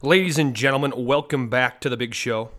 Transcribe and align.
Ladies 0.00 0.38
and 0.38 0.54
gentlemen, 0.54 0.92
welcome 0.94 1.48
back 1.48 1.80
to 1.80 1.88
the 1.88 1.96
big 1.96 2.14
show. 2.14 2.50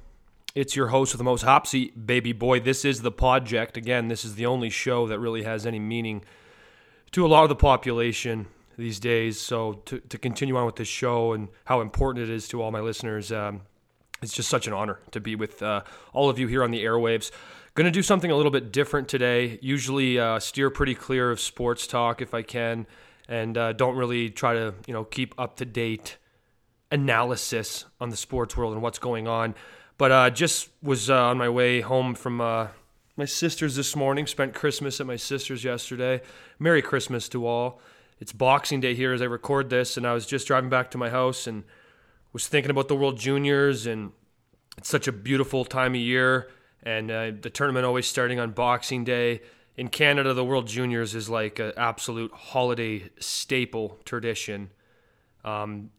It's 0.55 0.75
your 0.75 0.88
host 0.88 1.13
with 1.13 1.20
the 1.20 1.23
most 1.23 1.43
hopsy, 1.43 1.92
baby 1.92 2.33
boy. 2.33 2.59
This 2.59 2.83
is 2.83 3.01
the 3.01 3.13
project. 3.13 3.77
Again, 3.77 4.09
this 4.09 4.25
is 4.25 4.35
the 4.35 4.46
only 4.46 4.69
show 4.69 5.08
that 5.08 5.19
really 5.19 5.44
has 5.44 5.65
any 5.65 5.79
meaning 5.79 6.21
to 7.12 7.25
a 7.25 7.29
lot 7.29 7.44
of 7.44 7.49
the 7.49 7.55
population 7.55 8.47
these 8.78 8.99
days. 8.99 9.39
So 9.39 9.75
to, 9.86 9.99
to 10.02 10.17
continue 10.17 10.57
on 10.57 10.65
with 10.65 10.75
this 10.75 10.89
show 10.89 11.31
and 11.31 11.47
how 11.63 11.79
important 11.79 12.28
it 12.28 12.29
is 12.29 12.46
to 12.49 12.62
all 12.62 12.71
my 12.71 12.81
listeners, 12.81 13.31
um, 13.31 13.62
it's 14.21 14.33
just 14.33 14.49
such 14.49 14.67
an 14.67 14.74
honor 14.74 14.99
to 15.12 15.21
be 15.21 15.37
with 15.37 15.63
uh, 15.63 15.83
all 16.12 16.30
of 16.30 16.40
you 16.40 16.48
here 16.48 16.62
on 16.62 16.71
the 16.71 16.84
airwaves. 16.84 17.31
Going 17.73 17.85
to 17.85 17.91
do 17.91 18.03
something 18.03 18.31
a 18.31 18.35
little 18.35 18.52
bit 18.52 18.73
different 18.73 19.08
today. 19.08 19.59
Usually 19.62 20.20
uh, 20.20 20.40
steer 20.40 20.70
pretty 20.70 20.94
clear 20.94 21.31
of 21.31 21.40
sports 21.40 21.88
talk 21.88 22.21
if 22.21 22.34
I 22.34 22.41
can, 22.41 22.85
and 23.30 23.58
uh, 23.58 23.71
don't 23.71 23.95
really 23.95 24.30
try 24.30 24.55
to 24.55 24.73
you 24.85 24.94
know 24.94 25.05
keep 25.05 25.34
up 25.40 25.55
to 25.55 25.66
date 25.66 26.17
analysis 26.91 27.85
on 27.99 28.09
the 28.09 28.17
sports 28.17 28.58
world 28.58 28.73
and 28.73 28.81
what's 28.81 28.99
going 28.99 29.27
on. 29.27 29.55
But 29.98 30.11
uh, 30.11 30.29
just 30.29 30.70
was 30.81 31.09
uh, 31.09 31.15
on 31.15 31.38
my 31.38 31.49
way 31.49 31.81
home 31.81 32.15
from 32.15 32.39
uh, 32.41 32.67
my 33.17 33.25
sister's 33.25 33.75
this 33.75 33.95
morning. 33.95 34.27
Spent 34.27 34.53
Christmas 34.53 34.99
at 35.02 35.07
my 35.07 35.17
sister's 35.17 35.63
yesterday. 35.63 36.21
Merry 36.57 36.81
Christmas 36.81 37.27
to 37.29 37.45
all. 37.45 37.81
It's 38.20 38.31
Boxing 38.31 38.81
Day 38.81 38.95
here 38.95 39.13
as 39.13 39.21
I 39.21 39.25
record 39.25 39.70
this, 39.70 39.98
and 39.98 40.07
I 40.07 40.13
was 40.13 40.25
just 40.25 40.48
driving 40.48 40.70
back 40.70 40.91
to 40.91 40.98
my 40.98 41.09
house 41.09 41.48
and 41.48 41.63
was 42.34 42.48
thinking 42.48 42.70
about 42.70 42.88
the 42.88 42.95
World 42.95 43.17
Juniors, 43.17 43.85
and 43.85 44.12
it's 44.77 44.90
such 44.90 45.07
a 45.07 45.12
beautiful 45.12 45.65
time 45.65 45.95
of 45.95 46.01
year. 46.01 46.49
And 46.84 47.12
uh, 47.12 47.31
the 47.40 47.49
tournament 47.49 47.85
always 47.85 48.07
starting 48.07 48.40
on 48.40 48.51
Boxing 48.51 49.03
Day. 49.03 49.41
In 49.76 49.87
Canada, 49.90 50.34
the 50.34 50.43
World 50.43 50.67
Juniors 50.67 51.15
is 51.15 51.29
like 51.29 51.59
an 51.59 51.73
absolute 51.77 52.31
holiday 52.31 53.09
staple 53.20 53.99
tradition. 54.03 54.70
Um, 55.45 55.91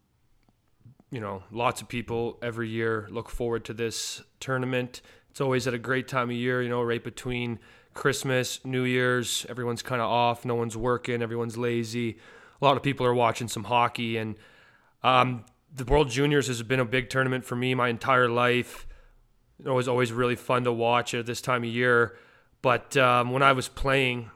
you 1.11 1.21
know, 1.21 1.43
lots 1.51 1.83
of 1.83 1.89
people 1.89 2.39
every 2.43 2.69
year 2.69 3.09
look 3.11 3.29
forward 3.29 3.65
to 3.67 3.75
this 3.75 4.23
tournament. 4.39 5.03
It's 5.31 5.41
always 5.41 5.67
at 5.67 5.75
a 5.75 5.79
great 5.79 6.09
time 6.09 6.31
of 6.31 6.37
year, 6.37 6.63
you 6.63 6.69
know, 6.69 6.83
right 6.83 7.03
between 7.03 7.59
Christmas, 7.95 8.65
New 8.65 8.85
Year's. 8.85 9.45
Everyone's 9.49 9.83
kind 9.83 10.01
of 10.01 10.09
off, 10.09 10.45
no 10.45 10.55
one's 10.55 10.77
working, 10.77 11.23
everyone's 11.23 11.57
lazy. 11.57 12.19
A 12.61 12.65
lot 12.65 12.77
of 12.77 12.83
people 12.83 13.07
are 13.07 13.15
watching 13.15 13.49
some 13.49 13.65
hockey, 13.65 14.17
and 14.17 14.37
um, 15.03 15.45
the 15.75 15.85
World 15.85 16.11
Juniors 16.11 16.47
has 16.47 16.63
been 16.63 16.81
a 16.81 16.85
big 16.85 17.09
tournament 17.09 17.45
for 17.45 17.57
me 17.57 17.75
my 17.75 17.89
entire 17.89 18.29
life. 18.29 18.87
It 19.65 19.71
was 19.71 19.89
always 19.89 20.13
really 20.13 20.37
fun 20.37 20.65
to 20.65 20.73
watch 20.73 21.15
at 21.15 21.27
this 21.27 21.41
time 21.41 21.65
of 21.65 21.71
year. 21.71 22.17
But 22.63 22.97
um, 22.97 23.33
when 23.33 23.43
I 23.43 23.53
was 23.53 23.69
playing, 23.69 24.31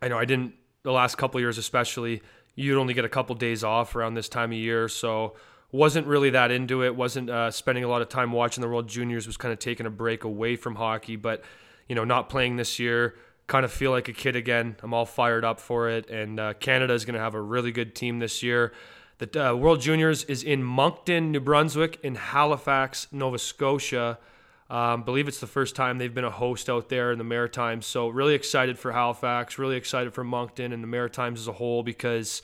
I 0.00 0.08
know 0.08 0.18
I 0.18 0.24
didn't 0.24 0.54
the 0.82 0.92
last 0.92 1.16
couple 1.16 1.40
years, 1.40 1.58
especially. 1.58 2.22
You'd 2.54 2.78
only 2.78 2.94
get 2.94 3.04
a 3.04 3.08
couple 3.08 3.34
days 3.34 3.64
off 3.64 3.96
around 3.96 4.14
this 4.14 4.28
time 4.28 4.50
of 4.50 4.58
year, 4.58 4.88
so 4.88 5.36
wasn't 5.72 6.06
really 6.06 6.30
that 6.30 6.50
into 6.50 6.84
it. 6.84 6.94
wasn't 6.94 7.30
uh, 7.30 7.50
spending 7.50 7.82
a 7.82 7.88
lot 7.88 8.02
of 8.02 8.08
time 8.08 8.30
watching 8.30 8.60
the 8.60 8.68
World 8.68 8.88
Juniors. 8.88 9.26
Was 9.26 9.38
kind 9.38 9.52
of 9.52 9.58
taking 9.58 9.86
a 9.86 9.90
break 9.90 10.22
away 10.22 10.54
from 10.54 10.76
hockey, 10.76 11.16
but 11.16 11.42
you 11.88 11.94
know, 11.94 12.04
not 12.04 12.28
playing 12.28 12.56
this 12.56 12.78
year. 12.78 13.16
Kind 13.48 13.64
of 13.64 13.72
feel 13.72 13.90
like 13.90 14.08
a 14.08 14.12
kid 14.12 14.36
again. 14.36 14.76
I'm 14.82 14.94
all 14.94 15.06
fired 15.06 15.44
up 15.44 15.58
for 15.58 15.88
it, 15.88 16.08
and 16.08 16.38
uh, 16.38 16.52
Canada 16.54 16.92
is 16.94 17.04
going 17.04 17.14
to 17.14 17.20
have 17.20 17.34
a 17.34 17.40
really 17.40 17.72
good 17.72 17.94
team 17.94 18.18
this 18.18 18.42
year. 18.42 18.72
The 19.18 19.50
uh, 19.50 19.54
World 19.54 19.80
Juniors 19.80 20.24
is 20.24 20.42
in 20.42 20.62
Moncton, 20.62 21.32
New 21.32 21.40
Brunswick, 21.40 21.98
in 22.02 22.14
Halifax, 22.14 23.08
Nova 23.10 23.38
Scotia. 23.38 24.18
Um, 24.68 25.02
believe 25.02 25.28
it's 25.28 25.40
the 25.40 25.46
first 25.46 25.76
time 25.76 25.98
they've 25.98 26.14
been 26.14 26.24
a 26.24 26.30
host 26.30 26.70
out 26.70 26.88
there 26.88 27.12
in 27.12 27.18
the 27.18 27.24
Maritimes. 27.24 27.84
So 27.84 28.08
really 28.08 28.34
excited 28.34 28.78
for 28.78 28.92
Halifax. 28.92 29.58
Really 29.58 29.76
excited 29.76 30.14
for 30.14 30.24
Moncton 30.24 30.72
and 30.72 30.82
the 30.82 30.86
Maritimes 30.88 31.40
as 31.40 31.46
a 31.46 31.52
whole 31.52 31.82
because 31.82 32.42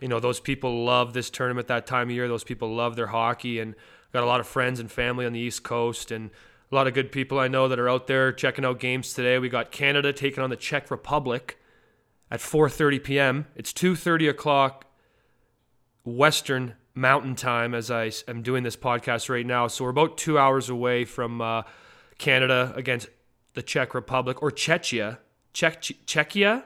you 0.00 0.08
know 0.08 0.20
those 0.20 0.40
people 0.40 0.84
love 0.84 1.12
this 1.12 1.30
tournament 1.30 1.68
that 1.68 1.86
time 1.86 2.08
of 2.08 2.14
year. 2.14 2.28
Those 2.28 2.44
people 2.44 2.74
love 2.74 2.96
their 2.96 3.08
hockey 3.08 3.58
and 3.60 3.74
got 4.12 4.22
a 4.22 4.26
lot 4.26 4.40
of 4.40 4.46
friends 4.46 4.80
and 4.80 4.90
family 4.90 5.26
on 5.26 5.32
the 5.32 5.40
east 5.40 5.62
coast 5.62 6.10
and 6.10 6.30
a 6.70 6.74
lot 6.74 6.86
of 6.86 6.94
good 6.94 7.10
people 7.10 7.38
i 7.38 7.48
know 7.48 7.68
that 7.68 7.78
are 7.78 7.88
out 7.88 8.06
there 8.06 8.32
checking 8.32 8.64
out 8.64 8.78
games 8.80 9.14
today. 9.14 9.38
We 9.38 9.48
got 9.48 9.70
canada 9.70 10.12
taking 10.12 10.42
on 10.42 10.50
the 10.50 10.56
czech 10.56 10.90
republic 10.90 11.58
at 12.30 12.40
4.30 12.40 13.04
p.m 13.04 13.46
it's 13.56 13.72
2.30 13.72 14.30
o'clock 14.30 14.86
western 16.04 16.74
mountain 16.94 17.34
time 17.34 17.74
as 17.74 17.90
i 17.90 18.10
am 18.28 18.42
doing 18.42 18.62
this 18.62 18.76
podcast 18.76 19.28
right 19.28 19.46
now. 19.46 19.66
So 19.66 19.84
we're 19.84 19.90
about 19.90 20.18
two 20.18 20.38
hours 20.38 20.68
away 20.68 21.04
from 21.04 21.40
uh, 21.40 21.62
canada 22.18 22.72
against 22.76 23.08
the 23.54 23.62
czech 23.62 23.94
republic 23.94 24.42
or 24.42 24.50
czechia. 24.50 25.18
Czech 25.52 25.80
czechia 25.80 26.64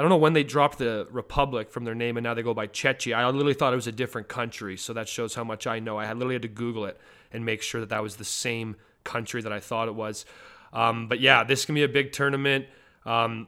I 0.00 0.02
don't 0.02 0.08
know 0.08 0.16
when 0.16 0.32
they 0.32 0.44
dropped 0.44 0.78
the 0.78 1.06
Republic 1.10 1.70
from 1.70 1.84
their 1.84 1.94
name 1.94 2.16
and 2.16 2.24
now 2.24 2.32
they 2.32 2.40
go 2.40 2.54
by 2.54 2.68
Czechia. 2.68 3.14
I 3.14 3.26
literally 3.26 3.52
thought 3.52 3.74
it 3.74 3.76
was 3.76 3.86
a 3.86 3.92
different 3.92 4.28
country, 4.28 4.78
so 4.78 4.94
that 4.94 5.10
shows 5.10 5.34
how 5.34 5.44
much 5.44 5.66
I 5.66 5.78
know. 5.78 5.98
I 5.98 6.10
literally 6.14 6.36
had 6.36 6.40
to 6.40 6.48
Google 6.48 6.86
it 6.86 6.98
and 7.30 7.44
make 7.44 7.60
sure 7.60 7.82
that 7.82 7.90
that 7.90 8.02
was 8.02 8.16
the 8.16 8.24
same 8.24 8.76
country 9.04 9.42
that 9.42 9.52
I 9.52 9.60
thought 9.60 9.88
it 9.88 9.94
was. 9.94 10.24
Um, 10.72 11.06
but 11.06 11.20
yeah, 11.20 11.44
this 11.44 11.66
can 11.66 11.74
be 11.74 11.82
a 11.82 11.88
big 11.88 12.12
tournament. 12.12 12.64
Um, 13.04 13.46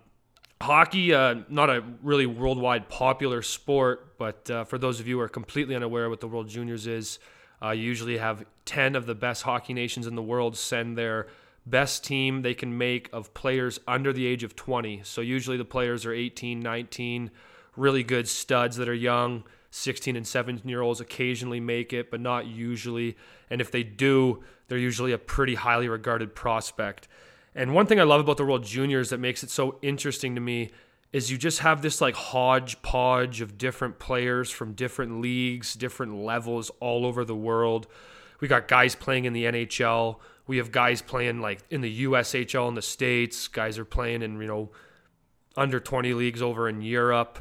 hockey, 0.61 1.15
uh, 1.15 1.37
not 1.49 1.71
a 1.71 1.83
really 2.03 2.27
worldwide 2.27 2.91
popular 2.91 3.41
sport, 3.41 4.19
but 4.19 4.51
uh, 4.51 4.65
for 4.65 4.77
those 4.77 5.01
of 5.01 5.09
you 5.09 5.17
who 5.17 5.23
are 5.23 5.31
completely 5.31 5.75
unaware 5.75 6.11
what 6.11 6.21
the 6.21 6.29
World 6.29 6.51
Juniors 6.51 6.87
is, 6.87 7.19
uh, 7.63 7.71
you 7.71 7.85
usually 7.85 8.19
have 8.19 8.45
10 8.67 8.95
of 8.95 9.07
the 9.07 9.15
best 9.15 9.45
hockey 9.45 9.73
nations 9.73 10.07
in 10.07 10.17
the 10.17 10.23
world 10.23 10.59
send 10.59 10.99
their 10.99 11.29
best 11.67 12.05
team 12.05 12.43
they 12.43 12.55
can 12.55 12.77
make 12.77 13.09
of 13.13 13.33
players 13.35 13.79
under 13.87 14.13
the 14.13 14.27
age 14.27 14.43
of 14.43 14.57
20. 14.57 15.03
So 15.05 15.21
usually 15.21 15.57
the 15.57 15.65
players 15.65 16.05
are 16.05 16.13
18, 16.13 16.61
19, 16.61 17.31
really 17.77 18.03
good 18.03 18.29
studs 18.29 18.77
that 18.77 18.89
are 18.89 18.95
young. 18.95 19.45
16 19.75 20.17
and 20.17 20.27
17 20.27 20.69
year 20.69 20.83
olds 20.83 21.01
occasionally 21.01 21.59
make 21.61 21.95
it, 21.95 22.11
but 22.11 22.21
not 22.21 22.47
usually. 22.47 23.17
And 23.49 23.61
if 23.61 23.71
they 23.71 23.83
do, 23.83 24.43
they're 24.69 24.77
usually 24.77 25.13
a 25.13 25.19
pretty 25.19 25.55
highly 25.55 25.89
regarded 25.89 26.35
prospect. 26.35 27.09
And 27.55 27.75
one 27.75 27.87
thing 27.87 27.99
I 27.99 28.05
love 28.05 28.21
about 28.21 28.37
the 28.37 28.45
World 28.45 28.65
Juniors 28.65 29.11
that 29.11 29.19
makes 29.19 29.43
it 29.43 29.51
so 29.51 29.79
interesting 29.83 30.35
to 30.35 30.41
me 30.41 30.71
is 31.13 31.31
you 31.31 31.37
just 31.37 31.59
have 31.61 31.83
this 31.83 32.01
like 32.01 32.15
hodgepodge 32.15 33.41
of 33.41 33.59
different 33.59 33.99
players 33.99 34.51
from 34.51 34.73
different 34.73 35.21
leagues, 35.21 35.75
different 35.75 36.17
levels 36.17 36.71
all 36.81 37.05
over 37.05 37.25
the 37.25 37.35
world. 37.35 37.87
We 38.41 38.49
got 38.49 38.69
guys 38.69 38.95
playing 38.95 39.27
in 39.27 39.33
the 39.33 39.45
NHL. 39.45 40.17
We 40.47 40.57
have 40.59 40.73
guys 40.73 41.03
playing 41.03 41.41
like 41.41 41.61
in 41.71 41.81
the 41.81 42.05
USHL 42.05 42.69
in 42.69 42.75
the 42.75 42.83
States. 42.83 43.49
Guys 43.49 43.79
are 43.79 43.85
playing 43.85 44.23
in, 44.23 44.41
you 44.41 44.47
know, 44.47 44.71
under 45.57 45.81
20 45.81 46.15
leagues 46.15 46.43
over 46.43 46.69
in 46.69 46.83
Europe. 46.83 47.39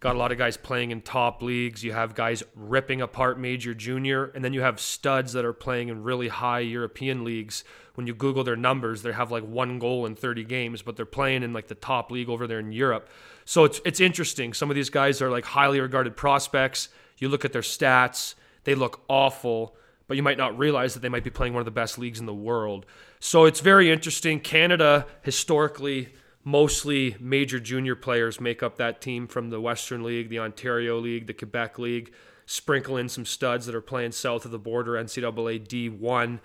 Got 0.00 0.16
a 0.16 0.18
lot 0.18 0.32
of 0.32 0.38
guys 0.38 0.58
playing 0.58 0.90
in 0.90 1.00
top 1.00 1.40
leagues. 1.42 1.82
You 1.82 1.92
have 1.92 2.14
guys 2.14 2.42
ripping 2.54 3.00
apart 3.00 3.40
major 3.40 3.72
junior, 3.72 4.26
and 4.26 4.44
then 4.44 4.52
you 4.52 4.60
have 4.60 4.78
studs 4.78 5.32
that 5.32 5.46
are 5.46 5.54
playing 5.54 5.88
in 5.88 6.02
really 6.02 6.28
high 6.28 6.60
European 6.60 7.24
leagues. 7.24 7.64
When 7.94 8.06
you 8.06 8.14
Google 8.14 8.44
their 8.44 8.54
numbers, 8.54 9.00
they 9.00 9.12
have 9.12 9.30
like 9.30 9.44
one 9.44 9.78
goal 9.78 10.04
in 10.04 10.14
30 10.14 10.44
games, 10.44 10.82
but 10.82 10.96
they're 10.96 11.06
playing 11.06 11.42
in 11.42 11.54
like 11.54 11.68
the 11.68 11.74
top 11.74 12.10
league 12.10 12.28
over 12.28 12.46
there 12.46 12.58
in 12.58 12.70
Europe. 12.70 13.08
So 13.46 13.64
it's 13.64 13.80
it's 13.86 14.00
interesting. 14.00 14.52
Some 14.52 14.68
of 14.68 14.76
these 14.76 14.90
guys 14.90 15.22
are 15.22 15.30
like 15.30 15.46
highly 15.46 15.80
regarded 15.80 16.16
prospects. 16.16 16.90
You 17.16 17.30
look 17.30 17.46
at 17.46 17.54
their 17.54 17.62
stats, 17.62 18.34
they 18.64 18.74
look 18.74 19.04
awful 19.08 19.74
but 20.14 20.16
you 20.16 20.22
might 20.22 20.38
not 20.38 20.56
realize 20.56 20.94
that 20.94 21.00
they 21.00 21.08
might 21.08 21.24
be 21.24 21.30
playing 21.30 21.54
one 21.54 21.60
of 21.60 21.64
the 21.64 21.72
best 21.72 21.98
leagues 21.98 22.20
in 22.20 22.26
the 22.26 22.32
world. 22.32 22.86
So 23.18 23.46
it's 23.46 23.58
very 23.58 23.90
interesting. 23.90 24.38
Canada, 24.38 25.08
historically, 25.22 26.10
mostly 26.44 27.16
major 27.18 27.58
junior 27.58 27.96
players 27.96 28.40
make 28.40 28.62
up 28.62 28.76
that 28.76 29.00
team 29.00 29.26
from 29.26 29.50
the 29.50 29.60
Western 29.60 30.04
League, 30.04 30.28
the 30.28 30.38
Ontario 30.38 31.00
League, 31.00 31.26
the 31.26 31.34
Quebec 31.34 31.80
League. 31.80 32.12
Sprinkle 32.46 32.96
in 32.96 33.08
some 33.08 33.24
studs 33.24 33.66
that 33.66 33.74
are 33.74 33.80
playing 33.80 34.12
south 34.12 34.44
of 34.44 34.52
the 34.52 34.58
border, 34.58 34.92
NCAA 34.92 35.66
D1. 35.66 36.38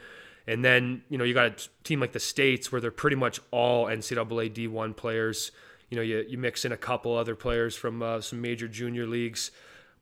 And 0.48 0.66
then, 0.66 1.04
you 1.08 1.20
know, 1.20 1.24
you 1.24 1.36
got 1.36 1.46
a 1.46 1.70
team 1.84 2.00
like 2.00 2.14
the 2.14 2.20
States 2.20 2.72
where 2.72 2.82
they're 2.82 2.90
pretty 2.90 3.18
much 3.18 3.40
all 3.52 3.86
NCAA 3.86 4.52
D1 4.52 4.96
players. 4.96 5.52
You 5.92 5.98
know, 5.98 6.02
you, 6.02 6.26
you 6.28 6.40
mix 6.40 6.66
in 6.66 6.72
a 6.72 6.78
couple 6.78 7.16
other 7.16 7.36
players 7.36 7.76
from 7.76 8.02
uh, 8.02 8.20
some 8.22 8.42
major 8.42 8.68
junior 8.68 9.06
leagues. 9.06 9.52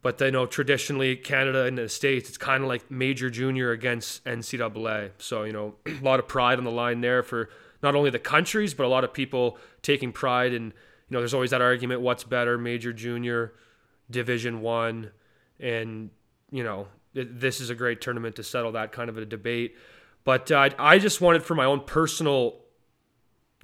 But 0.02 0.22
I 0.22 0.30
know 0.30 0.46
traditionally 0.46 1.16
Canada 1.16 1.64
and 1.64 1.78
the 1.78 1.90
States, 1.90 2.30
it's 2.30 2.38
kind 2.38 2.64
of 2.64 2.70
like 2.70 2.90
major 2.92 3.30
junior 3.30 3.72
against 3.72 4.24
NCAA. 4.26 5.12
So, 5.18 5.44
you 5.44 5.54
know, 5.54 5.76
a 5.86 6.04
lot 6.04 6.20
of 6.20 6.28
pride 6.28 6.58
on 6.58 6.64
the 6.64 6.72
line 6.72 7.02
there 7.02 7.24
for 7.24 7.50
not 7.82 7.96
only 7.96 8.10
the 8.10 8.20
countries, 8.20 8.74
but 8.74 8.86
a 8.86 8.90
lot 8.90 9.04
of 9.04 9.14
people 9.14 9.58
taking 9.82 10.12
pride 10.12 10.54
in, 10.54 10.66
you 10.66 10.72
know, 11.10 11.20
there's 11.20 11.34
always 11.34 11.52
that 11.52 11.62
argument 11.62 12.02
what's 12.02 12.24
better, 12.24 12.58
major 12.58 12.94
junior, 12.94 13.54
division 14.10 14.62
one. 14.62 15.12
And, 15.60 16.12
you 16.52 16.64
know, 16.64 16.88
this 17.14 17.60
is 17.60 17.70
a 17.70 17.76
great 17.76 18.00
tournament 18.02 18.36
to 18.36 18.44
settle 18.44 18.74
that 18.74 18.92
kind 18.92 19.10
of 19.10 19.18
a 19.18 19.26
debate. 19.26 19.76
But 20.24 20.52
uh, 20.52 20.70
I 20.78 21.00
just 21.00 21.22
wanted 21.22 21.44
for 21.44 21.56
my 21.56 21.66
own 21.66 21.82
personal 21.82 22.60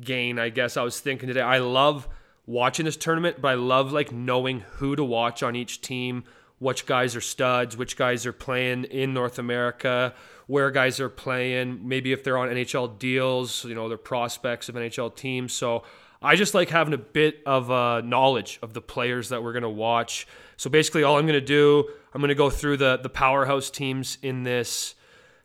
gain, 0.01 0.39
I 0.39 0.49
guess 0.49 0.77
I 0.77 0.83
was 0.83 0.99
thinking 0.99 1.27
today, 1.27 1.41
I 1.41 1.59
love 1.59 2.07
watching 2.45 2.85
this 2.85 2.97
tournament, 2.97 3.41
but 3.41 3.49
I 3.49 3.53
love 3.55 3.91
like 3.91 4.11
knowing 4.11 4.61
who 4.77 4.95
to 4.95 5.03
watch 5.03 5.43
on 5.43 5.55
each 5.55 5.81
team, 5.81 6.23
which 6.59 6.85
guys 6.85 7.15
are 7.15 7.21
studs, 7.21 7.77
which 7.77 7.97
guys 7.97 8.25
are 8.25 8.33
playing 8.33 8.85
in 8.85 9.13
North 9.13 9.39
America, 9.39 10.13
where 10.47 10.71
guys 10.71 10.99
are 10.99 11.09
playing, 11.09 11.87
maybe 11.87 12.11
if 12.11 12.23
they're 12.23 12.37
on 12.37 12.49
NHL 12.49 12.99
deals, 12.99 13.65
you 13.65 13.75
know, 13.75 13.87
they're 13.87 13.97
prospects 13.97 14.69
of 14.69 14.75
NHL 14.75 15.15
teams. 15.15 15.53
So 15.53 15.83
I 16.21 16.35
just 16.35 16.53
like 16.53 16.69
having 16.69 16.93
a 16.93 16.97
bit 16.97 17.41
of 17.45 17.69
uh, 17.69 18.01
knowledge 18.01 18.59
of 18.61 18.73
the 18.73 18.81
players 18.81 19.29
that 19.29 19.43
we're 19.43 19.51
going 19.51 19.63
to 19.63 19.69
watch. 19.69 20.25
So 20.55 20.69
basically, 20.69 21.03
all 21.03 21.17
I'm 21.17 21.25
going 21.25 21.39
to 21.39 21.45
do, 21.45 21.89
I'm 22.13 22.21
going 22.21 22.29
to 22.29 22.35
go 22.35 22.49
through 22.49 22.77
the 22.77 22.97
the 22.97 23.09
powerhouse 23.09 23.69
teams 23.69 24.17
in 24.21 24.43
this 24.43 24.95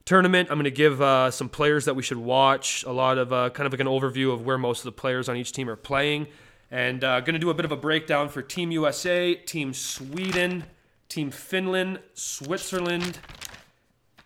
tournament. 0.05 0.49
I'm 0.51 0.57
going 0.57 0.65
to 0.65 0.71
give 0.71 1.03
uh, 1.03 1.31
some 1.31 1.49
players 1.49 1.85
that 1.87 1.95
we 1.95 2.03
should 2.03 2.19
watch, 2.19 2.85
a 2.85 2.93
lot 2.93 3.19
of 3.19 3.33
uh, 3.33 3.51
kind 3.51 3.67
of 3.67 3.73
like 3.73 3.81
an 3.81 3.89
overview 3.89 4.33
of 4.33 4.47
where 4.47 4.57
most 4.57 4.81
of 4.81 4.85
the 4.85 4.93
players 4.93 5.29
on 5.29 5.37
each 5.37 5.53
team 5.53 5.69
are 5.69 5.77
playing, 5.77 6.29
and 6.71 7.03
uh, 7.03 7.21
going 7.21 7.35
to 7.35 7.39
do 7.39 7.51
a 7.51 7.55
bit 7.55 7.65
of 7.65 7.73
a 7.73 7.77
breakdown 7.77 8.29
for 8.29 8.43
Team 8.43 8.71
USA, 8.71 9.35
Team 9.35 9.73
Sweden, 9.73 10.65
Team 11.09 11.31
Finland, 11.31 12.01
Switzerland, 12.15 13.19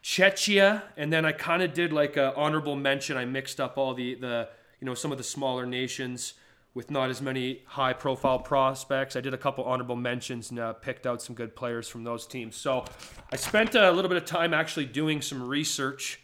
Czechia, 0.03 0.83
and 0.97 1.13
then 1.13 1.25
I 1.25 1.33
kind 1.33 1.63
of 1.63 1.73
did 1.73 1.93
like 1.93 2.17
an 2.17 2.33
honorable 2.35 2.75
mention. 2.75 3.17
I 3.17 3.25
mixed 3.25 3.61
up 3.61 3.79
all 3.79 3.95
the 3.95 4.15
the 4.17 4.49
you 4.81 4.87
know 4.87 4.95
some 4.95 5.13
of 5.13 5.19
the 5.19 5.25
smaller 5.25 5.65
nations 5.65 6.35
with 6.75 6.91
not 6.91 7.11
as 7.11 7.21
many 7.21 7.63
high 7.67 7.93
profile 7.93 8.39
prospects. 8.39 9.15
I 9.15 9.21
did 9.21 9.35
a 9.35 9.39
couple 9.39 9.65
honorable 9.65 9.97
mentions 9.97 10.51
and 10.51 10.59
uh, 10.59 10.73
picked 10.73 11.07
out 11.07 11.21
some 11.21 11.35
good 11.35 11.55
players 11.55 11.87
from 11.87 12.03
those 12.03 12.27
teams. 12.27 12.57
So 12.57 12.85
I 13.31 13.37
spent 13.37 13.75
a 13.75 13.91
little 13.93 14.09
bit 14.09 14.17
of 14.17 14.25
time 14.25 14.55
actually 14.55 14.87
doing 14.87 15.21
some 15.21 15.47
research 15.47 16.21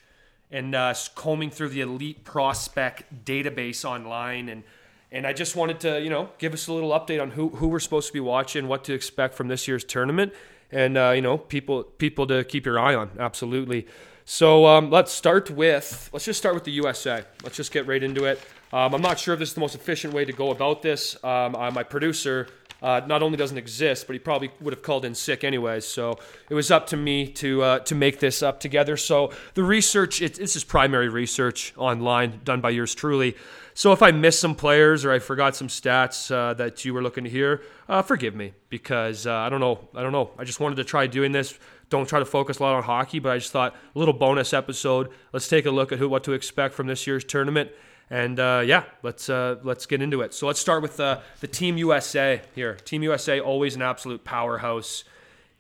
and 0.51 0.75
uh, 0.75 0.95
combing 1.15 1.51
through 1.51 1.69
the 1.69 1.83
elite 1.83 2.25
prospect 2.25 3.27
database 3.27 3.85
online 3.85 4.49
and 4.49 4.63
and 5.11 5.27
I 5.27 5.33
just 5.33 5.57
wanted 5.57 5.81
to, 5.81 6.01
you 6.01 6.11
know, 6.11 6.31
give 6.39 6.53
us 6.53 6.67
a 6.67 6.73
little 6.73 6.91
update 6.91 7.21
on 7.21 7.31
who, 7.31 7.49
who 7.49 7.69
we're 7.69 7.81
supposed 7.81 8.09
to 8.09 8.13
be 8.13 8.21
watching, 8.21 8.69
what 8.69 8.85
to 8.85 8.95
expect 8.95 9.35
from 9.35 9.49
this 9.49 9.67
year's 9.67 9.85
tournament, 9.85 10.33
and 10.71 10.99
uh, 10.99 11.13
you 11.15 11.23
know, 11.23 11.39
people 11.39 11.85
people 11.85 12.27
to 12.27 12.45
keep 12.45 12.67
your 12.67 12.79
eye 12.79 12.95
on. 12.95 13.11
Absolutely. 13.19 13.87
So 14.25 14.67
um, 14.67 14.91
let's 14.91 15.11
start 15.11 15.51
with 15.51 16.11
let's 16.13 16.27
just 16.27 16.39
start 16.39 16.55
with 16.55 16.65
the 16.65 16.73
USA. 16.73 17.25
Let's 17.43 17.57
just 17.57 17.73
get 17.73 17.87
right 17.87 18.03
into 18.03 18.27
it. 18.27 18.41
Um, 18.73 18.95
I'm 18.95 19.01
not 19.01 19.19
sure 19.19 19.33
if 19.33 19.41
this 19.41 19.49
is 19.49 19.55
the 19.55 19.61
most 19.61 19.75
efficient 19.75 20.13
way 20.13 20.27
to 20.27 20.33
go 20.33 20.51
about 20.51 20.83
this. 20.83 21.17
Um, 21.25 21.57
uh, 21.57 21.71
my 21.71 21.83
producer 21.83 22.49
uh, 22.83 23.01
not 23.07 23.23
only 23.23 23.37
doesn't 23.37 23.59
exist, 23.59 24.07
but 24.07 24.13
he 24.13 24.19
probably 24.21 24.51
would 24.61 24.73
have 24.73 24.83
called 24.83 25.05
in 25.05 25.15
sick 25.15 25.43
anyways. 25.43 25.87
So 25.87 26.19
it 26.49 26.55
was 26.55 26.71
up 26.71 26.87
to 26.89 26.97
me 26.97 27.27
to 27.29 27.63
uh, 27.63 27.79
to 27.81 27.95
make 27.95 28.21
this 28.21 28.43
up 28.43 28.61
together. 28.61 28.97
So 28.97 29.33
the 29.55 29.65
research, 29.65 30.23
it, 30.23 30.35
this 30.35 30.55
is 30.55 30.65
primary 30.65 31.09
research 31.09 31.73
online 31.77 32.41
done 32.45 32.61
by 32.61 32.71
yours 32.71 32.95
truly. 32.95 33.37
So 33.79 33.93
if 33.93 34.03
I 34.03 34.11
missed 34.11 34.41
some 34.41 34.57
players 34.57 35.05
or 35.05 35.13
I 35.13 35.21
forgot 35.21 35.55
some 35.55 35.69
stats 35.69 36.33
uh, 36.33 36.53
that 36.55 36.85
you 36.85 36.93
were 36.93 37.01
looking 37.01 37.23
to 37.23 37.31
hear, 37.31 37.63
uh, 37.89 38.03
forgive 38.03 38.35
me 38.35 38.55
because 38.71 39.25
uh, 39.25 39.33
I 39.33 39.49
don't 39.49 39.61
know. 39.61 39.87
I 39.95 40.03
don't 40.03 40.11
know. 40.11 40.31
I 40.37 40.43
just 40.43 40.59
wanted 40.59 40.75
to 40.79 40.85
try 40.85 41.07
doing 41.07 41.31
this. 41.31 41.57
Don't 41.89 42.09
try 42.09 42.19
to 42.19 42.25
focus 42.25 42.59
a 42.59 42.65
lot 42.65 42.75
on 42.75 42.83
hockey, 42.83 43.21
but 43.21 43.31
I 43.31 43.39
just 43.39 43.53
thought 43.53 43.77
a 43.95 43.99
little 44.01 44.15
bonus 44.15 44.53
episode. 44.53 45.11
Let's 45.33 45.47
take 45.47 45.65
a 45.65 45.71
look 45.71 45.93
at 45.93 46.01
who 46.01 46.09
what 46.09 46.25
to 46.25 46.33
expect 46.33 46.75
from 46.75 46.89
this 46.89 47.07
year's 47.07 47.23
tournament 47.23 47.71
and 48.11 48.41
uh, 48.41 48.65
yeah, 48.67 48.83
let's 49.05 49.31
uh, 49.31 49.61
let's 49.63 49.87
get 49.87 50.03
into 50.03 50.23
it. 50.23 50.35
So 50.35 50.49
let's 50.49 50.59
start 50.59 50.83
with 50.83 50.99
uh, 50.99 51.21
the 51.39 51.47
Team 51.47 51.79
USA 51.79 52.43
here. 52.57 52.75
Team 52.75 53.05
USA 53.05 53.39
always 53.39 53.77
an 53.77 53.83
absolute 53.83 54.25
powerhouse 54.25 55.05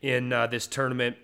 in 0.03 0.31
this 0.50 0.67
tournament. 0.67 1.17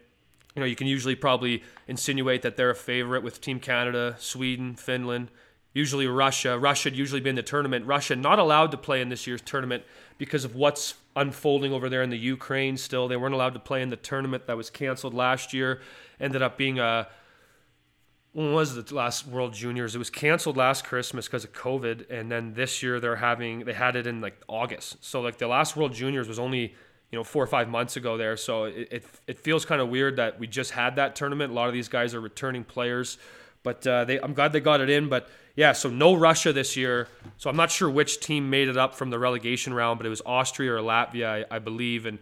You 0.55 0.61
know, 0.61 0.67
you 0.67 0.77
can 0.77 0.87
usually 0.87 1.17
probably 1.17 1.65
insinuate 1.89 2.43
that 2.43 2.57
they're 2.57 2.71
a 2.71 2.77
favorite 2.77 3.25
with 3.25 3.41
Team 3.41 3.59
Canada, 3.59 4.15
Sweden, 4.21 4.77
Finland, 4.77 5.31
usually 5.75 6.07
Russia. 6.07 6.59
Russia 6.59 6.89
had 6.89 6.97
usually 6.97 7.21
been 7.21 7.35
the 7.35 7.43
tournament. 7.43 7.85
Russia 7.87 8.17
not 8.17 8.39
allowed 8.39 8.71
to 8.71 8.79
play 8.79 9.03
in 9.03 9.11
this 9.11 9.27
year's 9.27 9.43
tournament 9.43 9.85
because 10.17 10.45
of 10.45 10.55
what's 10.55 10.95
unfolding 11.17 11.73
over 11.73 11.91
there 11.91 12.03
in 12.03 12.11
the 12.11 12.19
Ukraine. 12.19 12.77
Still, 12.77 13.09
they 13.09 13.17
weren't 13.17 13.35
allowed 13.35 13.55
to 13.55 13.61
play 13.61 13.83
in 13.83 13.91
the 13.91 13.97
tournament 13.97 14.47
that 14.47 14.57
was 14.57 14.71
canceled 14.71 15.13
last 15.13 15.53
year. 15.53 15.83
Ended 16.19 16.41
up 16.41 16.57
being 16.57 16.79
a 16.79 17.09
when 18.33 18.53
was 18.53 18.75
the 18.75 18.95
last 18.95 19.29
World 19.29 19.55
Juniors? 19.55 19.95
It 19.95 19.99
was 19.99 20.11
canceled 20.11 20.57
last 20.57 20.85
Christmas 20.85 21.27
because 21.27 21.45
of 21.45 21.53
COVID, 21.53 22.11
and 22.11 22.31
then 22.31 22.55
this 22.55 22.83
year 22.83 22.99
they're 22.99 23.17
having 23.17 23.61
they 23.61 23.73
had 23.73 23.95
it 23.95 24.07
in 24.07 24.21
like 24.21 24.37
August. 24.49 25.05
So 25.05 25.21
like 25.21 25.39
the 25.39 25.47
last 25.47 25.77
World 25.77 25.93
Juniors 25.93 26.27
was 26.27 26.39
only 26.39 26.75
you 27.11 27.19
know 27.19 27.25
four 27.25 27.43
or 27.43 27.47
five 27.47 27.69
months 27.69 27.97
ago 27.97 28.17
there. 28.17 28.37
So 28.37 28.65
it 28.65 28.89
it, 28.91 29.07
it 29.29 29.39
feels 29.39 29.65
kind 29.65 29.81
of 29.81 29.89
weird 29.89 30.17
that 30.17 30.39
we 30.39 30.49
just 30.49 30.73
had 30.73 30.97
that 30.97 31.15
tournament. 31.15 31.53
A 31.53 31.55
lot 31.55 31.69
of 31.69 31.75
these 31.75 31.89
guys 31.89 32.13
are 32.13 32.21
returning 32.21 32.65
players, 32.65 33.19
but 33.63 33.87
uh, 33.87 34.05
they 34.05 34.21
I'm 34.21 34.35
glad 34.35 34.53
they 34.53 34.61
got 34.61 34.81
it 34.81 34.91
in. 34.91 35.09
But 35.09 35.29
yeah, 35.57 35.73
so 35.73 35.89
no 35.89 36.15
Russia 36.15 36.53
this 36.53 36.77
year. 36.77 37.09
So 37.37 37.49
I'm 37.49 37.57
not 37.57 37.71
sure 37.71 37.89
which 37.89 38.21
team 38.21 38.51
made 38.51 38.69
it 38.69 38.77
up 38.77 38.95
from 38.95 39.11
the 39.11 39.19
relegation 39.19 39.73
round, 39.73 39.99
but 39.99 40.07
it 40.07 40.11
was 40.11 40.23
Austria 40.27 40.75
or 40.75 40.79
Latvia, 40.79 41.47
I, 41.51 41.57
I 41.57 41.59
believe, 41.59 42.07
and 42.07 42.19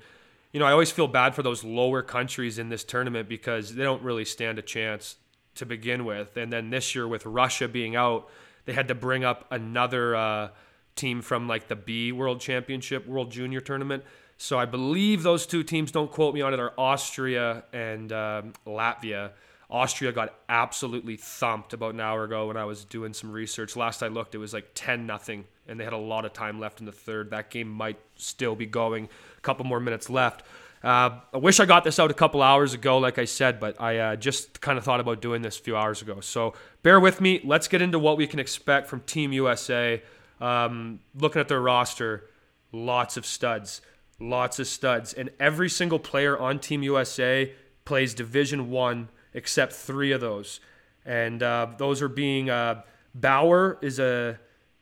you 0.52 0.60
know, 0.60 0.66
I 0.66 0.72
always 0.72 0.90
feel 0.90 1.08
bad 1.08 1.34
for 1.34 1.42
those 1.42 1.64
lower 1.64 2.02
countries 2.02 2.58
in 2.58 2.68
this 2.68 2.84
tournament 2.84 3.28
because 3.28 3.74
they 3.74 3.82
don't 3.82 4.02
really 4.02 4.26
stand 4.26 4.58
a 4.58 4.62
chance 4.62 5.16
to 5.54 5.66
begin 5.66 6.04
with. 6.04 6.36
And 6.36 6.52
then 6.52 6.70
this 6.70 6.94
year, 6.94 7.08
with 7.08 7.24
Russia 7.24 7.68
being 7.68 7.96
out, 7.96 8.28
they 8.66 8.74
had 8.74 8.88
to 8.88 8.94
bring 8.94 9.24
up 9.24 9.46
another 9.50 10.14
uh, 10.14 10.48
team 10.94 11.22
from 11.22 11.48
like 11.48 11.68
the 11.68 11.76
B 11.76 12.12
World 12.12 12.40
Championship, 12.40 13.06
World 13.06 13.30
Junior 13.30 13.60
Tournament. 13.60 14.04
So 14.36 14.58
I 14.58 14.66
believe 14.66 15.22
those 15.22 15.46
two 15.46 15.62
teams, 15.62 15.90
don't 15.90 16.10
quote 16.10 16.34
me 16.34 16.42
on 16.42 16.52
it, 16.52 16.60
are 16.60 16.72
Austria 16.76 17.64
and 17.72 18.12
um, 18.12 18.52
Latvia. 18.66 19.30
Austria 19.72 20.12
got 20.12 20.34
absolutely 20.50 21.16
thumped 21.16 21.72
about 21.72 21.94
an 21.94 22.00
hour 22.00 22.24
ago 22.24 22.48
when 22.48 22.58
I 22.58 22.66
was 22.66 22.84
doing 22.84 23.14
some 23.14 23.32
research. 23.32 23.74
Last 23.74 24.02
I 24.02 24.08
looked, 24.08 24.34
it 24.34 24.38
was 24.38 24.52
like 24.52 24.68
10 24.74 25.06
nothing, 25.06 25.46
and 25.66 25.80
they 25.80 25.84
had 25.84 25.94
a 25.94 25.98
lot 25.98 26.26
of 26.26 26.34
time 26.34 26.60
left 26.60 26.80
in 26.80 26.86
the 26.86 26.92
third. 26.92 27.30
That 27.30 27.48
game 27.48 27.68
might 27.68 27.98
still 28.16 28.54
be 28.54 28.66
going, 28.66 29.08
a 29.38 29.40
couple 29.40 29.64
more 29.64 29.80
minutes 29.80 30.10
left. 30.10 30.42
Uh, 30.84 31.20
I 31.32 31.38
wish 31.38 31.58
I 31.58 31.64
got 31.64 31.84
this 31.84 31.98
out 31.98 32.10
a 32.10 32.14
couple 32.14 32.42
hours 32.42 32.74
ago, 32.74 32.98
like 32.98 33.18
I 33.18 33.24
said, 33.24 33.58
but 33.60 33.80
I 33.80 33.98
uh, 33.98 34.16
just 34.16 34.60
kind 34.60 34.76
of 34.76 34.84
thought 34.84 35.00
about 35.00 35.22
doing 35.22 35.40
this 35.40 35.58
a 35.58 35.62
few 35.62 35.74
hours 35.74 36.02
ago. 36.02 36.20
So 36.20 36.52
bear 36.82 37.00
with 37.00 37.22
me. 37.22 37.40
Let's 37.42 37.66
get 37.66 37.80
into 37.80 37.98
what 37.98 38.18
we 38.18 38.26
can 38.26 38.40
expect 38.40 38.88
from 38.88 39.00
Team 39.00 39.32
USA. 39.32 40.02
Um, 40.38 41.00
looking 41.14 41.40
at 41.40 41.48
their 41.48 41.62
roster, 41.62 42.28
lots 42.72 43.16
of 43.16 43.24
studs, 43.24 43.80
lots 44.20 44.58
of 44.58 44.66
studs, 44.66 45.14
and 45.14 45.30
every 45.40 45.70
single 45.70 45.98
player 45.98 46.36
on 46.36 46.58
Team 46.58 46.82
USA 46.82 47.54
plays 47.86 48.12
Division 48.12 48.68
One, 48.68 49.08
except 49.34 49.72
three 49.72 50.12
of 50.12 50.20
those, 50.20 50.60
and 51.04 51.42
uh, 51.42 51.68
those 51.78 52.02
are 52.02 52.08
being 52.08 52.50
uh, 52.50 52.82
Bauer 53.14 53.78
is 53.82 53.98
a 53.98 54.38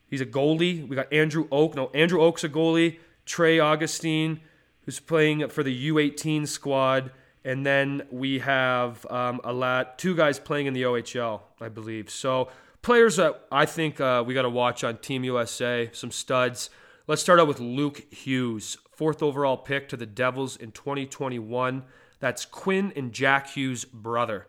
he's 0.08 0.20
a 0.20 0.26
goalie. 0.26 0.86
We 0.86 0.96
got 0.96 1.12
Andrew 1.12 1.48
Oke. 1.50 1.74
No, 1.74 1.90
Andrew 1.94 2.20
Oke's 2.20 2.44
a 2.44 2.48
goalie. 2.48 2.98
Trey 3.26 3.58
Augustine 3.60 4.40
who's 4.84 5.00
playing 5.00 5.48
for 5.48 5.62
the 5.62 5.90
U18 5.90 6.48
squad. 6.48 7.12
And 7.44 7.64
then 7.64 8.02
we 8.10 8.40
have 8.40 9.06
um, 9.08 9.40
a 9.44 9.52
lot, 9.52 9.98
two 9.98 10.14
guys 10.14 10.38
playing 10.38 10.66
in 10.66 10.74
the 10.74 10.82
OHL, 10.82 11.40
I 11.60 11.68
believe. 11.68 12.10
So 12.10 12.48
players 12.82 13.16
that 13.16 13.46
I 13.50 13.66
think 13.66 14.00
uh, 14.00 14.24
we 14.26 14.34
got 14.34 14.42
to 14.42 14.50
watch 14.50 14.84
on 14.84 14.98
Team 14.98 15.24
USA, 15.24 15.90
some 15.92 16.10
studs. 16.10 16.70
Let's 17.06 17.22
start 17.22 17.40
out 17.40 17.48
with 17.48 17.60
Luke 17.60 18.12
Hughes, 18.12 18.76
fourth 18.90 19.22
overall 19.22 19.56
pick 19.56 19.88
to 19.88 19.96
the 19.96 20.06
Devils 20.06 20.56
in 20.56 20.72
2021. 20.72 21.82
That's 22.20 22.44
Quinn 22.44 22.92
and 22.94 23.12
Jack 23.12 23.50
Hughes' 23.50 23.84
brother. 23.84 24.46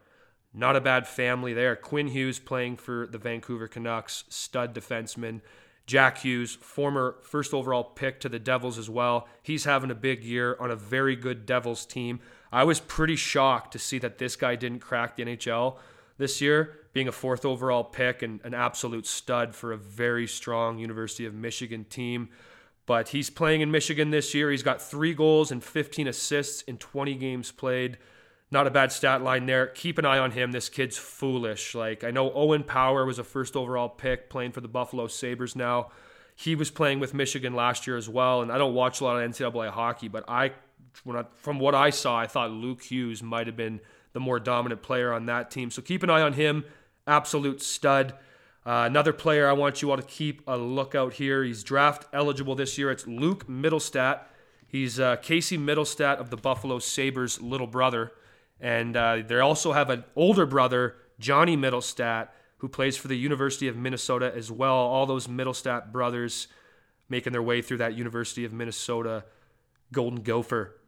Not 0.54 0.76
a 0.76 0.82
bad 0.82 1.08
family 1.08 1.54
there. 1.54 1.76
Quinn 1.76 2.08
Hughes 2.08 2.38
playing 2.38 2.78
for 2.78 3.08
the 3.08 3.18
Vancouver 3.18 3.68
Canucks, 3.68 4.26
stud 4.28 4.76
defenseman. 4.76 5.42
Jack 5.88 6.20
Hughes, 6.20 6.56
former 6.56 7.16
first 7.22 7.54
overall 7.54 7.84
pick 7.84 8.20
to 8.20 8.30
the 8.30 8.40
Devils 8.40 8.78
as 8.78 8.90
well. 8.90 9.28
He's 9.42 9.64
having 9.64 9.92
a 9.92 9.96
big 9.96 10.24
year 10.24 10.56
on 10.60 10.70
a 10.70 10.76
very 10.76 11.16
good 11.16 11.46
Devils 11.46 11.86
team. 11.86 12.20
I 12.52 12.66
was 12.66 12.80
pretty 12.80 13.16
shocked 13.16 13.72
to 13.74 13.80
see 13.80 13.98
that 14.00 14.18
this 14.18 14.36
guy 14.36 14.56
didn't 14.56 14.80
crack 14.80 15.16
the 15.16 15.24
NHL 15.24 15.78
this 16.18 16.42
year, 16.42 16.78
being 16.94 17.08
a 17.08 17.12
fourth 17.12 17.46
overall 17.46 17.84
pick 17.84 18.22
and 18.22 18.42
an 18.44 18.54
absolute 18.54 19.08
stud 19.08 19.56
for 19.56 19.72
a 19.72 19.78
very 19.78 20.28
strong 20.28 20.78
University 20.78 21.26
of 21.26 21.34
Michigan 21.34 21.86
team. 21.86 22.30
But 22.86 23.10
he's 23.10 23.30
playing 23.30 23.62
in 23.62 23.72
Michigan 23.72 24.12
this 24.12 24.34
year. 24.34 24.52
He's 24.52 24.64
got 24.64 24.82
three 24.82 25.14
goals 25.14 25.52
and 25.52 25.64
15 25.64 26.08
assists 26.08 26.62
in 26.64 26.78
20 26.78 27.16
games 27.16 27.52
played. 27.52 27.98
Not 28.52 28.68
a 28.68 28.72
bad 28.72 28.92
stat 28.92 29.22
line 29.22 29.46
there. 29.46 29.68
Keep 29.68 29.98
an 29.98 30.06
eye 30.06 30.18
on 30.18 30.32
him. 30.32 30.52
This 30.52 30.68
kid's 30.68 30.98
foolish. 30.98 31.74
Like 31.74 32.04
I 32.04 32.12
know 32.12 32.34
Owen 32.34 32.64
Power 32.64 33.06
was 33.06 33.18
a 33.18 33.24
first 33.24 33.56
overall 33.56 33.88
pick 33.88 34.30
playing 34.30 34.52
for 34.52 34.62
the 34.62 34.68
Buffalo 34.68 35.08
Sabres 35.08 35.56
now. 35.56 35.90
He 36.36 36.56
was 36.56 36.72
playing 36.72 37.00
with 37.00 37.14
Michigan 37.14 37.54
last 37.54 37.86
year 37.86 37.98
as 37.98 38.10
well, 38.10 38.42
and 38.42 38.52
I 38.52 38.58
don't 38.58 38.74
watch 38.74 39.00
a 39.00 39.04
lot 39.04 39.22
of 39.22 39.30
NCAA 39.30 39.70
hockey, 39.70 40.08
but 40.08 40.24
I, 40.28 40.52
I 41.08 41.26
from 41.36 41.60
what 41.60 41.76
I 41.76 41.92
saw, 41.92 42.18
I 42.18 42.28
thought 42.28 42.52
Luke 42.52 42.82
Hughes 42.82 43.22
might 43.22 43.48
have 43.48 43.56
been 43.56 43.80
the 44.14 44.20
more 44.20 44.40
dominant 44.40 44.82
player 44.82 45.14
on 45.14 45.28
that 45.28 45.52
team. 45.52 45.72
So 45.72 45.82
keep 45.82 46.04
an 46.04 46.10
eye 46.10 46.22
on 46.22 46.34
him. 46.34 46.66
Absolute 47.08 47.62
stud. 47.62 48.14
Uh, 48.64 48.84
another 48.86 49.12
player 49.12 49.50
I 49.50 49.54
want 49.54 49.82
you 49.82 49.90
all 49.90 49.98
to 49.98 50.04
keep 50.04 50.44
a 50.48 50.56
lookout 50.56 51.14
here. 51.14 51.44
He's 51.44 51.64
draft 51.64 52.06
eligible 52.14 52.54
this 52.54 52.78
year. 52.78 52.92
It's 52.92 53.08
Luke 53.08 53.48
Mittelstadt. 53.48 54.22
He's 54.68 55.00
uh, 55.00 55.16
Casey 55.18 55.58
Mittelstadt 55.58 56.18
of 56.18 56.30
the 56.30 56.38
Buffalo 56.38 56.78
Sabres' 56.80 57.42
little 57.42 57.68
brother. 57.68 58.12
And 58.60 58.96
uh, 58.96 59.24
they 59.28 59.40
also 59.40 59.74
have 59.74 59.90
an 59.90 60.04
older 60.16 60.46
brother, 60.46 60.96
Johnny 61.20 61.58
Mittelstadt, 61.58 62.30
who 62.60 62.70
plays 62.70 62.96
for 62.96 63.08
the 63.08 63.18
University 63.18 63.68
of 63.68 63.76
Minnesota 63.76 64.32
as 64.36 64.52
well. 64.52 64.76
All 64.76 65.08
those 65.08 65.26
Mittelstadt 65.26 65.92
brothers 65.92 66.48
making 67.10 67.34
their 67.34 67.42
way 67.42 67.64
through 67.64 67.78
that 67.78 67.96
University 67.96 68.46
of 68.46 68.54
Minnesota 68.54 69.26
Golden 69.92 70.22
Gopher 70.22 70.80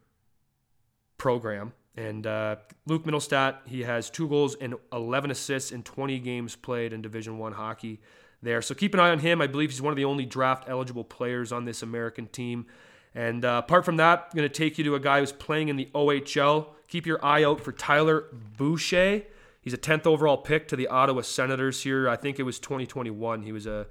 program. 1.18 1.72
And 1.96 2.26
uh, 2.26 2.56
Luke 2.86 3.04
Mittelstadt, 3.04 3.58
he 3.66 3.82
has 3.82 4.10
two 4.10 4.28
goals 4.28 4.56
and 4.56 4.74
11 4.92 5.30
assists 5.30 5.70
in 5.70 5.82
20 5.82 6.18
games 6.18 6.56
played 6.56 6.92
in 6.92 7.02
Division 7.02 7.38
One 7.38 7.52
hockey 7.52 8.00
there. 8.42 8.62
So 8.62 8.74
keep 8.74 8.94
an 8.94 9.00
eye 9.00 9.10
on 9.10 9.20
him. 9.20 9.40
I 9.40 9.46
believe 9.46 9.70
he's 9.70 9.82
one 9.82 9.92
of 9.92 9.96
the 9.96 10.04
only 10.04 10.26
draft 10.26 10.64
eligible 10.68 11.04
players 11.04 11.52
on 11.52 11.64
this 11.64 11.82
American 11.82 12.26
team. 12.26 12.66
And 13.14 13.44
uh, 13.44 13.62
apart 13.64 13.84
from 13.84 13.96
that, 13.98 14.28
I'm 14.30 14.36
going 14.36 14.48
to 14.48 14.54
take 14.54 14.76
you 14.76 14.84
to 14.84 14.96
a 14.96 15.00
guy 15.00 15.20
who's 15.20 15.32
playing 15.32 15.68
in 15.68 15.76
the 15.76 15.88
OHL. 15.94 16.66
Keep 16.88 17.06
your 17.06 17.24
eye 17.24 17.44
out 17.44 17.60
for 17.60 17.70
Tyler 17.70 18.26
Boucher. 18.56 19.22
He's 19.62 19.72
a 19.72 19.78
10th 19.78 20.06
overall 20.06 20.36
pick 20.36 20.68
to 20.68 20.76
the 20.76 20.88
Ottawa 20.88 21.22
Senators 21.22 21.82
here. 21.82 22.08
I 22.08 22.16
think 22.16 22.38
it 22.38 22.42
was 22.42 22.58
2021. 22.58 23.42
He 23.42 23.52
was 23.52 23.66
a 23.66 23.86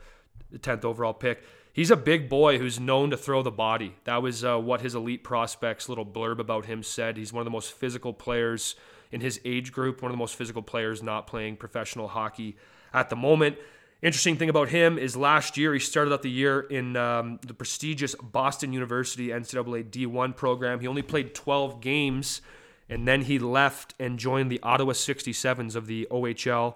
10th 0.53 0.83
overall 0.83 1.13
pick. 1.13 1.43
He's 1.73 1.89
a 1.89 1.97
big 1.97 2.29
boy 2.29 2.59
who's 2.59 2.79
known 2.79 3.09
to 3.09 3.17
throw 3.17 3.41
the 3.41 3.49
body. 3.49 3.95
That 4.03 4.21
was 4.21 4.45
uh, 4.45 4.59
what 4.59 4.81
his 4.81 4.93
elite 4.93 5.23
prospects 5.23 5.89
little 5.89 6.05
blurb 6.05 6.37
about 6.37 6.65
him 6.65 6.83
said. 6.83 7.17
He's 7.17 7.33
one 7.33 7.41
of 7.41 7.45
the 7.45 7.51
most 7.51 7.71
physical 7.71 8.13
players 8.13 8.75
in 9.11 9.21
his 9.21 9.41
age 9.43 9.71
group, 9.71 10.03
one 10.03 10.11
of 10.11 10.13
the 10.13 10.19
most 10.19 10.35
physical 10.35 10.61
players 10.61 11.01
not 11.01 11.25
playing 11.25 11.57
professional 11.57 12.09
hockey 12.09 12.57
at 12.93 13.09
the 13.09 13.15
moment. 13.15 13.57
Interesting 14.03 14.37
thing 14.37 14.49
about 14.49 14.69
him 14.69 14.99
is 14.99 15.17
last 15.17 15.57
year 15.57 15.73
he 15.73 15.79
started 15.79 16.13
out 16.13 16.21
the 16.21 16.29
year 16.29 16.59
in 16.59 16.95
um, 16.95 17.39
the 17.41 17.55
prestigious 17.55 18.13
Boston 18.15 18.71
University 18.71 19.29
NCAA 19.29 19.89
D1 19.89 20.35
program. 20.35 20.79
He 20.79 20.87
only 20.87 21.01
played 21.01 21.33
12 21.33 21.81
games 21.81 22.41
and 22.87 23.07
then 23.07 23.23
he 23.23 23.39
left 23.39 23.95
and 23.99 24.19
joined 24.19 24.51
the 24.51 24.59
Ottawa 24.61 24.91
67s 24.91 25.75
of 25.75 25.87
the 25.87 26.07
OHL. 26.11 26.75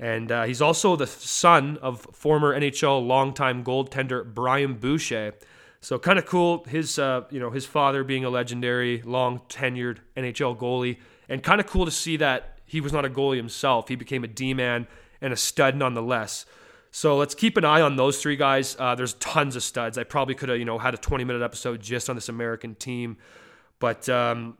And 0.00 0.30
uh, 0.30 0.44
he's 0.44 0.62
also 0.62 0.94
the 0.94 1.06
son 1.06 1.76
of 1.82 2.02
former 2.12 2.58
NHL 2.58 3.04
longtime 3.04 3.64
goaltender 3.64 4.24
Brian 4.24 4.74
Boucher. 4.74 5.34
So 5.80 5.98
kind 5.98 6.18
of 6.18 6.26
cool. 6.26 6.64
His 6.68 6.98
uh, 6.98 7.22
you 7.30 7.40
know 7.40 7.50
his 7.50 7.66
father 7.66 8.04
being 8.04 8.24
a 8.24 8.30
legendary, 8.30 9.02
long 9.02 9.40
tenured 9.48 9.98
NHL 10.16 10.56
goalie, 10.56 10.98
and 11.28 11.42
kind 11.42 11.60
of 11.60 11.66
cool 11.66 11.84
to 11.84 11.90
see 11.90 12.16
that 12.16 12.58
he 12.64 12.80
was 12.80 12.92
not 12.92 13.04
a 13.04 13.10
goalie 13.10 13.36
himself. 13.36 13.88
He 13.88 13.96
became 13.96 14.24
a 14.24 14.28
D 14.28 14.54
man 14.54 14.86
and 15.20 15.32
a 15.32 15.36
stud 15.36 15.76
nonetheless. 15.76 16.46
So 16.90 17.16
let's 17.16 17.34
keep 17.34 17.56
an 17.56 17.64
eye 17.64 17.80
on 17.80 17.96
those 17.96 18.20
three 18.20 18.36
guys. 18.36 18.76
Uh, 18.78 18.94
there's 18.94 19.14
tons 19.14 19.56
of 19.56 19.62
studs. 19.62 19.98
I 19.98 20.04
probably 20.04 20.34
could 20.34 20.48
have 20.48 20.58
you 20.58 20.64
know 20.64 20.78
had 20.78 20.94
a 20.94 20.98
20 20.98 21.24
minute 21.24 21.42
episode 21.42 21.80
just 21.80 22.08
on 22.08 22.16
this 22.16 22.28
American 22.28 22.74
team, 22.74 23.16
but 23.78 24.08
um, 24.08 24.58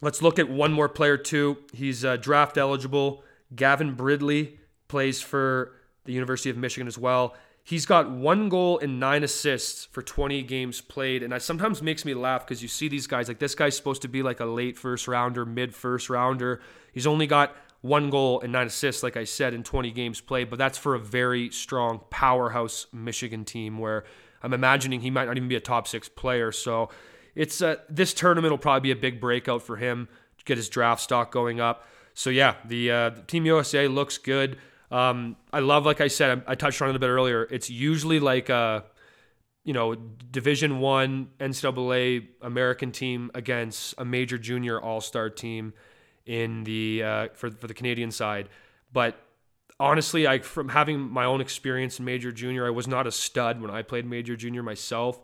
let's 0.00 0.20
look 0.22 0.38
at 0.38 0.48
one 0.48 0.72
more 0.72 0.88
player 0.88 1.16
too. 1.16 1.58
He's 1.72 2.04
uh, 2.04 2.16
draft 2.16 2.58
eligible. 2.58 3.22
Gavin 3.54 3.94
Brindley 3.94 4.58
plays 4.94 5.20
for 5.20 5.72
the 6.04 6.12
University 6.12 6.50
of 6.50 6.56
Michigan 6.56 6.86
as 6.86 6.96
well. 6.96 7.34
He's 7.64 7.84
got 7.84 8.12
one 8.12 8.48
goal 8.48 8.78
and 8.78 9.00
nine 9.00 9.24
assists 9.24 9.86
for 9.86 10.02
20 10.02 10.40
games 10.44 10.80
played. 10.80 11.24
And 11.24 11.32
that 11.32 11.42
sometimes 11.42 11.82
makes 11.82 12.04
me 12.04 12.14
laugh 12.14 12.46
because 12.46 12.62
you 12.62 12.68
see 12.68 12.86
these 12.86 13.08
guys, 13.08 13.26
like 13.26 13.40
this 13.40 13.56
guy's 13.56 13.76
supposed 13.76 14.02
to 14.02 14.08
be 14.08 14.22
like 14.22 14.38
a 14.38 14.44
late 14.44 14.78
first 14.78 15.08
rounder, 15.08 15.44
mid 15.44 15.74
first 15.74 16.08
rounder. 16.08 16.60
He's 16.92 17.08
only 17.08 17.26
got 17.26 17.56
one 17.80 18.08
goal 18.08 18.40
and 18.40 18.52
nine 18.52 18.68
assists, 18.68 19.02
like 19.02 19.16
I 19.16 19.24
said, 19.24 19.52
in 19.52 19.64
20 19.64 19.90
games 19.90 20.20
played. 20.20 20.48
But 20.48 20.60
that's 20.60 20.78
for 20.78 20.94
a 20.94 21.00
very 21.00 21.50
strong 21.50 22.00
powerhouse 22.08 22.86
Michigan 22.92 23.44
team 23.44 23.80
where 23.80 24.04
I'm 24.44 24.52
imagining 24.52 25.00
he 25.00 25.10
might 25.10 25.24
not 25.24 25.36
even 25.36 25.48
be 25.48 25.56
a 25.56 25.60
top 25.60 25.88
six 25.88 26.08
player. 26.08 26.52
So 26.52 26.88
it's 27.34 27.60
uh, 27.60 27.78
this 27.90 28.14
tournament 28.14 28.52
will 28.52 28.58
probably 28.58 28.92
be 28.92 28.92
a 28.92 29.02
big 29.02 29.20
breakout 29.20 29.62
for 29.62 29.74
him 29.74 30.06
to 30.38 30.44
get 30.44 30.56
his 30.56 30.68
draft 30.68 31.02
stock 31.02 31.32
going 31.32 31.58
up. 31.58 31.84
So 32.14 32.30
yeah, 32.30 32.54
the, 32.64 32.92
uh, 32.92 33.10
the 33.10 33.22
Team 33.22 33.44
USA 33.44 33.88
looks 33.88 34.18
good. 34.18 34.56
Um, 34.94 35.34
I 35.52 35.58
love, 35.58 35.84
like 35.84 36.00
I 36.00 36.06
said, 36.06 36.44
I, 36.46 36.52
I, 36.52 36.54
touched 36.54 36.80
on 36.80 36.88
it 36.88 36.94
a 36.94 37.00
bit 37.00 37.08
earlier. 37.08 37.48
It's 37.50 37.68
usually 37.68 38.20
like 38.20 38.48
a, 38.48 38.84
you 39.64 39.72
know, 39.72 39.96
Division 39.96 40.78
One 40.78 41.30
NCAA 41.40 42.28
American 42.40 42.92
team 42.92 43.28
against 43.34 43.96
a 43.98 44.04
major 44.04 44.38
junior 44.38 44.80
All 44.80 45.00
Star 45.00 45.30
team 45.30 45.72
in 46.26 46.62
the 46.62 47.02
uh, 47.02 47.28
for 47.34 47.50
for 47.50 47.66
the 47.66 47.74
Canadian 47.74 48.12
side. 48.12 48.48
But 48.92 49.20
honestly, 49.80 50.28
I 50.28 50.38
from 50.38 50.68
having 50.68 51.00
my 51.00 51.24
own 51.24 51.40
experience 51.40 51.98
in 51.98 52.04
major 52.04 52.30
junior, 52.30 52.64
I 52.64 52.70
was 52.70 52.86
not 52.86 53.08
a 53.08 53.12
stud 53.12 53.60
when 53.60 53.72
I 53.72 53.82
played 53.82 54.06
major 54.06 54.36
junior 54.36 54.62
myself. 54.62 55.20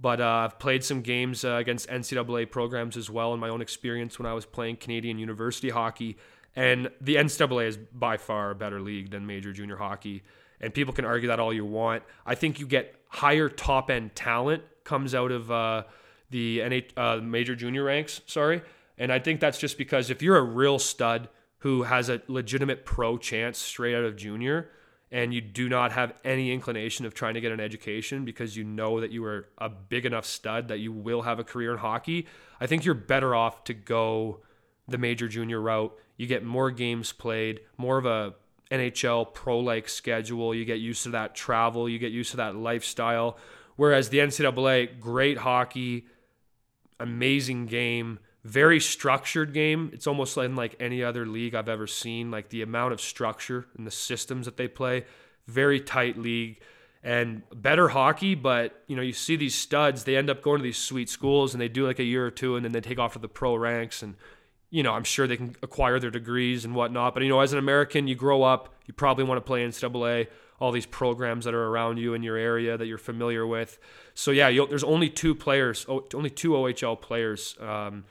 But 0.00 0.22
uh, 0.22 0.48
I've 0.48 0.58
played 0.58 0.82
some 0.82 1.02
games 1.02 1.44
uh, 1.44 1.56
against 1.56 1.90
NCAA 1.90 2.50
programs 2.50 2.96
as 2.96 3.10
well 3.10 3.34
in 3.34 3.40
my 3.40 3.50
own 3.50 3.60
experience 3.60 4.18
when 4.18 4.24
I 4.24 4.32
was 4.32 4.46
playing 4.46 4.76
Canadian 4.76 5.18
university 5.18 5.68
hockey. 5.68 6.16
And 6.56 6.90
the 7.00 7.16
NCAA 7.16 7.66
is 7.66 7.76
by 7.76 8.16
far 8.16 8.50
a 8.50 8.54
better 8.54 8.80
league 8.80 9.10
than 9.10 9.26
major 9.26 9.52
junior 9.52 9.76
hockey. 9.76 10.22
And 10.60 10.74
people 10.74 10.92
can 10.92 11.04
argue 11.04 11.28
that 11.28 11.40
all 11.40 11.52
you 11.52 11.64
want. 11.64 12.02
I 12.26 12.34
think 12.34 12.58
you 12.58 12.66
get 12.66 12.94
higher 13.08 13.48
top 13.48 13.90
end 13.90 14.14
talent 14.14 14.62
comes 14.84 15.14
out 15.14 15.30
of 15.30 15.50
uh, 15.50 15.84
the 16.30 16.58
NH- 16.58 16.92
uh, 16.96 17.20
major 17.22 17.54
junior 17.54 17.84
ranks. 17.84 18.20
Sorry. 18.26 18.62
And 18.98 19.12
I 19.12 19.18
think 19.18 19.40
that's 19.40 19.58
just 19.58 19.78
because 19.78 20.10
if 20.10 20.22
you're 20.22 20.36
a 20.36 20.42
real 20.42 20.78
stud 20.78 21.28
who 21.58 21.84
has 21.84 22.08
a 22.08 22.20
legitimate 22.28 22.84
pro 22.84 23.16
chance 23.16 23.58
straight 23.58 23.94
out 23.94 24.04
of 24.04 24.16
junior, 24.16 24.70
and 25.12 25.34
you 25.34 25.40
do 25.40 25.68
not 25.68 25.92
have 25.92 26.14
any 26.24 26.52
inclination 26.52 27.04
of 27.04 27.14
trying 27.14 27.34
to 27.34 27.40
get 27.40 27.50
an 27.50 27.60
education 27.60 28.24
because 28.24 28.56
you 28.56 28.62
know 28.62 29.00
that 29.00 29.10
you 29.10 29.24
are 29.24 29.48
a 29.58 29.68
big 29.68 30.06
enough 30.06 30.24
stud 30.24 30.68
that 30.68 30.78
you 30.78 30.92
will 30.92 31.22
have 31.22 31.38
a 31.38 31.44
career 31.44 31.72
in 31.72 31.78
hockey, 31.78 32.26
I 32.60 32.66
think 32.66 32.84
you're 32.84 32.94
better 32.94 33.34
off 33.34 33.64
to 33.64 33.74
go 33.74 34.40
the 34.86 34.98
major 34.98 35.28
junior 35.28 35.60
route. 35.60 35.96
You 36.20 36.26
get 36.26 36.44
more 36.44 36.70
games 36.70 37.12
played, 37.12 37.60
more 37.78 37.96
of 37.96 38.04
a 38.04 38.34
NHL 38.70 39.32
pro 39.32 39.58
like 39.58 39.88
schedule. 39.88 40.54
You 40.54 40.66
get 40.66 40.78
used 40.78 41.04
to 41.04 41.08
that 41.12 41.34
travel, 41.34 41.88
you 41.88 41.98
get 41.98 42.12
used 42.12 42.32
to 42.32 42.36
that 42.36 42.54
lifestyle. 42.54 43.38
Whereas 43.76 44.10
the 44.10 44.18
NCAA, 44.18 45.00
great 45.00 45.38
hockey, 45.38 46.04
amazing 46.98 47.64
game, 47.64 48.18
very 48.44 48.80
structured 48.80 49.54
game. 49.54 49.88
It's 49.94 50.06
almost 50.06 50.36
like, 50.36 50.76
any 50.78 51.02
other 51.02 51.24
league 51.24 51.54
I've 51.54 51.70
ever 51.70 51.86
seen. 51.86 52.30
Like 52.30 52.50
the 52.50 52.60
amount 52.60 52.92
of 52.92 53.00
structure 53.00 53.64
and 53.78 53.86
the 53.86 53.90
systems 53.90 54.44
that 54.44 54.58
they 54.58 54.68
play, 54.68 55.06
very 55.46 55.80
tight 55.80 56.18
league 56.18 56.60
and 57.02 57.44
better 57.50 57.88
hockey. 57.88 58.34
But 58.34 58.84
you 58.88 58.94
know, 58.94 59.00
you 59.00 59.14
see 59.14 59.36
these 59.36 59.54
studs, 59.54 60.04
they 60.04 60.18
end 60.18 60.28
up 60.28 60.42
going 60.42 60.58
to 60.58 60.64
these 60.64 60.76
sweet 60.76 61.08
schools 61.08 61.54
and 61.54 61.62
they 61.62 61.68
do 61.68 61.86
like 61.86 61.98
a 61.98 62.04
year 62.04 62.26
or 62.26 62.30
two, 62.30 62.56
and 62.56 62.64
then 62.66 62.72
they 62.72 62.82
take 62.82 62.98
off 62.98 63.14
to 63.14 63.18
the 63.18 63.26
pro 63.26 63.54
ranks 63.54 64.02
and 64.02 64.16
you 64.70 64.82
know, 64.82 64.92
I'm 64.92 65.04
sure 65.04 65.26
they 65.26 65.36
can 65.36 65.56
acquire 65.62 65.98
their 65.98 66.10
degrees 66.10 66.64
and 66.64 66.74
whatnot. 66.74 67.14
But, 67.14 67.24
you 67.24 67.28
know, 67.28 67.40
as 67.40 67.52
an 67.52 67.58
American, 67.58 68.06
you 68.06 68.14
grow 68.14 68.42
up, 68.42 68.74
you 68.86 68.94
probably 68.94 69.24
want 69.24 69.38
to 69.38 69.42
play 69.42 69.66
NCAA, 69.66 70.28
all 70.60 70.70
these 70.72 70.86
programs 70.86 71.44
that 71.44 71.54
are 71.54 71.66
around 71.68 71.98
you 71.98 72.14
in 72.14 72.22
your 72.22 72.36
area 72.36 72.78
that 72.78 72.86
you're 72.86 72.98
familiar 72.98 73.46
with. 73.46 73.78
So, 74.14 74.30
yeah, 74.30 74.50
there's 74.68 74.84
only 74.84 75.10
two 75.10 75.34
players, 75.34 75.86
only 75.88 76.30
two 76.30 76.50
OHL 76.50 77.00
players, 77.00 77.56
um, 77.60 78.04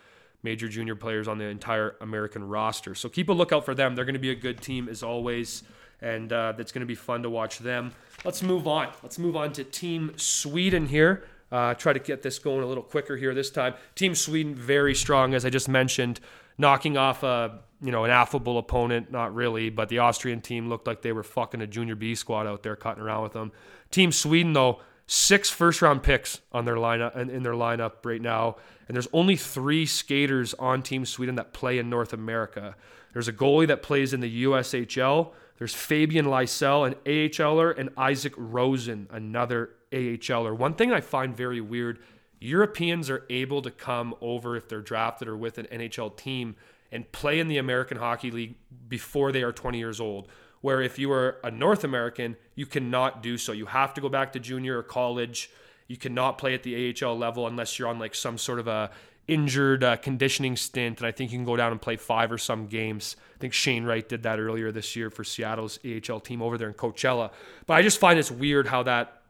major 0.44 0.68
junior 0.68 0.96
players 0.96 1.28
on 1.28 1.38
the 1.38 1.46
entire 1.46 1.96
American 2.01 2.44
roster. 2.44 2.96
So 2.96 3.10
keep 3.10 3.30
a 3.30 3.34
lookout 3.34 3.66
for 3.66 3.75
them. 3.75 3.96
They're 3.96 4.06
going 4.06 4.13
to 4.13 4.20
be 4.20 4.32
a 4.32 4.36
good 4.36 4.62
team 4.62 4.88
as 4.89 5.04
always. 5.04 5.63
And 6.01 6.32
uh, 6.32 6.54
that's 6.54 6.72
going 6.72 6.82
to 6.82 6.88
be 6.88 6.96
fun 6.96 7.24
to 7.24 7.30
watch 7.30 7.60
them. 7.60 7.92
Let's 8.24 8.42
move 8.42 8.68
on. 8.68 8.89
Let's 9.04 9.20
move 9.20 9.36
on 9.36 9.51
to 9.54 9.66
Team 9.66 10.13
Sweden 10.16 10.88
here. 10.88 11.25
Uh, 11.51 11.74
try 11.74 11.92
to 11.92 12.00
get 12.00 12.22
this 12.22 12.39
going 12.39 12.63
a 12.63 12.66
little 12.66 12.84
quicker 12.84 13.18
here 13.18 13.34
this 13.34 13.50
time. 13.50 13.74
Team 13.96 14.16
Sweden, 14.16 14.56
very 14.56 14.96
strong, 14.96 15.34
as 15.34 15.46
I 15.46 15.50
just 15.50 15.68
mentioned 15.68 16.20
knocking 16.60 16.98
off 16.98 17.24
a 17.24 17.62
you 17.82 17.92
know 17.92 18.04
an 18.04 18.12
affable 18.12 18.60
opponent. 18.60 19.12
Not 19.12 19.34
really, 19.34 19.72
but 19.72 19.89
the 19.89 20.00
Austrian 20.00 20.42
team 20.42 20.70
looked 20.70 20.86
like 20.86 21.01
they 21.01 21.13
were 21.13 21.24
fucking 21.24 21.62
a 21.62 21.68
junior 21.68 21.96
B 21.96 22.13
squad 22.13 22.46
out 22.46 22.62
there, 22.62 22.75
cutting 22.75 23.01
around 23.01 23.24
with 23.24 23.34
them. 23.34 23.51
Team 23.89 24.12
Sweden 24.12 24.54
though, 24.54 24.82
six 25.08 25.50
first 25.50 25.82
round 25.82 26.04
picks 26.04 26.42
on 26.51 26.66
their 26.66 26.75
lineup 26.75 27.16
in 27.16 27.42
their 27.42 27.54
lineup 27.54 27.94
right 28.04 28.22
now, 28.22 28.58
and 28.88 28.96
there's 28.96 29.08
only 29.13 29.36
three 29.36 29.88
skaters 29.88 30.54
on 30.56 30.84
Team 30.84 31.06
Sweden 31.06 31.36
that 31.36 31.54
play 31.54 31.80
in 31.80 31.89
North 31.89 32.13
America. 32.13 32.75
There's 33.13 33.28
a 33.28 33.34
goalie 33.34 33.68
that 33.68 33.82
plays 33.82 34.13
in 34.13 34.20
the 34.20 34.44
USHL. 34.44 35.32
There's 35.58 35.74
Fabian 35.74 36.25
Lysell, 36.25 36.88
an 36.88 36.96
AHLer, 37.06 37.78
and 37.78 37.89
Isak 37.98 38.34
Rosén, 38.36 39.08
another 39.12 39.72
AHLer. 39.92 40.56
One 40.56 40.74
thing 40.75 40.94
I 40.94 41.01
find 41.01 41.36
very 41.36 41.60
weird 41.60 42.00
Europeans 42.39 43.10
are 43.10 43.25
able 43.29 43.62
to 43.62 43.72
come 43.72 44.15
over 44.22 44.55
if 44.55 44.67
they're 44.67 44.81
drafted 44.81 45.27
or 45.27 45.36
with 45.36 45.58
an 45.58 45.67
NHL 45.72 46.15
team 46.15 46.55
and 46.91 47.12
play 47.12 47.39
in 47.39 47.48
the 47.48 47.58
American 47.58 47.98
Hockey 47.98 48.31
League 48.31 48.55
before 48.88 49.31
they 49.31 49.43
are 49.43 49.51
20 49.51 49.77
years 49.77 50.00
old. 50.00 50.27
Where 50.62 50.81
if 50.81 51.00
you 51.00 51.12
are 51.12 51.38
a 51.43 51.51
North 51.51 51.84
American, 51.84 52.36
you 52.55 52.65
cannot 52.65 53.24
do 53.24 53.38
so. 53.38 53.51
You 53.51 53.67
have 53.67 53.93
to 53.93 54.01
go 54.01 54.10
back 54.10 54.34
to 54.34 54.39
junior 54.39 54.79
or 54.79 54.84
college. 54.84 55.50
You 55.88 55.96
cannot 55.96 56.38
play 56.38 56.53
at 56.53 56.63
the 56.63 56.93
AHL 57.01 57.17
level 57.17 57.48
unless 57.48 57.79
you're 57.79 57.88
on 57.88 58.00
like 58.00 58.13
some 58.13 58.38
sort 58.38 58.60
of 58.60 58.67
a 58.67 58.91
injured 59.29 59.84
uh, 59.84 59.96
conditioning 59.98 60.58
stint. 60.58 60.98
And 61.00 61.08
I 61.08 61.12
think 61.12 61.31
you 61.31 61.38
can 61.38 61.46
go 61.46 61.55
down 61.55 61.72
and 61.72 61.81
play 61.81 61.96
five 61.96 62.31
or 62.31 62.38
some 62.38 62.67
games. 62.67 63.15
I 63.36 63.39
think 63.39 63.53
Shane 63.53 63.86
Wright 63.86 64.08
did 64.08 64.24
that 64.24 64.39
earlier 64.39 64.72
this 64.72 64.96
year 64.96 65.10
for 65.10 65.24
Seattle's 65.24 65.79
AHL 65.86 66.19
team 66.19 66.41
over 66.41 66.58
there 66.58 66.67
in 66.67 66.74
Coachella. 66.74 67.31
But 67.65 67.75
I 67.75 67.81
just 67.81 68.00
find 68.00 68.19
it's 68.19 68.31
weird 68.31 68.67
how 68.67 68.84
that 68.84 69.22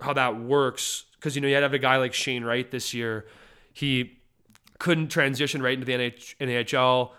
how 0.00 0.12
that 0.12 0.38
works 0.38 1.06
because 1.18 1.34
you 1.34 1.42
know 1.42 1.48
you 1.48 1.54
had 1.54 1.60
to 1.60 1.64
have 1.64 1.74
a 1.74 1.78
guy 1.78 1.96
like 1.96 2.14
Shane 2.14 2.44
Wright 2.44 2.70
this 2.70 2.94
year. 2.94 3.26
He 3.72 4.18
couldn't 4.78 5.08
transition 5.08 5.62
right 5.62 5.74
into 5.74 5.84
the 5.84 5.92
NH- 5.92 6.36
NHL, 6.38 7.10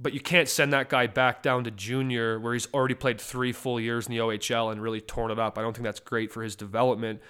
but 0.00 0.14
you 0.14 0.20
can't 0.20 0.48
send 0.48 0.72
that 0.72 0.88
guy 0.88 1.06
back 1.06 1.42
down 1.42 1.64
to 1.64 1.70
junior 1.70 2.38
where 2.38 2.52
he's 2.52 2.68
already 2.72 2.94
played 2.94 3.20
three 3.20 3.52
full 3.52 3.80
years 3.80 4.06
in 4.06 4.12
the 4.12 4.18
OHL 4.18 4.70
and 4.70 4.80
really 4.80 5.00
torn 5.00 5.30
it 5.30 5.38
up. 5.38 5.58
I 5.58 5.62
don't 5.62 5.72
think 5.72 5.84
that's 5.84 6.00
great 6.00 6.32
for 6.32 6.42
his 6.42 6.56
development. 6.56 7.20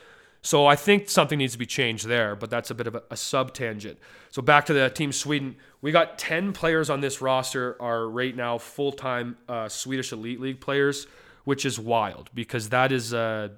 So 0.44 0.66
I 0.66 0.74
think 0.74 1.08
something 1.08 1.38
needs 1.38 1.52
to 1.52 1.58
be 1.58 1.66
changed 1.66 2.06
there, 2.08 2.34
but 2.34 2.50
that's 2.50 2.70
a 2.70 2.74
bit 2.74 2.86
of 2.88 2.96
a, 2.96 3.02
a 3.12 3.16
sub 3.16 3.54
tangent. 3.54 3.98
So 4.30 4.42
back 4.42 4.66
to 4.66 4.72
the 4.72 4.90
team 4.90 5.12
Sweden, 5.12 5.56
we 5.80 5.92
got 5.92 6.18
ten 6.18 6.52
players 6.52 6.90
on 6.90 7.00
this 7.00 7.20
roster 7.20 7.80
are 7.80 8.08
right 8.08 8.34
now 8.34 8.58
full 8.58 8.92
time 8.92 9.36
uh, 9.48 9.68
Swedish 9.68 10.12
elite 10.12 10.40
league 10.40 10.60
players 10.60 11.06
which 11.44 11.64
is 11.64 11.78
wild 11.78 12.30
because 12.34 12.68
that 12.68 12.92
is, 12.92 13.12
uh, 13.12 13.48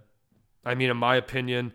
I 0.64 0.74
mean, 0.74 0.90
in 0.90 0.96
my 0.96 1.16
opinion, 1.16 1.72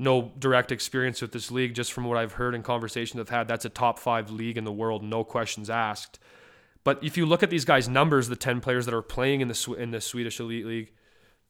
no 0.00 0.32
direct 0.38 0.72
experience 0.72 1.20
with 1.20 1.32
this 1.32 1.50
league, 1.50 1.74
just 1.74 1.92
from 1.92 2.04
what 2.04 2.16
I've 2.16 2.32
heard 2.32 2.54
in 2.54 2.62
conversations 2.62 3.20
I've 3.20 3.28
had, 3.28 3.46
that's 3.46 3.66
a 3.66 3.68
top 3.68 3.98
five 3.98 4.30
league 4.30 4.56
in 4.56 4.64
the 4.64 4.72
world, 4.72 5.02
no 5.04 5.22
questions 5.22 5.68
asked. 5.68 6.18
But 6.82 7.04
if 7.04 7.18
you 7.18 7.26
look 7.26 7.42
at 7.42 7.50
these 7.50 7.66
guys' 7.66 7.86
numbers, 7.88 8.28
the 8.28 8.36
ten 8.36 8.60
players 8.60 8.86
that 8.86 8.94
are 8.94 9.02
playing 9.02 9.42
in 9.42 9.48
the 9.48 9.74
in 9.78 9.90
the 9.90 10.00
Swedish 10.00 10.40
elite 10.40 10.64
league, 10.64 10.92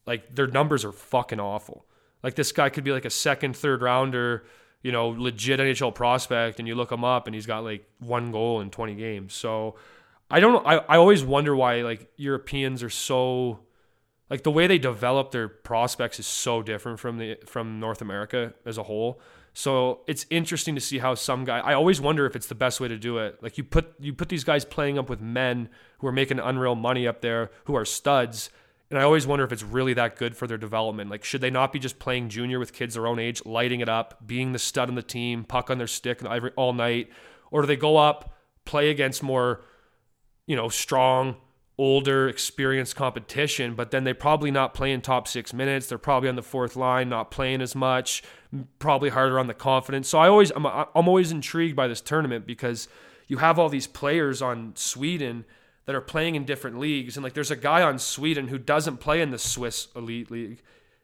like 0.04 0.34
their 0.34 0.48
numbers 0.48 0.84
are 0.84 0.90
fucking 0.90 1.38
awful. 1.38 1.86
Like 2.24 2.34
this 2.34 2.50
guy 2.50 2.68
could 2.68 2.82
be 2.82 2.90
like 2.90 3.04
a 3.04 3.10
second, 3.10 3.56
third 3.56 3.82
rounder, 3.82 4.44
you 4.82 4.90
know, 4.90 5.10
legit 5.10 5.60
NHL 5.60 5.94
prospect, 5.94 6.58
and 6.58 6.66
you 6.66 6.74
look 6.74 6.90
him 6.90 7.04
up, 7.04 7.28
and 7.28 7.34
he's 7.34 7.46
got 7.46 7.62
like 7.62 7.88
one 8.00 8.32
goal 8.32 8.60
in 8.60 8.70
twenty 8.70 8.96
games. 8.96 9.32
So 9.32 9.76
I 10.28 10.40
don't. 10.40 10.66
I 10.66 10.78
I 10.78 10.96
always 10.96 11.22
wonder 11.22 11.54
why 11.54 11.82
like 11.82 12.10
Europeans 12.16 12.82
are 12.82 12.90
so 12.90 13.60
like 14.30 14.44
the 14.44 14.50
way 14.50 14.68
they 14.68 14.78
develop 14.78 15.32
their 15.32 15.48
prospects 15.48 16.20
is 16.20 16.26
so 16.26 16.62
different 16.62 17.00
from 17.00 17.18
the 17.18 17.36
from 17.44 17.80
North 17.80 18.00
America 18.00 18.54
as 18.64 18.78
a 18.78 18.84
whole. 18.84 19.20
So 19.52 20.02
it's 20.06 20.24
interesting 20.30 20.76
to 20.76 20.80
see 20.80 20.98
how 20.98 21.16
some 21.16 21.44
guy. 21.44 21.58
I 21.58 21.74
always 21.74 22.00
wonder 22.00 22.24
if 22.24 22.36
it's 22.36 22.46
the 22.46 22.54
best 22.54 22.80
way 22.80 22.86
to 22.86 22.96
do 22.96 23.18
it. 23.18 23.42
Like 23.42 23.58
you 23.58 23.64
put 23.64 23.92
you 23.98 24.14
put 24.14 24.28
these 24.28 24.44
guys 24.44 24.64
playing 24.64 24.96
up 24.98 25.10
with 25.10 25.20
men 25.20 25.68
who 25.98 26.06
are 26.06 26.12
making 26.12 26.38
unreal 26.38 26.76
money 26.76 27.08
up 27.08 27.20
there, 27.20 27.50
who 27.64 27.74
are 27.74 27.84
studs, 27.84 28.50
and 28.88 28.98
I 29.00 29.02
always 29.02 29.26
wonder 29.26 29.44
if 29.44 29.50
it's 29.50 29.64
really 29.64 29.94
that 29.94 30.14
good 30.14 30.36
for 30.36 30.46
their 30.46 30.56
development. 30.56 31.10
Like 31.10 31.24
should 31.24 31.40
they 31.40 31.50
not 31.50 31.72
be 31.72 31.80
just 31.80 31.98
playing 31.98 32.28
junior 32.28 32.60
with 32.60 32.72
kids 32.72 32.94
their 32.94 33.08
own 33.08 33.18
age, 33.18 33.44
lighting 33.44 33.80
it 33.80 33.88
up, 33.88 34.24
being 34.24 34.52
the 34.52 34.60
stud 34.60 34.88
on 34.88 34.94
the 34.94 35.02
team, 35.02 35.42
puck 35.42 35.70
on 35.70 35.78
their 35.78 35.88
stick 35.88 36.22
all 36.54 36.72
night, 36.72 37.10
or 37.50 37.62
do 37.62 37.66
they 37.66 37.76
go 37.76 37.96
up, 37.96 38.36
play 38.64 38.90
against 38.90 39.24
more, 39.24 39.62
you 40.46 40.54
know, 40.54 40.68
strong 40.68 41.36
older, 41.80 42.28
experienced 42.28 42.94
competition, 42.94 43.74
but 43.74 43.90
then 43.90 44.04
they 44.04 44.12
probably 44.12 44.50
not 44.50 44.74
playing 44.74 45.00
top 45.00 45.26
six 45.26 45.54
minutes. 45.54 45.86
They're 45.86 45.96
probably 45.96 46.28
on 46.28 46.36
the 46.36 46.42
fourth 46.42 46.76
line, 46.76 47.08
not 47.08 47.30
playing 47.30 47.62
as 47.62 47.74
much, 47.74 48.22
probably 48.78 49.08
harder 49.08 49.38
on 49.38 49.46
the 49.46 49.54
confidence. 49.54 50.06
So 50.06 50.18
I 50.18 50.28
always, 50.28 50.50
I'm, 50.50 50.66
I'm 50.66 51.08
always 51.08 51.32
intrigued 51.32 51.74
by 51.74 51.88
this 51.88 52.02
tournament 52.02 52.46
because 52.46 52.86
you 53.28 53.38
have 53.38 53.58
all 53.58 53.70
these 53.70 53.86
players 53.86 54.42
on 54.42 54.72
Sweden 54.76 55.46
that 55.86 55.94
are 55.94 56.02
playing 56.02 56.34
in 56.34 56.44
different 56.44 56.78
leagues, 56.78 57.16
and 57.16 57.24
like 57.24 57.32
there's 57.32 57.50
a 57.50 57.56
guy 57.56 57.80
on 57.80 57.98
Sweden 57.98 58.48
who 58.48 58.58
doesn't 58.58 58.98
play 58.98 59.22
in 59.22 59.30
the 59.30 59.38
Swiss 59.38 59.88
Elite 59.96 60.30
League. 60.30 60.60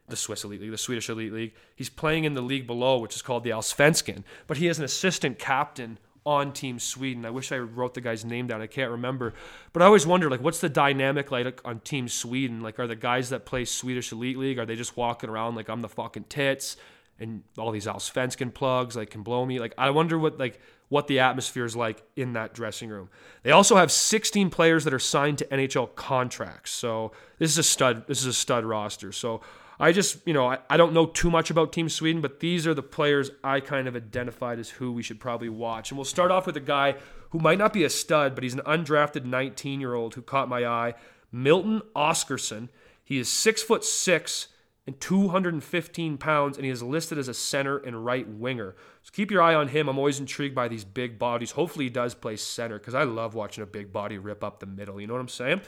The 0.09 0.15
Swiss 0.15 0.45
Elite 0.45 0.61
League, 0.61 0.71
the 0.71 0.77
Swedish 0.77 1.09
Elite 1.09 1.33
League. 1.33 1.53
He's 1.75 1.89
playing 1.89 2.23
in 2.23 2.33
the 2.33 2.41
league 2.41 2.65
below, 2.65 2.97
which 2.99 3.15
is 3.15 3.21
called 3.21 3.43
the 3.43 3.49
Allsvenskan. 3.49 4.23
But 4.45 4.55
he 4.55 4.69
is 4.69 4.77
an 4.77 4.85
assistant 4.85 5.37
captain 5.37 5.97
on 6.27 6.51
Team 6.51 6.77
Sweden. 6.77 7.25
I 7.25 7.29
wish 7.29 7.53
I 7.53 7.57
wrote 7.57 7.93
the 7.93 8.01
guy's 8.01 8.25
name 8.25 8.47
down. 8.47 8.61
I 8.61 8.67
can't 8.67 8.91
remember. 8.91 9.33
But 9.71 9.81
I 9.81 9.85
always 9.85 10.05
wonder, 10.05 10.29
like, 10.29 10.41
what's 10.41 10.59
the 10.59 10.67
dynamic 10.67 11.31
like 11.31 11.61
on 11.63 11.79
Team 11.79 12.09
Sweden? 12.09 12.59
Like, 12.59 12.79
are 12.79 12.85
the 12.85 12.97
guys 12.97 13.29
that 13.29 13.45
play 13.45 13.63
Swedish 13.63 14.11
Elite 14.11 14.37
League, 14.37 14.59
are 14.59 14.65
they 14.65 14.75
just 14.75 14.97
walking 14.97 15.29
around 15.29 15.55
like 15.55 15.69
I'm 15.69 15.81
the 15.81 15.87
fucking 15.87 16.25
tits 16.25 16.75
and 17.17 17.43
all 17.57 17.71
these 17.71 17.87
Allsvenskan 17.87 18.53
plugs 18.53 18.97
like 18.97 19.09
can 19.09 19.23
blow 19.23 19.45
me? 19.45 19.57
Like, 19.57 19.73
I 19.77 19.89
wonder 19.91 20.19
what 20.19 20.37
like 20.37 20.59
what 20.89 21.07
the 21.07 21.19
atmosphere 21.19 21.63
is 21.63 21.77
like 21.77 22.03
in 22.17 22.33
that 22.33 22.53
dressing 22.53 22.89
room. 22.89 23.09
They 23.43 23.51
also 23.51 23.77
have 23.77 23.89
16 23.89 24.49
players 24.49 24.83
that 24.83 24.93
are 24.93 24.99
signed 24.99 25.37
to 25.37 25.45
NHL 25.45 25.95
contracts. 25.95 26.71
So 26.71 27.13
this 27.39 27.51
is 27.51 27.57
a 27.57 27.63
stud. 27.63 28.05
This 28.07 28.19
is 28.19 28.25
a 28.25 28.33
stud 28.33 28.65
roster. 28.65 29.13
So 29.13 29.39
I 29.79 29.91
just, 29.91 30.25
you 30.25 30.33
know, 30.33 30.47
I, 30.47 30.59
I 30.69 30.77
don't 30.77 30.93
know 30.93 31.05
too 31.05 31.29
much 31.29 31.51
about 31.51 31.71
Team 31.71 31.87
Sweden, 31.87 32.21
but 32.21 32.39
these 32.39 32.65
are 32.65 32.73
the 32.73 32.83
players 32.83 33.29
I 33.43 33.59
kind 33.59 33.87
of 33.87 33.95
identified 33.95 34.57
as 34.57 34.71
who 34.71 34.91
we 34.91 35.03
should 35.03 35.19
probably 35.19 35.49
watch. 35.49 35.91
And 35.91 35.97
we'll 35.97 36.05
start 36.05 36.31
off 36.31 36.47
with 36.47 36.57
a 36.57 36.61
guy 36.61 36.95
who 37.29 37.39
might 37.39 37.59
not 37.59 37.73
be 37.73 37.83
a 37.83 37.89
stud, 37.89 38.33
but 38.33 38.43
he's 38.43 38.55
an 38.55 38.61
undrafted 38.65 39.25
19 39.25 39.79
year 39.79 39.93
old 39.93 40.15
who 40.15 40.21
caught 40.21 40.49
my 40.49 40.65
eye 40.65 40.95
Milton 41.31 41.81
Oskarsson. 41.95 42.69
He 43.03 43.19
is 43.19 43.29
six 43.29 43.61
foot 43.61 43.83
six 43.83 44.47
and 44.87 44.99
215 45.01 46.17
pounds, 46.17 46.57
and 46.57 46.65
he 46.65 46.71
is 46.71 46.81
listed 46.81 47.17
as 47.17 47.27
a 47.27 47.33
center 47.33 47.77
and 47.77 48.05
right 48.05 48.27
winger. 48.27 48.73
So 49.03 49.11
keep 49.13 49.29
your 49.29 49.41
eye 49.41 49.53
on 49.53 49.67
him. 49.67 49.89
I'm 49.89 49.97
always 49.97 50.19
intrigued 50.19 50.55
by 50.55 50.69
these 50.69 50.85
big 50.85 51.19
bodies. 51.19 51.51
Hopefully, 51.51 51.85
he 51.85 51.89
does 51.89 52.15
play 52.15 52.37
center 52.37 52.79
because 52.79 52.95
I 52.95 53.03
love 53.03 53.35
watching 53.35 53.63
a 53.63 53.67
big 53.67 53.91
body 53.91 54.17
rip 54.17 54.43
up 54.43 54.59
the 54.59 54.65
middle. 54.65 54.99
You 54.99 55.07
know 55.07 55.13
what 55.13 55.19
I'm 55.19 55.27
saying? 55.27 55.61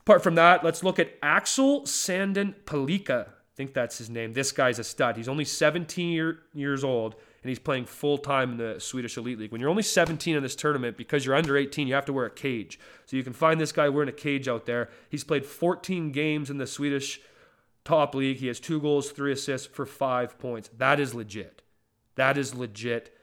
Apart 0.00 0.22
from 0.22 0.36
that, 0.36 0.62
let's 0.62 0.84
look 0.84 0.98
at 0.98 1.14
Axel 1.22 1.82
Sandin 1.82 2.54
Pellikka 2.64 3.30
think 3.56 3.74
that's 3.74 3.98
his 3.98 4.10
name. 4.10 4.34
This 4.34 4.52
guy's 4.52 4.78
a 4.78 4.84
stud. 4.84 5.16
He's 5.16 5.28
only 5.28 5.44
17 5.44 6.10
year, 6.10 6.40
years 6.54 6.84
old 6.84 7.16
and 7.46 7.48
he's 7.48 7.60
playing 7.60 7.84
full 7.84 8.18
time 8.18 8.50
in 8.50 8.56
the 8.56 8.80
Swedish 8.80 9.16
Elite 9.16 9.38
League. 9.38 9.52
When 9.52 9.60
you're 9.60 9.70
only 9.70 9.84
17 9.84 10.34
in 10.34 10.42
this 10.42 10.56
tournament, 10.56 10.96
because 10.96 11.24
you're 11.24 11.36
under 11.36 11.56
18, 11.56 11.86
you 11.86 11.94
have 11.94 12.04
to 12.06 12.12
wear 12.12 12.26
a 12.26 12.30
cage. 12.30 12.76
So 13.04 13.16
you 13.16 13.22
can 13.22 13.32
find 13.32 13.60
this 13.60 13.70
guy 13.70 13.88
wearing 13.88 14.08
a 14.08 14.12
cage 14.12 14.48
out 14.48 14.66
there. 14.66 14.90
He's 15.10 15.22
played 15.22 15.46
14 15.46 16.10
games 16.10 16.50
in 16.50 16.58
the 16.58 16.66
Swedish 16.66 17.20
top 17.84 18.16
league. 18.16 18.38
He 18.38 18.48
has 18.48 18.58
two 18.58 18.80
goals, 18.80 19.12
three 19.12 19.30
assists 19.30 19.68
for 19.68 19.86
five 19.86 20.40
points. 20.40 20.70
That 20.76 20.98
is 20.98 21.14
legit. 21.14 21.62
That 22.16 22.36
is 22.36 22.52
legit. 22.52 23.16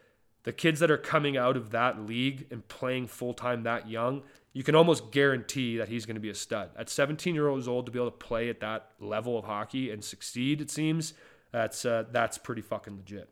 The 0.43 0.54
kids 0.54 0.80
that 0.80 0.89
are 0.89 0.98
coming 0.98 1.36
out 1.36 1.58
of 1.58 1.72
that 1.72 2.06
league 2.06 2.48
and 2.50 2.65
playing 2.69 3.08
full 3.08 3.34
time 3.34 3.63
that 3.63 3.89
young, 3.89 4.24
you 4.54 4.63
can 4.63 4.76
almost 4.76 5.12
guarantee 5.12 5.78
that 5.78 5.89
he's 5.89 6.06
going 6.06 6.16
to 6.16 6.22
be 6.22 6.30
a 6.30 6.36
stud. 6.36 6.70
At 6.78 6.89
17 6.89 7.34
years 7.34 7.68
old, 7.68 7.88
to 7.88 7.92
be 7.92 8.00
able 8.00 8.12
to 8.12 8.18
play 8.18 8.50
at 8.50 8.60
that 8.60 8.92
level 9.00 9.38
of 9.38 9.46
hockey 9.46 9.89
and 9.89 10.04
succeed, 10.04 10.62
it 10.62 10.70
seems 10.70 11.16
that's 11.52 11.86
uh, 11.86 12.06
that's 12.12 12.38
pretty 12.38 12.62
fucking 12.62 12.96
legit. 12.96 13.30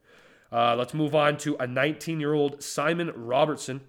Uh, 0.51 0.75
let's 0.75 0.93
move 0.93 1.15
on 1.15 1.37
to 1.37 1.55
a 1.57 1.67
19 1.67 2.19
year 2.19 2.33
old 2.33 2.61
Simon 2.61 3.11
Robertsson. 3.15 3.81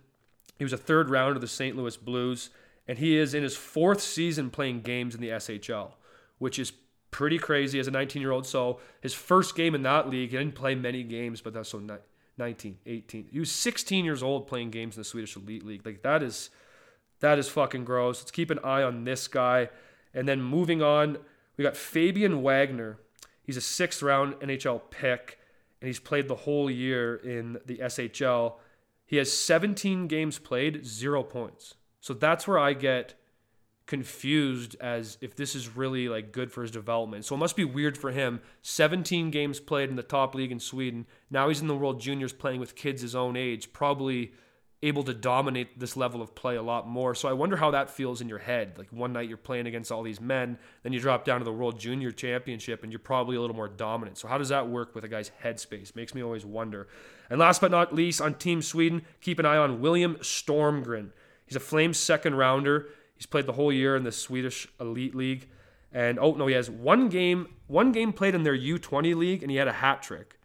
He 0.58 0.64
was 0.64 0.72
a 0.72 0.78
third 0.78 1.10
rounder 1.10 1.36
of 1.36 1.40
the 1.40 1.48
St. 1.48 1.76
Louis 1.76 1.96
Blues, 1.96 2.50
and 2.86 2.98
he 2.98 3.16
is 3.16 3.34
in 3.34 3.42
his 3.42 3.56
fourth 3.56 4.00
season 4.00 4.50
playing 4.50 4.82
games 4.82 5.14
in 5.14 5.20
the 5.20 5.30
SHL, 5.30 5.92
which 6.38 6.58
is 6.58 6.72
pretty 7.10 7.38
crazy 7.38 7.78
as 7.78 7.88
a 7.88 7.90
19 7.90 8.20
year 8.20 8.30
old. 8.30 8.46
So 8.46 8.78
his 9.00 9.14
first 9.14 9.56
game 9.56 9.74
in 9.74 9.82
that 9.82 10.08
league, 10.08 10.30
he 10.30 10.36
didn't 10.36 10.54
play 10.54 10.74
many 10.74 11.02
games, 11.02 11.40
but 11.40 11.54
that's 11.54 11.70
so 11.70 11.82
19, 12.36 12.78
18. 12.86 13.28
He 13.32 13.38
was 13.38 13.50
16 13.50 14.04
years 14.04 14.22
old 14.22 14.46
playing 14.46 14.70
games 14.70 14.96
in 14.96 15.00
the 15.00 15.04
Swedish 15.04 15.34
Elite 15.36 15.64
League. 15.64 15.84
Like 15.84 16.02
that 16.02 16.22
is 16.22 16.50
that 17.22 17.38
is 17.38 17.48
fucking 17.48 17.84
gross. 17.84 18.20
Let's 18.20 18.30
keep 18.30 18.50
an 18.50 18.58
eye 18.62 18.82
on 18.82 19.04
this 19.04 19.26
guy. 19.28 19.70
And 20.12 20.28
then 20.28 20.42
moving 20.42 20.82
on, 20.82 21.18
we 21.56 21.64
got 21.64 21.76
Fabian 21.76 22.42
Wagner. 22.42 22.98
He's 23.42 23.56
a 23.56 23.60
sixth 23.60 24.02
round 24.02 24.34
NHL 24.34 24.82
pick, 24.90 25.38
and 25.80 25.86
he's 25.86 26.00
played 26.00 26.28
the 26.28 26.34
whole 26.34 26.70
year 26.70 27.16
in 27.16 27.58
the 27.64 27.78
SHL. 27.78 28.54
He 29.06 29.16
has 29.16 29.32
17 29.32 30.08
games 30.08 30.38
played, 30.38 30.84
zero 30.84 31.22
points. 31.22 31.74
So 32.00 32.12
that's 32.12 32.46
where 32.46 32.58
I 32.58 32.72
get 32.72 33.14
confused 33.86 34.74
as 34.80 35.18
if 35.20 35.36
this 35.36 35.54
is 35.54 35.76
really 35.76 36.08
like 36.08 36.32
good 36.32 36.50
for 36.50 36.62
his 36.62 36.70
development. 36.70 37.24
So 37.24 37.34
it 37.34 37.38
must 37.38 37.56
be 37.56 37.64
weird 37.64 37.96
for 37.96 38.10
him. 38.10 38.40
17 38.62 39.30
games 39.30 39.60
played 39.60 39.90
in 39.90 39.96
the 39.96 40.02
top 40.02 40.34
league 40.34 40.52
in 40.52 40.60
Sweden. 40.60 41.06
Now 41.30 41.48
he's 41.48 41.60
in 41.60 41.68
the 41.68 41.76
World 41.76 42.00
Juniors 42.00 42.32
playing 42.32 42.58
with 42.58 42.74
kids 42.74 43.02
his 43.02 43.14
own 43.14 43.36
age, 43.36 43.72
probably 43.72 44.32
able 44.82 45.04
to 45.04 45.14
dominate 45.14 45.78
this 45.78 45.96
level 45.96 46.20
of 46.20 46.34
play 46.34 46.56
a 46.56 46.62
lot 46.62 46.88
more. 46.88 47.14
So 47.14 47.28
I 47.28 47.32
wonder 47.32 47.56
how 47.56 47.70
that 47.70 47.88
feels 47.88 48.20
in 48.20 48.28
your 48.28 48.38
head. 48.38 48.74
Like 48.76 48.88
one 48.90 49.12
night 49.12 49.28
you're 49.28 49.36
playing 49.36 49.68
against 49.68 49.92
all 49.92 50.02
these 50.02 50.20
men, 50.20 50.58
then 50.82 50.92
you 50.92 50.98
drop 50.98 51.24
down 51.24 51.38
to 51.38 51.44
the 51.44 51.52
World 51.52 51.78
Junior 51.78 52.10
Championship 52.10 52.82
and 52.82 52.90
you're 52.90 52.98
probably 52.98 53.36
a 53.36 53.40
little 53.40 53.54
more 53.54 53.68
dominant. 53.68 54.18
So 54.18 54.26
how 54.26 54.38
does 54.38 54.48
that 54.48 54.68
work 54.68 54.94
with 54.94 55.04
a 55.04 55.08
guy's 55.08 55.30
headspace? 55.44 55.94
Makes 55.94 56.14
me 56.14 56.22
always 56.22 56.44
wonder. 56.44 56.88
And 57.30 57.38
last 57.38 57.60
but 57.60 57.70
not 57.70 57.94
least, 57.94 58.20
on 58.20 58.34
Team 58.34 58.60
Sweden, 58.60 59.02
keep 59.20 59.38
an 59.38 59.46
eye 59.46 59.56
on 59.56 59.80
William 59.80 60.16
Strömgren. 60.16 61.10
He's 61.46 61.56
a 61.56 61.60
Flames 61.60 61.98
second 61.98 62.34
rounder. 62.34 62.88
He's 63.14 63.26
played 63.26 63.46
the 63.46 63.52
whole 63.52 63.72
year 63.72 63.94
in 63.94 64.02
the 64.02 64.12
Swedish 64.12 64.66
Elite 64.80 65.14
League. 65.14 65.48
And 65.92 66.18
oh 66.18 66.34
no, 66.34 66.46
he 66.48 66.54
has 66.54 66.68
one 66.68 67.08
game, 67.08 67.54
one 67.68 67.92
game 67.92 68.12
played 68.12 68.34
in 68.34 68.42
their 68.42 68.56
U20 68.56 69.14
league, 69.14 69.42
and 69.42 69.50
he 69.50 69.58
had 69.58 69.68
a 69.68 69.72
hat 69.72 70.02
trick. 70.02 70.38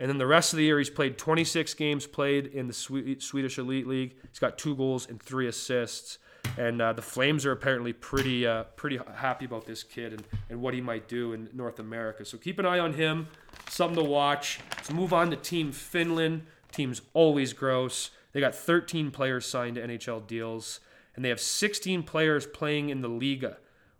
And 0.00 0.08
then 0.08 0.16
the 0.16 0.26
rest 0.26 0.54
of 0.54 0.56
the 0.56 0.64
year, 0.64 0.78
he's 0.78 0.88
played 0.88 1.18
26 1.18 1.74
games 1.74 2.06
played 2.06 2.46
in 2.46 2.66
the 2.66 2.72
Swedish 2.72 3.58
Elite 3.58 3.86
League. 3.86 4.16
He's 4.30 4.38
got 4.38 4.56
two 4.56 4.74
goals 4.74 5.06
and 5.06 5.22
three 5.22 5.46
assists. 5.46 6.18
And 6.56 6.80
uh, 6.80 6.94
the 6.94 7.02
Flames 7.02 7.44
are 7.44 7.52
apparently 7.52 7.92
pretty 7.92 8.46
uh, 8.46 8.64
pretty 8.76 8.98
happy 9.14 9.44
about 9.44 9.66
this 9.66 9.82
kid 9.82 10.14
and, 10.14 10.24
and 10.48 10.62
what 10.62 10.72
he 10.72 10.80
might 10.80 11.06
do 11.06 11.34
in 11.34 11.50
North 11.52 11.78
America. 11.78 12.24
So 12.24 12.38
keep 12.38 12.58
an 12.58 12.64
eye 12.64 12.78
on 12.78 12.94
him. 12.94 13.28
Something 13.68 14.02
to 14.02 14.08
watch. 14.08 14.58
Let's 14.74 14.90
move 14.90 15.12
on 15.12 15.30
to 15.30 15.36
Team 15.36 15.70
Finland. 15.70 16.46
Team's 16.72 17.02
always 17.12 17.52
gross. 17.52 18.10
They 18.32 18.40
got 18.40 18.54
13 18.54 19.10
players 19.10 19.44
signed 19.44 19.74
to 19.74 19.86
NHL 19.86 20.26
deals, 20.26 20.80
and 21.14 21.22
they 21.22 21.28
have 21.28 21.40
16 21.40 22.04
players 22.04 22.46
playing 22.46 22.88
in 22.88 23.02
the 23.02 23.10
Liiga, 23.10 23.56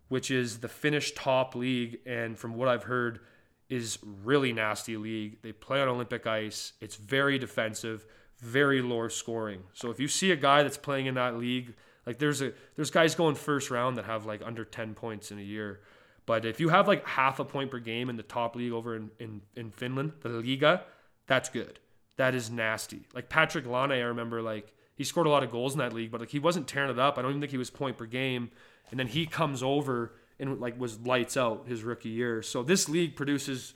which 0.09 0.31
is 0.31 0.59
the 0.59 0.67
Finnish 0.67 1.13
top 1.13 1.53
league. 1.53 1.99
And 2.07 2.39
from 2.39 2.55
what 2.55 2.67
I've 2.67 2.83
heard, 2.83 3.19
is 3.71 3.97
really 4.23 4.51
nasty 4.51 4.97
league. 4.97 5.41
They 5.41 5.53
play 5.53 5.81
on 5.81 5.87
Olympic 5.87 6.27
ice. 6.27 6.73
It's 6.81 6.97
very 6.97 7.39
defensive, 7.39 8.05
very 8.37 8.81
low 8.81 9.07
scoring. 9.07 9.63
So 9.73 9.89
if 9.89 9.99
you 9.99 10.09
see 10.09 10.31
a 10.31 10.35
guy 10.35 10.61
that's 10.61 10.77
playing 10.77 11.05
in 11.05 11.15
that 11.15 11.37
league, 11.37 11.73
like 12.05 12.19
there's 12.19 12.41
a 12.41 12.51
there's 12.75 12.91
guys 12.91 13.15
going 13.15 13.35
first 13.35 13.71
round 13.71 13.97
that 13.97 14.05
have 14.05 14.25
like 14.25 14.41
under 14.43 14.65
10 14.65 14.93
points 14.93 15.31
in 15.31 15.39
a 15.39 15.43
year. 15.43 15.79
But 16.25 16.45
if 16.45 16.59
you 16.59 16.67
have 16.69 16.87
like 16.87 17.07
half 17.07 17.39
a 17.39 17.45
point 17.45 17.71
per 17.71 17.79
game 17.79 18.09
in 18.09 18.17
the 18.17 18.23
top 18.23 18.57
league 18.57 18.73
over 18.73 18.95
in, 18.95 19.09
in, 19.19 19.41
in 19.55 19.71
Finland, 19.71 20.11
the 20.19 20.29
Liiga, 20.29 20.81
that's 21.25 21.47
good. 21.49 21.79
That 22.17 22.35
is 22.35 22.51
nasty. 22.51 23.07
Like 23.15 23.29
Patrik 23.29 23.65
Laine, 23.65 23.91
I 23.91 24.01
remember 24.01 24.41
like 24.41 24.73
he 24.95 25.05
scored 25.05 25.27
a 25.27 25.29
lot 25.29 25.43
of 25.43 25.49
goals 25.49 25.73
in 25.73 25.79
that 25.79 25.93
league, 25.93 26.11
but 26.11 26.19
like 26.19 26.29
he 26.29 26.39
wasn't 26.39 26.67
tearing 26.67 26.91
it 26.91 26.99
up. 26.99 27.17
I 27.17 27.21
don't 27.21 27.31
even 27.31 27.41
think 27.41 27.51
he 27.51 27.57
was 27.57 27.69
point 27.69 27.97
per 27.97 28.05
game. 28.05 28.51
And 28.89 28.99
then 28.99 29.07
he 29.07 29.25
comes 29.25 29.63
over 29.63 30.11
and 30.41 30.59
like 30.59 30.79
was 30.79 30.99
lights 30.99 31.37
out 31.37 31.67
his 31.67 31.83
rookie 31.83 32.09
year. 32.09 32.41
So 32.41 32.63
this 32.63 32.89
league 32.89 33.15
produces 33.15 33.73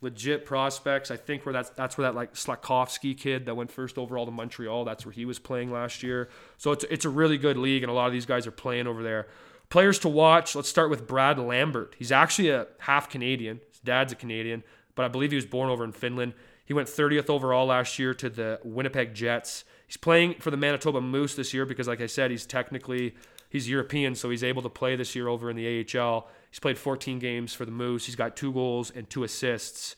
legit 0.00 0.44
prospects. 0.46 1.10
I 1.10 1.16
think 1.16 1.44
where 1.44 1.52
that's 1.52 1.70
that's 1.70 1.98
where 1.98 2.06
that 2.06 2.14
like 2.14 2.34
Slafkovsky 2.34 3.16
kid 3.16 3.46
that 3.46 3.56
went 3.56 3.70
first 3.70 3.98
overall 3.98 4.24
to 4.24 4.32
Montreal, 4.32 4.84
that's 4.84 5.04
where 5.04 5.12
he 5.12 5.24
was 5.24 5.38
playing 5.38 5.72
last 5.72 6.02
year. 6.02 6.28
So 6.58 6.72
it's 6.72 6.84
it's 6.90 7.04
a 7.04 7.10
really 7.10 7.38
good 7.38 7.56
league, 7.56 7.82
and 7.82 7.90
a 7.90 7.94
lot 7.94 8.06
of 8.06 8.12
these 8.12 8.26
guys 8.26 8.46
are 8.46 8.52
playing 8.52 8.86
over 8.86 9.02
there. 9.02 9.26
Players 9.68 9.98
to 10.00 10.08
watch. 10.08 10.54
Let's 10.54 10.68
start 10.68 10.90
with 10.90 11.08
Brad 11.08 11.38
Lambert. 11.38 11.96
He's 11.98 12.12
actually 12.12 12.50
a 12.50 12.68
half 12.78 13.10
Canadian. 13.10 13.60
His 13.72 13.80
dad's 13.80 14.12
a 14.12 14.16
Canadian, 14.16 14.62
but 14.94 15.04
I 15.04 15.08
believe 15.08 15.32
he 15.32 15.36
was 15.36 15.46
born 15.46 15.68
over 15.70 15.82
in 15.82 15.92
Finland. 15.92 16.34
He 16.64 16.72
went 16.72 16.88
30th 16.88 17.30
overall 17.30 17.66
last 17.66 17.98
year 17.98 18.14
to 18.14 18.28
the 18.28 18.60
Winnipeg 18.64 19.14
Jets. 19.14 19.64
He's 19.86 19.96
playing 19.96 20.34
for 20.34 20.50
the 20.50 20.56
Manitoba 20.56 21.00
Moose 21.00 21.34
this 21.34 21.54
year 21.54 21.64
because, 21.64 21.86
like 21.86 22.00
I 22.00 22.06
said, 22.06 22.30
he's 22.30 22.44
technically 22.44 23.14
he's 23.56 23.68
European, 23.68 24.14
so 24.14 24.28
he's 24.28 24.44
able 24.44 24.62
to 24.62 24.68
play 24.68 24.96
this 24.96 25.14
year 25.14 25.28
over 25.28 25.48
in 25.50 25.56
the 25.56 25.66
AHL. 25.66 26.28
He's 26.50 26.60
played 26.60 26.76
14 26.76 27.18
games 27.18 27.54
for 27.54 27.64
the 27.64 27.70
Moose. 27.72 28.04
He's 28.04 28.16
got 28.16 28.36
two 28.36 28.52
goals 28.52 28.90
and 28.90 29.08
two 29.08 29.24
assists. 29.24 29.96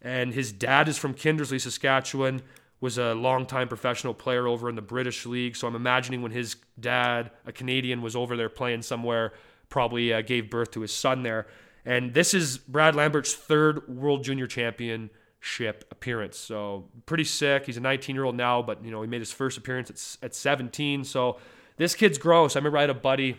And 0.00 0.32
his 0.32 0.52
dad 0.52 0.88
is 0.88 0.96
from 0.96 1.14
Kindersley, 1.14 1.60
Saskatchewan, 1.60 2.42
was 2.80 2.98
a 2.98 3.14
longtime 3.14 3.68
professional 3.68 4.14
player 4.14 4.46
over 4.46 4.68
in 4.68 4.74
the 4.74 4.82
British 4.82 5.26
League. 5.26 5.54
So 5.56 5.66
I'm 5.66 5.76
imagining 5.76 6.22
when 6.22 6.32
his 6.32 6.56
dad, 6.80 7.30
a 7.46 7.52
Canadian, 7.52 8.00
was 8.02 8.16
over 8.16 8.36
there 8.36 8.48
playing 8.48 8.82
somewhere, 8.82 9.32
probably 9.68 10.12
uh, 10.12 10.22
gave 10.22 10.50
birth 10.50 10.70
to 10.72 10.80
his 10.80 10.92
son 10.92 11.22
there. 11.22 11.46
And 11.84 12.14
this 12.14 12.32
is 12.32 12.56
Brad 12.56 12.94
Lambert's 12.94 13.34
third 13.34 13.86
World 13.86 14.24
Junior 14.24 14.46
Championship 14.46 15.84
appearance. 15.90 16.38
So 16.38 16.88
pretty 17.04 17.24
sick. 17.24 17.66
He's 17.66 17.76
a 17.76 17.80
19 17.80 18.16
year 18.16 18.24
old 18.24 18.36
now, 18.36 18.62
but 18.62 18.82
you 18.82 18.90
know 18.90 19.02
he 19.02 19.08
made 19.08 19.20
his 19.20 19.32
first 19.32 19.58
appearance 19.58 19.90
at, 19.90 20.26
at 20.26 20.34
17. 20.34 21.04
So 21.04 21.38
this 21.76 21.94
kid's 21.94 22.18
gross. 22.18 22.56
I 22.56 22.58
remember 22.58 22.78
I 22.78 22.82
had 22.82 22.90
a 22.90 22.94
buddy 22.94 23.36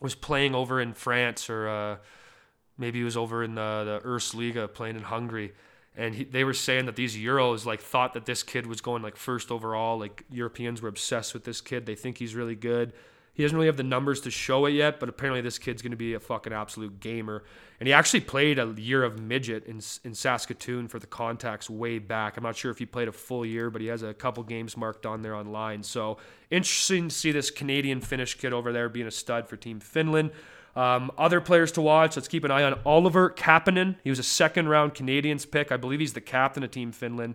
was 0.00 0.14
playing 0.14 0.54
over 0.54 0.80
in 0.80 0.92
France 0.92 1.48
or 1.48 1.68
uh, 1.68 1.96
maybe 2.76 2.98
he 2.98 3.04
was 3.04 3.16
over 3.16 3.42
in 3.42 3.54
the, 3.54 4.00
the 4.02 4.08
Erste 4.08 4.34
Liga 4.34 4.68
playing 4.68 4.96
in 4.96 5.02
Hungary. 5.02 5.52
And 5.96 6.14
he, 6.14 6.24
they 6.24 6.44
were 6.44 6.54
saying 6.54 6.86
that 6.86 6.96
these 6.96 7.16
Euros 7.16 7.64
like 7.64 7.80
thought 7.80 8.12
that 8.14 8.26
this 8.26 8.42
kid 8.42 8.66
was 8.66 8.80
going 8.80 9.02
like 9.02 9.16
first 9.16 9.50
overall. 9.50 9.98
Like 9.98 10.24
Europeans 10.30 10.82
were 10.82 10.88
obsessed 10.88 11.32
with 11.32 11.44
this 11.44 11.60
kid. 11.60 11.86
They 11.86 11.94
think 11.94 12.18
he's 12.18 12.34
really 12.34 12.54
good. 12.54 12.92
He 13.36 13.42
doesn't 13.42 13.54
really 13.54 13.66
have 13.66 13.76
the 13.76 13.82
numbers 13.82 14.22
to 14.22 14.30
show 14.30 14.64
it 14.64 14.70
yet, 14.70 14.98
but 14.98 15.10
apparently 15.10 15.42
this 15.42 15.58
kid's 15.58 15.82
going 15.82 15.90
to 15.90 15.96
be 15.96 16.14
a 16.14 16.20
fucking 16.20 16.54
absolute 16.54 17.00
gamer. 17.00 17.44
And 17.78 17.86
he 17.86 17.92
actually 17.92 18.20
played 18.20 18.58
a 18.58 18.74
year 18.78 19.04
of 19.04 19.20
midget 19.20 19.66
in 19.66 19.80
in 20.04 20.14
Saskatoon 20.14 20.88
for 20.88 20.98
the 20.98 21.06
Contacts 21.06 21.68
way 21.68 21.98
back. 21.98 22.38
I'm 22.38 22.44
not 22.44 22.56
sure 22.56 22.70
if 22.70 22.78
he 22.78 22.86
played 22.86 23.08
a 23.08 23.12
full 23.12 23.44
year, 23.44 23.68
but 23.68 23.82
he 23.82 23.88
has 23.88 24.02
a 24.02 24.14
couple 24.14 24.42
games 24.42 24.74
marked 24.74 25.04
on 25.04 25.20
there 25.20 25.34
online. 25.34 25.82
So 25.82 26.16
interesting 26.50 27.10
to 27.10 27.14
see 27.14 27.30
this 27.30 27.50
Canadian 27.50 28.00
Finnish 28.00 28.36
kid 28.36 28.54
over 28.54 28.72
there 28.72 28.88
being 28.88 29.06
a 29.06 29.10
stud 29.10 29.46
for 29.48 29.56
Team 29.56 29.80
Finland. 29.80 30.30
Um, 30.74 31.10
other 31.18 31.42
players 31.42 31.72
to 31.72 31.82
watch. 31.82 32.16
Let's 32.16 32.28
keep 32.28 32.44
an 32.44 32.50
eye 32.50 32.62
on 32.62 32.80
Oliver 32.86 33.30
Kapanen. 33.30 33.96
He 34.02 34.08
was 34.08 34.18
a 34.18 34.22
second 34.22 34.68
round 34.68 34.94
Canadians 34.94 35.44
pick. 35.44 35.70
I 35.70 35.76
believe 35.76 36.00
he's 36.00 36.14
the 36.14 36.20
captain 36.22 36.62
of 36.62 36.70
Team 36.70 36.90
Finland 36.90 37.34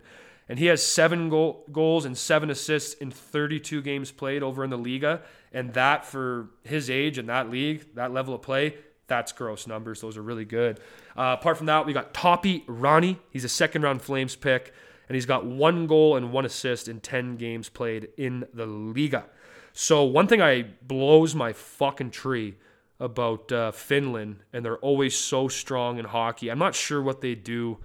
and 0.51 0.59
he 0.59 0.65
has 0.65 0.85
seven 0.85 1.29
goal, 1.29 1.63
goals 1.71 2.03
and 2.03 2.17
seven 2.17 2.49
assists 2.49 2.93
in 2.95 3.09
32 3.09 3.81
games 3.81 4.11
played 4.11 4.43
over 4.43 4.65
in 4.65 4.69
the 4.69 4.77
Liiga. 4.77 5.21
And 5.51 5.73
that 5.73 6.05
for 6.05 6.49
his 6.63 6.89
age 6.89 7.17
and 7.17 7.27
that 7.29 7.49
league, 7.49 7.95
that 7.95 8.13
level 8.13 8.33
of 8.33 8.41
play, 8.41 8.75
that's 9.07 9.33
gross 9.33 9.67
numbers. 9.67 9.99
Those 9.99 10.17
are 10.17 10.21
really 10.21 10.45
good. 10.45 10.79
Uh, 11.17 11.35
apart 11.37 11.57
from 11.57 11.65
that, 11.65 11.85
we 11.85 11.91
got 11.91 12.13
Topi 12.13 12.61
Rönni. 12.61 13.17
He's 13.29 13.43
a 13.43 13.49
second 13.49 13.81
round 13.81 14.01
Flames 14.01 14.35
pick, 14.35 14.73
and 15.09 15.15
he's 15.15 15.25
got 15.25 15.45
one 15.45 15.87
goal 15.87 16.15
and 16.15 16.31
one 16.31 16.45
assist 16.45 16.87
in 16.87 17.01
10 17.01 17.35
games 17.35 17.67
played 17.67 18.09
in 18.17 18.45
the 18.53 18.65
Liiga. 18.65 19.25
So 19.73 20.03
one 20.03 20.27
thing 20.27 20.41
I 20.41 20.63
blows 20.81 21.35
my 21.35 21.51
fucking 21.51 22.11
tree 22.11 22.55
about 22.99 23.51
uh, 23.51 23.71
Finland, 23.71 24.37
and 24.53 24.63
they're 24.63 24.77
always 24.77 25.15
so 25.15 25.47
strong 25.47 25.97
in 25.97 26.05
hockey. 26.05 26.49
I'm 26.49 26.59
not 26.59 26.75
sure 26.75 27.01
what 27.01 27.19
they 27.19 27.35
do 27.35 27.79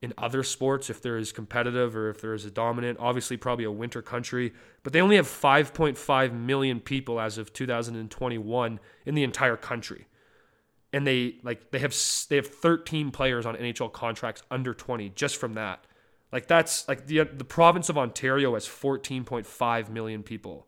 in 0.00 0.14
other 0.16 0.42
sports 0.42 0.90
if 0.90 1.02
they're 1.02 1.22
competitive 1.24 1.96
or 1.96 2.10
if 2.10 2.20
there 2.20 2.34
is 2.34 2.44
a 2.44 2.50
dominant. 2.50 2.98
Obviously, 3.00 3.36
probably 3.36 3.64
a 3.64 3.70
winter 3.70 4.00
country, 4.00 4.52
but 4.82 4.92
they 4.92 5.00
only 5.00 5.16
have 5.16 5.26
5.5 5.26 6.32
million 6.32 6.80
people 6.80 7.20
as 7.20 7.38
of 7.38 7.52
2021 7.52 8.80
in 9.06 9.14
the 9.14 9.24
entire 9.24 9.56
country, 9.56 10.06
and 10.92 11.06
they 11.06 11.36
like 11.42 11.70
they 11.72 11.80
have 11.80 11.96
they 12.28 12.36
have 12.36 12.46
13 12.46 13.10
players 13.10 13.44
on 13.44 13.56
NHL 13.56 13.92
contracts 13.92 14.42
under 14.50 14.72
20 14.72 15.10
just 15.10 15.36
from 15.36 15.54
that. 15.54 15.84
Like 16.30 16.46
that's 16.46 16.86
like 16.86 17.06
the 17.06 17.24
the 17.24 17.44
province 17.44 17.88
of 17.88 17.98
Ontario 17.98 18.54
has 18.54 18.66
14.5 18.66 19.88
million 19.88 20.22
people. 20.22 20.66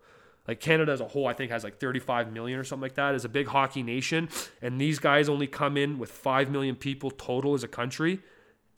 Like 0.48 0.58
Canada 0.58 0.90
as 0.90 1.00
a 1.00 1.06
whole, 1.06 1.28
I 1.28 1.34
think 1.34 1.52
has 1.52 1.62
like 1.62 1.78
35 1.78 2.32
million 2.32 2.58
or 2.58 2.64
something 2.64 2.82
like 2.82 2.94
that. 2.94 3.14
Is 3.14 3.24
a 3.24 3.28
big 3.28 3.46
hockey 3.46 3.84
nation, 3.84 4.28
and 4.60 4.80
these 4.80 4.98
guys 4.98 5.28
only 5.28 5.46
come 5.46 5.76
in 5.76 6.00
with 6.00 6.10
5 6.10 6.50
million 6.50 6.74
people 6.74 7.12
total 7.12 7.54
as 7.54 7.62
a 7.62 7.68
country 7.68 8.20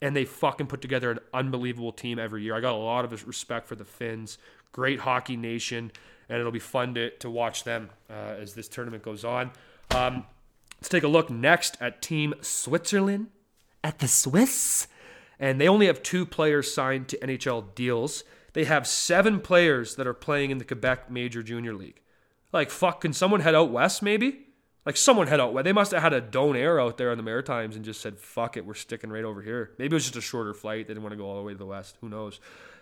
and 0.03 0.13
they 0.13 0.25
fucking 0.25 0.67
put 0.67 0.81
together 0.81 1.11
an 1.11 1.19
unbelievable 1.33 1.93
team 1.93 2.19
every 2.19 2.43
year. 2.43 2.53
I 2.53 2.59
got 2.59 2.73
a 2.73 2.75
lot 2.75 3.05
of 3.05 3.25
respect 3.25 3.67
for 3.67 3.75
the 3.75 3.85
Finns. 3.85 4.37
Great 4.73 4.99
hockey 4.99 5.37
nation, 5.37 5.93
and 6.27 6.39
it'll 6.39 6.51
be 6.51 6.59
fun 6.59 6.93
to, 6.95 7.09
to 7.19 7.29
watch 7.29 7.63
them 7.63 7.89
uh, 8.09 8.35
as 8.37 8.53
this 8.53 8.67
tournament 8.67 9.01
goes 9.01 9.23
on. 9.23 9.51
Um, 9.91 10.25
let's 10.75 10.89
take 10.89 11.03
a 11.03 11.07
look 11.07 11.29
next 11.29 11.77
at 11.79 12.01
Team 12.01 12.33
Switzerland 12.41 13.27
at 13.81 13.99
the 13.99 14.09
Swiss. 14.09 14.87
And 15.39 15.59
they 15.59 15.69
only 15.69 15.87
have 15.87 16.03
two 16.03 16.25
players 16.25 16.73
signed 16.73 17.07
to 17.07 17.17
NHL 17.19 17.73
deals. 17.73 18.25
They 18.51 18.65
have 18.65 18.85
seven 18.85 19.39
players 19.39 19.95
that 19.95 20.05
are 20.05 20.13
playing 20.13 20.51
in 20.51 20.57
the 20.57 20.65
Quebec 20.65 21.09
Major 21.09 21.41
Junior 21.41 21.73
League. 21.73 22.01
Like, 22.51 22.71
fuck, 22.71 22.99
can 23.01 23.13
someone 23.13 23.39
head 23.39 23.55
out 23.55 23.71
west 23.71 24.03
maybe? 24.03 24.47
Like 24.85 24.97
someone 24.97 25.27
had 25.27 25.39
out. 25.39 25.63
They 25.63 25.71
must 25.71 25.91
have 25.91 26.01
had 26.01 26.13
a 26.13 26.21
Donair 26.21 26.81
out 26.81 26.97
there 26.97 27.11
on 27.11 27.17
the 27.17 27.23
Maritimes 27.23 27.75
and 27.75 27.85
just 27.85 28.01
said, 28.01 28.19
"Fuck 28.19 28.57
it, 28.57 28.65
we're 28.65 28.73
sticking 28.73 29.09
right 29.09 29.23
over 29.23 29.41
here." 29.41 29.71
Maybe 29.77 29.93
it 29.93 29.93
was 29.93 30.03
just 30.03 30.17
a 30.17 30.21
shorter 30.21 30.53
flight. 30.53 30.87
They 30.87 30.93
didn't 30.93 31.03
want 31.03 31.13
to 31.13 31.17
go 31.17 31.25
all 31.25 31.37
the 31.37 31.43
way 31.43 31.53
to 31.53 31.57
the 31.57 31.65
west. 31.65 31.97
Who 32.01 32.09
knows? 32.09 32.39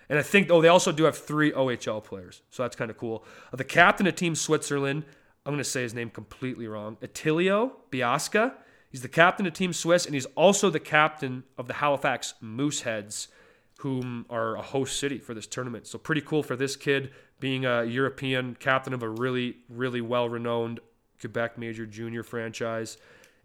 And 0.09 0.17
I 0.17 0.23
think 0.23 0.49
oh, 0.51 0.61
they 0.61 0.67
also 0.67 0.91
do 0.91 1.03
have 1.03 1.17
three 1.17 1.51
OHL 1.51 2.03
players, 2.03 2.41
so 2.49 2.63
that's 2.63 2.75
kind 2.75 2.89
of 2.89 2.97
cool. 2.97 3.23
Uh, 3.53 3.57
the 3.57 3.63
captain 3.63 4.07
of 4.07 4.15
Team 4.15 4.35
Switzerland, 4.35 5.05
I'm 5.45 5.53
going 5.53 5.63
to 5.63 5.69
say 5.69 5.83
his 5.83 5.93
name 5.93 6.09
completely 6.09 6.67
wrong. 6.67 6.97
Attilio 7.01 7.73
Biasca. 7.91 8.53
He's 8.89 9.01
the 9.01 9.07
captain 9.07 9.45
of 9.45 9.53
Team 9.53 9.71
Swiss, 9.71 10.05
and 10.05 10.13
he's 10.13 10.25
also 10.35 10.69
the 10.69 10.79
captain 10.79 11.45
of 11.57 11.67
the 11.67 11.75
Halifax 11.75 12.33
Mooseheads, 12.43 13.29
whom 13.77 14.25
are 14.29 14.57
a 14.57 14.61
host 14.61 14.99
city 14.99 15.17
for 15.17 15.33
this 15.33 15.47
tournament. 15.47 15.87
So 15.87 15.97
pretty 15.97 16.19
cool 16.19 16.43
for 16.43 16.57
this 16.57 16.75
kid 16.75 17.11
being 17.39 17.65
a 17.65 17.85
European 17.85 18.55
captain 18.55 18.93
of 18.93 19.01
a 19.01 19.07
really, 19.07 19.59
really 19.69 20.01
well-renowned 20.01 20.81
Quebec 21.21 21.57
Major 21.57 21.85
Junior 21.85 22.23
franchise. 22.23 22.97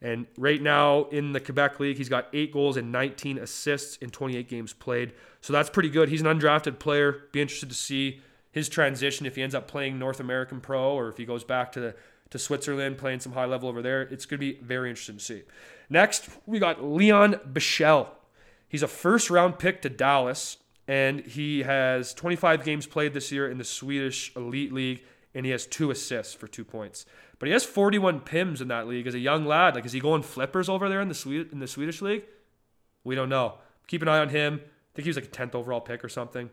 And 0.02 0.26
right 0.36 0.60
now 0.60 1.04
in 1.04 1.32
the 1.32 1.40
Quebec 1.40 1.80
League, 1.80 1.96
he's 1.96 2.08
got 2.08 2.28
eight 2.32 2.52
goals 2.52 2.76
and 2.76 2.92
19 2.92 3.38
assists 3.38 3.96
in 3.98 4.10
28 4.10 4.48
games 4.48 4.72
played. 4.72 5.12
So 5.40 5.52
that's 5.52 5.70
pretty 5.70 5.88
good. 5.88 6.08
He's 6.08 6.20
an 6.20 6.26
undrafted 6.26 6.78
player. 6.78 7.28
Be 7.32 7.40
interested 7.40 7.68
to 7.68 7.74
see 7.74 8.20
his 8.50 8.68
transition 8.68 9.26
if 9.26 9.36
he 9.36 9.42
ends 9.42 9.54
up 9.54 9.68
playing 9.68 9.98
North 9.98 10.20
American 10.20 10.60
Pro 10.60 10.92
or 10.92 11.08
if 11.08 11.16
he 11.16 11.24
goes 11.24 11.44
back 11.44 11.72
to 11.72 11.94
to 12.30 12.38
Switzerland 12.38 12.98
playing 12.98 13.20
some 13.20 13.32
high 13.32 13.44
level 13.44 13.68
over 13.68 13.82
there. 13.82 14.02
It's 14.02 14.26
going 14.26 14.40
to 14.40 14.52
be 14.52 14.58
very 14.60 14.90
interesting 14.90 15.18
to 15.18 15.24
see. 15.24 15.42
Next, 15.88 16.28
we 16.44 16.58
got 16.58 16.82
Leon 16.82 17.40
Bichsel. 17.52 18.08
He's 18.68 18.82
a 18.82 18.88
first 18.88 19.30
round 19.30 19.58
pick 19.58 19.82
to 19.82 19.88
Dallas, 19.88 20.56
and 20.88 21.20
he 21.20 21.62
has 21.62 22.12
25 22.14 22.64
games 22.64 22.86
played 22.86 23.14
this 23.14 23.30
year 23.30 23.48
in 23.48 23.58
the 23.58 23.64
Swedish 23.64 24.34
Elite 24.34 24.72
League, 24.72 25.04
and 25.36 25.44
he 25.44 25.52
has 25.52 25.66
two 25.66 25.90
assists 25.90 26.32
for 26.32 26.48
two 26.48 26.64
points. 26.64 27.04
But 27.38 27.46
he 27.46 27.52
has 27.52 27.62
41 27.62 28.20
pims 28.22 28.62
in 28.62 28.68
that 28.68 28.88
league 28.88 29.06
as 29.06 29.14
a 29.14 29.18
young 29.18 29.44
lad. 29.44 29.74
Like, 29.74 29.84
is 29.84 29.92
he 29.92 30.00
going 30.00 30.22
flippers 30.22 30.66
over 30.66 30.88
there 30.88 31.02
in 31.02 31.08
the 31.08 31.14
Swede, 31.14 31.52
in 31.52 31.58
the 31.58 31.66
Swedish 31.66 32.00
league? 32.00 32.24
We 33.04 33.14
don't 33.14 33.28
know. 33.28 33.58
Keep 33.86 34.00
an 34.00 34.08
eye 34.08 34.18
on 34.18 34.30
him. 34.30 34.62
I 34.64 34.90
think 34.94 35.04
he 35.04 35.10
was 35.10 35.16
like 35.16 35.26
a 35.26 35.28
10th 35.28 35.54
overall 35.54 35.82
pick 35.82 36.02
or 36.02 36.08
something. 36.08 36.48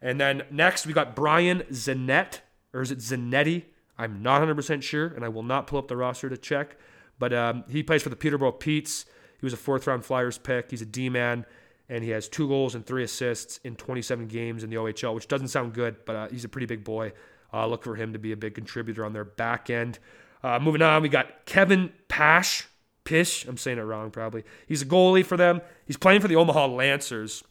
And 0.00 0.20
then 0.20 0.44
next 0.48 0.86
we 0.86 0.92
got 0.92 1.16
Brian 1.16 1.64
Zanet, 1.72 2.38
or 2.72 2.82
is 2.82 2.92
it 2.92 2.98
Zanetti? 2.98 3.64
I'm 3.98 4.22
not 4.22 4.40
100% 4.42 4.80
sure, 4.80 5.08
and 5.08 5.24
I 5.24 5.28
will 5.28 5.42
not 5.42 5.66
pull 5.66 5.80
up 5.80 5.88
the 5.88 5.96
roster 5.96 6.30
to 6.30 6.36
check. 6.36 6.76
But 7.18 7.34
um, 7.34 7.64
he 7.68 7.82
plays 7.82 8.04
for 8.04 8.10
the 8.10 8.16
Peterborough 8.16 8.52
Petes. 8.52 9.06
He 9.40 9.44
was 9.44 9.52
a 9.52 9.58
fourth 9.58 9.88
round 9.88 10.04
Flyers 10.04 10.38
pick. 10.38 10.70
He's 10.70 10.82
a 10.82 10.86
D 10.86 11.08
man, 11.08 11.46
and 11.88 12.04
he 12.04 12.10
has 12.10 12.28
two 12.28 12.46
goals 12.46 12.76
and 12.76 12.86
three 12.86 13.02
assists 13.02 13.58
in 13.64 13.74
27 13.74 14.28
games 14.28 14.62
in 14.62 14.70
the 14.70 14.76
OHL, 14.76 15.16
which 15.16 15.26
doesn't 15.26 15.48
sound 15.48 15.74
good, 15.74 15.96
but 16.06 16.14
uh, 16.14 16.28
he's 16.28 16.44
a 16.44 16.48
pretty 16.48 16.66
big 16.66 16.84
boy. 16.84 17.12
Uh, 17.52 17.66
look 17.66 17.82
for 17.82 17.96
him 17.96 18.12
to 18.12 18.18
be 18.18 18.32
a 18.32 18.36
big 18.36 18.54
contributor 18.54 19.04
on 19.04 19.12
their 19.12 19.24
back 19.24 19.70
end. 19.70 19.98
Uh, 20.42 20.58
moving 20.58 20.82
on, 20.82 21.02
we 21.02 21.08
got 21.08 21.46
Kevin 21.46 21.92
Pash. 22.08 22.66
Pish, 23.04 23.46
I'm 23.46 23.56
saying 23.56 23.78
it 23.78 23.82
wrong 23.82 24.10
probably. 24.10 24.44
He's 24.68 24.82
a 24.82 24.86
goalie 24.86 25.24
for 25.24 25.36
them. 25.36 25.62
He's 25.86 25.96
playing 25.96 26.20
for 26.20 26.28
the 26.28 26.36
Omaha 26.36 26.66
Lancers, 26.66 27.42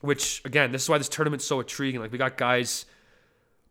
which 0.00 0.42
again, 0.44 0.72
this 0.72 0.84
is 0.84 0.88
why 0.88 0.98
this 0.98 1.08
tournament's 1.08 1.44
so 1.44 1.60
intriguing. 1.60 2.00
Like 2.00 2.10
we 2.10 2.18
got 2.18 2.36
guys 2.36 2.86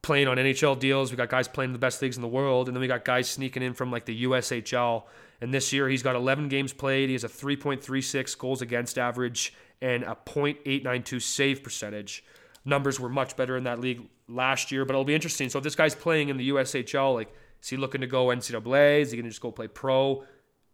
playing 0.01 0.27
on 0.27 0.38
NHL 0.38 0.79
deals, 0.79 1.11
we 1.11 1.17
got 1.17 1.29
guys 1.29 1.47
playing 1.47 1.69
in 1.69 1.73
the 1.73 1.79
best 1.79 2.01
leagues 2.01 2.15
in 2.15 2.21
the 2.21 2.27
world, 2.27 2.69
and 2.69 2.75
then 2.77 2.79
we 2.79 2.88
got 2.88 3.03
guys 3.03 3.27
sneaking 3.27 3.63
in 3.63 3.73
from 3.73 3.91
like 3.91 4.05
the 4.05 4.23
USHL. 4.23 5.03
And 5.41 5.53
this 5.53 5.73
year 5.73 5.89
he's 5.89 6.03
got 6.03 6.15
11 6.15 6.47
games 6.47 6.71
played. 6.71 7.09
He 7.09 7.13
has 7.13 7.23
a 7.23 7.27
3.36 7.27 8.38
goals 8.38 8.61
against 8.61 8.97
average 8.97 9.53
and 9.81 10.03
a 10.03 10.15
.892 10.25 11.21
save 11.21 11.63
percentage. 11.63 12.23
Numbers 12.65 12.99
were 12.99 13.10
much 13.10 13.38
better 13.38 13.56
in 13.56 13.63
that 13.65 13.80
league 13.80 14.01
last 14.28 14.71
year, 14.71 14.84
but 14.86 14.93
it'll 14.93 15.06
be 15.06 15.15
interesting. 15.15 15.49
So 15.49 15.60
if 15.60 15.63
this 15.63 15.75
guy's 15.75 15.95
playing 15.95 16.30
in 16.30 16.38
the 16.38 16.49
USHL, 16.49 17.13
like 17.13 17.34
is 17.62 17.69
he 17.69 17.78
looking 17.78 18.01
to 18.01 18.08
go 18.08 18.28
NCAA? 18.28 19.01
Is 19.01 19.12
he 19.12 19.17
going 19.17 19.25
to 19.25 19.30
just 19.30 19.41
go 19.41 19.51
play 19.51 19.67
pro? 19.67 20.23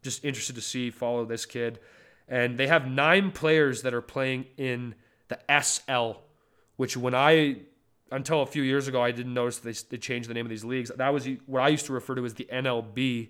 just 0.01 0.25
interested 0.25 0.55
to 0.55 0.61
see 0.61 0.89
follow 0.89 1.25
this 1.25 1.45
kid. 1.45 1.79
And 2.27 2.57
they 2.57 2.67
have 2.67 2.89
nine 2.89 3.31
players 3.31 3.81
that 3.83 3.93
are 3.93 4.01
playing 4.01 4.45
in 4.57 4.95
the 5.27 5.39
SL, 5.61 6.19
which 6.77 6.95
when 6.95 7.13
I 7.15 7.57
until 8.11 8.41
a 8.41 8.45
few 8.45 8.63
years 8.63 8.87
ago 8.87 9.01
I 9.01 9.11
didn't 9.11 9.33
notice 9.33 9.59
they 9.59 9.73
they 9.89 9.97
changed 9.97 10.29
the 10.29 10.33
name 10.33 10.45
of 10.45 10.49
these 10.49 10.63
leagues. 10.63 10.91
That 10.95 11.13
was 11.13 11.27
what 11.45 11.61
I 11.61 11.69
used 11.69 11.85
to 11.87 11.93
refer 11.93 12.15
to 12.15 12.25
as 12.25 12.33
the 12.33 12.47
NLB 12.51 13.29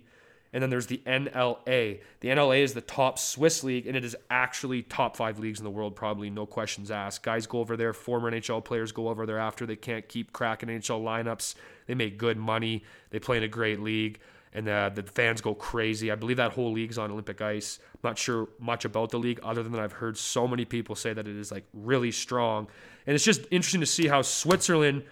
and 0.52 0.62
then 0.62 0.68
there's 0.68 0.86
the 0.86 1.00
NLA. 1.06 2.00
The 2.20 2.28
NLA 2.28 2.62
is 2.62 2.74
the 2.74 2.82
top 2.82 3.18
Swiss 3.18 3.64
league, 3.64 3.86
and 3.86 3.96
it 3.96 4.04
is 4.04 4.14
actually 4.30 4.82
top 4.82 5.16
five 5.16 5.38
leagues 5.38 5.58
in 5.58 5.64
the 5.64 5.70
world, 5.70 5.96
probably 5.96 6.28
no 6.28 6.44
questions 6.44 6.90
asked. 6.90 7.22
Guys 7.22 7.46
go 7.46 7.60
over 7.60 7.76
there, 7.76 7.92
former 7.92 8.30
NHL 8.30 8.62
players 8.62 8.92
go 8.92 9.08
over 9.08 9.24
there 9.24 9.38
after 9.38 9.64
they 9.64 9.76
can't 9.76 10.06
keep 10.08 10.32
cracking 10.32 10.68
NHL 10.68 11.02
lineups. 11.02 11.54
They 11.86 11.94
make 11.94 12.18
good 12.18 12.36
money. 12.36 12.84
They 13.10 13.18
play 13.18 13.38
in 13.38 13.42
a 13.42 13.48
great 13.48 13.80
league, 13.80 14.20
and 14.52 14.66
the, 14.66 14.92
the 14.94 15.02
fans 15.04 15.40
go 15.40 15.54
crazy. 15.54 16.12
I 16.12 16.16
believe 16.16 16.36
that 16.36 16.52
whole 16.52 16.72
league's 16.72 16.98
on 16.98 17.10
Olympic 17.10 17.40
ice. 17.40 17.78
I'm 17.94 18.10
not 18.10 18.18
sure 18.18 18.48
much 18.60 18.84
about 18.84 19.10
the 19.10 19.18
league, 19.18 19.40
other 19.42 19.62
than 19.62 19.74
I've 19.76 19.92
heard 19.92 20.18
so 20.18 20.46
many 20.46 20.66
people 20.66 20.94
say 20.94 21.14
that 21.14 21.26
it 21.26 21.36
is 21.36 21.50
like 21.50 21.64
really 21.72 22.10
strong. 22.10 22.68
And 23.06 23.14
it's 23.14 23.24
just 23.24 23.46
interesting 23.50 23.80
to 23.80 23.86
see 23.86 24.06
how 24.06 24.20
Switzerland 24.20 25.04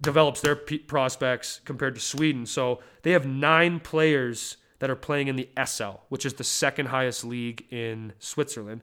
develops 0.00 0.40
their 0.40 0.56
prospects 0.56 1.60
compared 1.64 1.94
to 1.96 2.00
Sweden. 2.00 2.46
So 2.46 2.80
they 3.02 3.10
have 3.10 3.26
nine 3.26 3.80
players 3.80 4.56
that 4.78 4.90
are 4.90 4.96
playing 4.96 5.28
in 5.28 5.36
the 5.36 5.48
SL, 5.64 6.00
which 6.08 6.24
is 6.24 6.34
the 6.34 6.44
second 6.44 6.86
highest 6.86 7.24
league 7.24 7.64
in 7.70 8.12
Switzerland. 8.18 8.82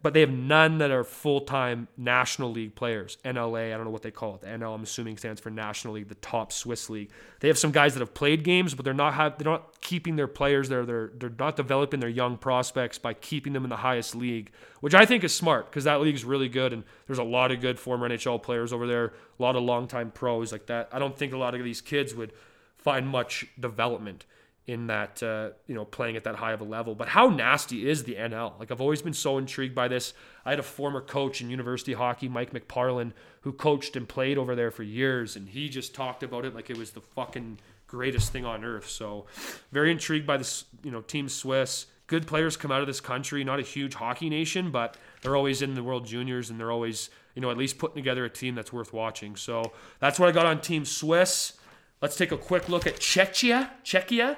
But 0.00 0.14
they 0.14 0.20
have 0.20 0.30
none 0.30 0.78
that 0.78 0.90
are 0.90 1.04
full 1.04 1.42
time 1.42 1.86
National 1.98 2.50
League 2.50 2.74
players. 2.74 3.18
NLA, 3.24 3.74
I 3.74 3.76
don't 3.76 3.84
know 3.84 3.90
what 3.90 4.02
they 4.02 4.10
call 4.10 4.36
it. 4.36 4.40
The 4.40 4.46
NL, 4.46 4.74
I'm 4.74 4.82
assuming, 4.82 5.18
stands 5.18 5.40
for 5.40 5.50
National 5.50 5.94
League, 5.94 6.08
the 6.08 6.14
top 6.16 6.50
Swiss 6.50 6.88
league. 6.88 7.10
They 7.40 7.48
have 7.48 7.58
some 7.58 7.72
guys 7.72 7.92
that 7.92 8.00
have 8.00 8.14
played 8.14 8.42
games, 8.42 8.74
but 8.74 8.84
they're 8.84 8.94
not 8.94 9.14
have, 9.14 9.36
they're 9.36 9.50
not 9.50 9.80
keeping 9.82 10.16
their 10.16 10.28
players 10.28 10.70
there. 10.70 10.86
They're 10.86 11.10
they're 11.14 11.34
not 11.38 11.56
developing 11.56 12.00
their 12.00 12.08
young 12.08 12.38
prospects 12.38 12.96
by 12.96 13.12
keeping 13.12 13.52
them 13.52 13.64
in 13.64 13.70
the 13.70 13.76
highest 13.76 14.14
league, 14.14 14.50
which 14.80 14.94
I 14.94 15.04
think 15.04 15.24
is 15.24 15.34
smart 15.34 15.70
because 15.70 15.84
that 15.84 16.00
league 16.00 16.14
is 16.14 16.24
really 16.24 16.48
good 16.48 16.72
and 16.72 16.84
there's 17.06 17.18
a 17.18 17.24
lot 17.24 17.52
of 17.52 17.60
good 17.60 17.78
former 17.78 18.08
NHL 18.08 18.42
players 18.42 18.72
over 18.72 18.86
there, 18.86 19.12
a 19.38 19.42
lot 19.42 19.56
of 19.56 19.62
longtime 19.62 20.10
pros 20.12 20.52
like 20.52 20.66
that. 20.66 20.88
I 20.90 20.98
don't 20.98 21.16
think 21.16 21.34
a 21.34 21.38
lot 21.38 21.54
of 21.54 21.62
these 21.62 21.82
kids 21.82 22.14
would 22.14 22.32
find 22.78 23.06
much 23.06 23.46
development 23.60 24.24
in 24.66 24.86
that 24.86 25.22
uh, 25.22 25.50
you 25.66 25.74
know 25.74 25.84
playing 25.84 26.16
at 26.16 26.24
that 26.24 26.36
high 26.36 26.52
of 26.52 26.60
a 26.60 26.64
level. 26.64 26.94
But 26.94 27.08
how 27.08 27.28
nasty 27.28 27.88
is 27.88 28.04
the 28.04 28.14
NL? 28.14 28.58
Like 28.58 28.70
I've 28.70 28.80
always 28.80 29.02
been 29.02 29.14
so 29.14 29.38
intrigued 29.38 29.74
by 29.74 29.88
this. 29.88 30.14
I 30.44 30.50
had 30.50 30.58
a 30.58 30.64
former 30.64 31.00
coach 31.00 31.40
in 31.40 31.50
university 31.50 31.94
hockey, 31.94 32.28
Mike 32.28 32.52
McParlin, 32.52 33.12
who 33.40 33.52
coached 33.52 33.96
and 33.96 34.08
played 34.08 34.38
over 34.38 34.54
there 34.54 34.70
for 34.70 34.82
years, 34.82 35.36
and 35.36 35.48
he 35.48 35.68
just 35.68 35.94
talked 35.94 36.22
about 36.22 36.44
it 36.44 36.54
like 36.54 36.70
it 36.70 36.78
was 36.78 36.92
the 36.92 37.00
fucking 37.00 37.58
greatest 37.88 38.32
thing 38.32 38.44
on 38.44 38.64
earth. 38.64 38.88
So 38.88 39.26
very 39.70 39.90
intrigued 39.90 40.26
by 40.26 40.38
this, 40.38 40.64
you 40.82 40.90
know, 40.90 41.02
Team 41.02 41.28
Swiss. 41.28 41.86
Good 42.06 42.26
players 42.26 42.56
come 42.56 42.70
out 42.70 42.80
of 42.80 42.86
this 42.86 43.00
country, 43.00 43.44
not 43.44 43.58
a 43.58 43.62
huge 43.62 43.94
hockey 43.94 44.28
nation, 44.28 44.70
but 44.70 44.96
they're 45.22 45.36
always 45.36 45.62
in 45.62 45.74
the 45.74 45.82
World 45.82 46.06
Juniors 46.06 46.50
and 46.50 46.58
they're 46.58 46.70
always, 46.70 47.10
you 47.34 47.42
know, 47.42 47.50
at 47.50 47.56
least 47.56 47.78
putting 47.78 47.96
together 47.96 48.24
a 48.24 48.30
team 48.30 48.54
that's 48.54 48.72
worth 48.72 48.92
watching. 48.92 49.36
So 49.36 49.72
that's 49.98 50.18
what 50.18 50.28
I 50.28 50.32
got 50.32 50.46
on 50.46 50.60
Team 50.60 50.84
Swiss. 50.84 51.54
Let's 52.00 52.16
take 52.16 52.32
a 52.32 52.36
quick 52.36 52.68
look 52.68 52.86
at 52.86 52.96
Czechia. 52.96 53.70
Czechia 53.84 54.36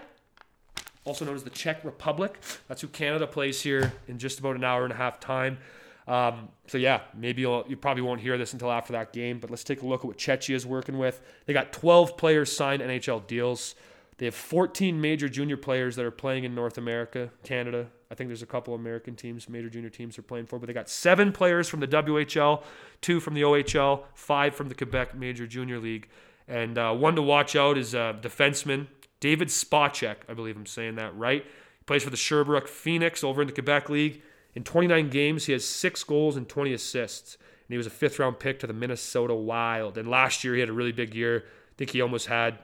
also 1.05 1.25
known 1.25 1.35
as 1.35 1.45
the 1.45 1.51
Czech 1.51 1.85
Republic. 1.85 2.39
That's 2.69 2.81
who 2.81 2.89
Canada 2.89 3.27
plays 3.27 3.61
here 3.61 3.93
in 4.09 4.19
just 4.19 4.39
about 4.39 4.57
an 4.57 4.65
hour 4.65 4.85
and 4.85 4.93
a 4.93 4.97
half 4.97 5.21
time. 5.21 5.59
Um, 6.07 6.49
so 6.67 6.79
yeah, 6.79 7.01
maybe 7.15 7.43
you'll, 7.43 7.65
you 7.69 7.77
probably 7.77 8.03
won't 8.03 8.21
hear 8.21 8.37
this 8.37 8.53
until 8.53 8.71
after 8.71 8.93
that 8.93 9.13
game. 9.13 9.39
But 9.39 9.51
let's 9.51 9.65
take 9.65 9.83
a 9.83 9.87
look 9.87 10.01
at 10.01 10.07
what 10.07 10.19
Czechia 10.19 10.55
is 10.55 10.67
working 10.67 10.99
with. 10.99 11.21
They 11.47 11.53
got 11.53 11.73
12 11.73 12.17
players 12.17 12.55
signed 12.55 12.83
NHL 12.83 13.27
deals. 13.27 13.75
They 14.19 14.27
have 14.27 14.35
14 14.35 15.01
major 15.01 15.29
junior 15.29 15.57
players 15.57 15.97
that 15.97 16.05
are 16.05 16.11
playing 16.11 16.45
in 16.45 16.55
North 16.55 16.79
America, 16.79 17.31
Canada. 17.43 17.89
I 18.11 18.15
think 18.15 18.29
there's 18.29 18.43
a 18.43 18.47
couple 18.47 18.75
American 18.75 19.17
teams, 19.17 19.49
major 19.49 19.69
junior 19.69 19.91
teams 19.91 20.17
are 20.19 20.23
playing 20.23 20.47
for, 20.47 20.61
but 20.61 20.69
they 20.69 20.73
got 20.73 20.89
seven 20.89 21.33
players 21.33 21.69
from 21.69 21.81
the 21.81 21.89
WHL, 21.89 22.63
two 23.01 23.19
from 23.19 23.35
the 23.35 23.43
OHL, 23.43 24.05
five 24.15 24.55
from 24.55 24.69
the 24.69 24.75
Quebec 24.77 25.17
Major 25.17 25.49
Junior 25.49 25.81
League. 25.81 26.09
And 26.47 26.79
uh, 26.79 26.95
one 26.95 27.17
to 27.17 27.23
watch 27.23 27.57
out 27.57 27.77
is 27.77 27.93
a 27.95 28.17
defenseman 28.21 28.87
David 29.21 29.49
Spacek, 29.49 30.17
I 30.29 30.35
believe 30.35 30.57
I'm 30.57 30.67
saying 30.67 30.97
that 30.97 31.17
right. 31.17 31.45
He 31.45 31.85
plays 31.87 32.05
for 32.05 32.11
the 32.11 32.17
Sherbrooke 32.17 32.69
Phoenix 32.69 33.25
over 33.25 33.41
in 33.41 33.47
the 33.47 33.55
Quebec 33.55 33.89
League. 33.89 34.23
In 34.55 34.63
29 34.63 35.11
games, 35.11 35.47
he 35.47 35.53
has 35.53 35.65
six 35.65 36.05
goals 36.05 36.37
and 36.37 36.49
20 36.49 36.73
assists. 36.73 37.37
And 37.37 37.73
he 37.73 37.77
was 37.77 37.87
a 37.87 37.91
fifth 37.91 38.19
round 38.19 38.39
pick 38.39 38.59
to 38.61 38.67
the 38.67 38.73
Minnesota 38.73 39.35
Wild. 39.35 39.99
And 39.99 40.09
last 40.09 40.45
year, 40.45 40.55
he 40.55 40.61
had 40.61 40.69
a 40.69 40.73
really 40.73 40.93
big 40.93 41.15
year. 41.15 41.45
I 41.47 41.75
think 41.77 41.91
he 41.91 42.01
almost 42.01 42.27
had 42.27 42.59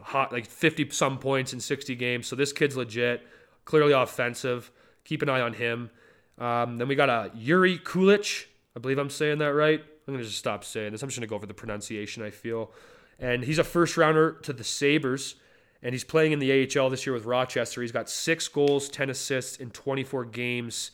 hot 0.00 0.32
like 0.32 0.46
50 0.46 0.90
some 0.90 1.18
points 1.18 1.52
in 1.52 1.60
60 1.60 1.94
games. 1.96 2.26
So 2.26 2.36
this 2.36 2.52
kid's 2.52 2.76
legit, 2.76 3.26
clearly 3.64 3.92
offensive. 3.92 4.70
Keep 5.04 5.22
an 5.22 5.28
eye 5.28 5.40
on 5.40 5.54
him. 5.54 5.90
Um, 6.38 6.78
then 6.78 6.88
we 6.88 6.94
got 6.94 7.08
a 7.08 7.30
Yuri 7.34 7.78
Kulich. 7.78 8.46
I 8.76 8.80
believe 8.80 8.98
I'm 8.98 9.10
saying 9.10 9.38
that 9.38 9.52
right. 9.52 9.82
I'm 10.06 10.14
gonna 10.14 10.24
just 10.24 10.38
stop 10.38 10.64
saying 10.64 10.92
this. 10.92 11.02
I'm 11.02 11.08
just 11.08 11.18
gonna 11.18 11.26
go 11.26 11.36
over 11.36 11.46
the 11.46 11.54
pronunciation. 11.54 12.22
I 12.22 12.30
feel, 12.30 12.72
and 13.18 13.44
he's 13.44 13.58
a 13.58 13.64
first 13.64 13.96
rounder 13.96 14.32
to 14.42 14.52
the 14.52 14.64
Sabres 14.64 15.36
and 15.82 15.92
he's 15.92 16.04
playing 16.04 16.32
in 16.32 16.38
the 16.38 16.78
AHL 16.78 16.90
this 16.90 17.06
year 17.06 17.12
with 17.12 17.24
Rochester. 17.24 17.82
He's 17.82 17.92
got 17.92 18.08
six 18.08 18.46
goals, 18.48 18.88
10 18.88 19.10
assists 19.10 19.56
in 19.56 19.70
24 19.70 20.26
games. 20.26 20.92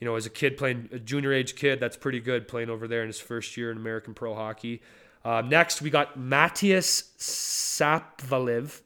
You 0.00 0.06
know, 0.06 0.16
as 0.16 0.26
a 0.26 0.30
kid 0.30 0.56
playing, 0.56 0.88
a 0.92 0.98
junior 0.98 1.32
age 1.32 1.54
kid, 1.54 1.78
that's 1.78 1.96
pretty 1.96 2.20
good 2.20 2.48
playing 2.48 2.68
over 2.68 2.88
there 2.88 3.02
in 3.02 3.06
his 3.06 3.20
first 3.20 3.56
year 3.56 3.70
in 3.70 3.76
American 3.76 4.14
Pro 4.14 4.34
Hockey. 4.34 4.82
Uh, 5.24 5.42
next, 5.42 5.80
we 5.80 5.90
got 5.90 6.18
Matthias 6.18 7.12
Sapovaliv. 7.18 8.82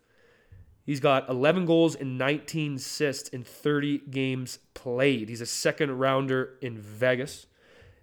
He's 0.84 1.00
got 1.00 1.28
11 1.28 1.66
goals 1.66 1.94
and 1.94 2.18
19 2.18 2.76
assists 2.76 3.28
in 3.30 3.42
30 3.42 3.98
games 4.10 4.58
played. 4.74 5.28
He's 5.28 5.40
a 5.40 5.46
second 5.46 5.98
rounder 5.98 6.58
in 6.60 6.78
Vegas. 6.78 7.46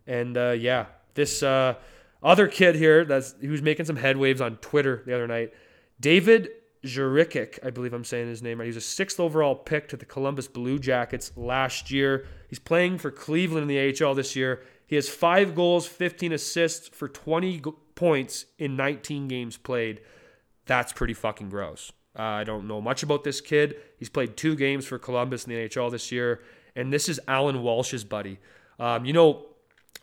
And 0.06 0.38
uh, 0.38 0.52
yeah, 0.52 0.86
this 1.14 1.44
uh, 1.44 1.76
other 2.24 2.48
kid 2.48 2.76
here 2.76 3.06
that's 3.06 3.36
he 3.42 3.48
was 3.48 3.62
making 3.62 3.86
some 3.86 3.96
head 3.96 4.18
waves 4.18 4.42
on 4.42 4.58
Twitter 4.58 5.04
the 5.06 5.14
other 5.14 5.28
night. 5.28 5.54
David 6.00 6.50
Jurikic, 6.86 7.60
I 7.64 7.70
believe 7.70 7.94
I'm 7.94 8.04
saying 8.04 8.28
his 8.28 8.42
name 8.42 8.60
right. 8.60 8.66
He 8.66 8.70
was 8.70 8.78
a 8.78 8.82
sixth 8.82 9.20
overall 9.20 9.56
pick 9.56 9.90
to 9.90 9.98
the 9.98 10.06
Columbus 10.06 10.48
Blue 10.48 10.80
Jackets 10.80 11.32
last 11.36 11.92
year. 11.92 12.26
He's 12.50 12.60
playing 12.60 13.00
for 13.00 13.12
Cleveland 13.12 13.70
in 13.70 13.76
the 13.76 14.06
AHL 14.06 14.16
this 14.16 14.36
year. 14.36 14.64
He 14.86 14.96
has 14.96 15.10
five 15.10 15.54
goals, 15.54 15.86
15 15.86 16.32
assists 16.32 16.88
for 16.88 17.08
20 17.08 17.62
points 17.96 18.46
in 18.58 18.76
19 18.76 19.28
games 19.28 19.58
played. 19.58 20.02
That's 20.66 20.94
pretty 20.94 21.14
fucking 21.14 21.50
gross. 21.50 21.92
Uh, 22.18 22.22
I 22.22 22.44
don't 22.44 22.68
know 22.68 22.82
much 22.82 23.04
about 23.04 23.24
this 23.24 23.42
kid. 23.42 23.76
He's 23.98 24.10
played 24.10 24.38
two 24.38 24.56
games 24.56 24.86
for 24.86 24.98
Columbus 24.98 25.46
in 25.46 25.54
the 25.54 25.68
NHL 25.68 25.92
this 25.92 26.12
year, 26.12 26.42
and 26.76 26.92
this 26.92 27.10
is 27.10 27.20
Alan 27.28 27.62
Walsh's 27.62 28.04
buddy. 28.04 28.40
Um, 28.80 29.06
you 29.06 29.14
know, 29.14 29.46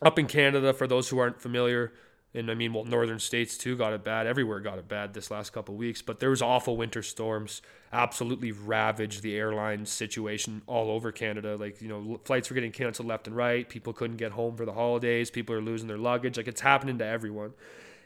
up 0.01 0.19
in 0.19 0.27
Canada, 0.27 0.73
for 0.73 0.87
those 0.87 1.09
who 1.09 1.17
aren't 1.17 1.41
familiar, 1.41 1.93
and 2.35 2.51
I 2.51 2.53
mean, 2.53 2.73
well, 2.73 2.83
northern 2.83 3.19
states 3.19 3.57
too 3.57 3.77
got 3.77 3.93
it 3.93 4.03
bad. 4.03 4.27
Everywhere 4.27 4.59
got 4.59 4.77
it 4.77 4.87
bad 4.87 5.13
this 5.13 5.31
last 5.31 5.53
couple 5.53 5.75
weeks. 5.75 6.01
But 6.01 6.19
there 6.19 6.29
was 6.29 6.41
awful 6.41 6.75
winter 6.75 7.01
storms, 7.01 7.61
absolutely 7.93 8.51
ravaged 8.51 9.21
the 9.21 9.35
airline 9.35 9.85
situation 9.85 10.61
all 10.67 10.91
over 10.91 11.11
Canada. 11.11 11.55
Like 11.55 11.81
you 11.81 11.87
know, 11.87 12.19
flights 12.25 12.49
were 12.49 12.53
getting 12.53 12.73
canceled 12.73 13.07
left 13.07 13.27
and 13.27 13.35
right. 13.35 13.67
People 13.67 13.93
couldn't 13.93 14.17
get 14.17 14.33
home 14.33 14.57
for 14.57 14.65
the 14.65 14.73
holidays. 14.73 15.31
People 15.31 15.55
are 15.55 15.61
losing 15.61 15.87
their 15.87 15.97
luggage. 15.97 16.35
Like 16.35 16.47
it's 16.47 16.61
happening 16.61 16.97
to 16.97 17.05
everyone. 17.05 17.53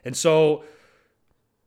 And 0.06 0.16
so 0.16 0.64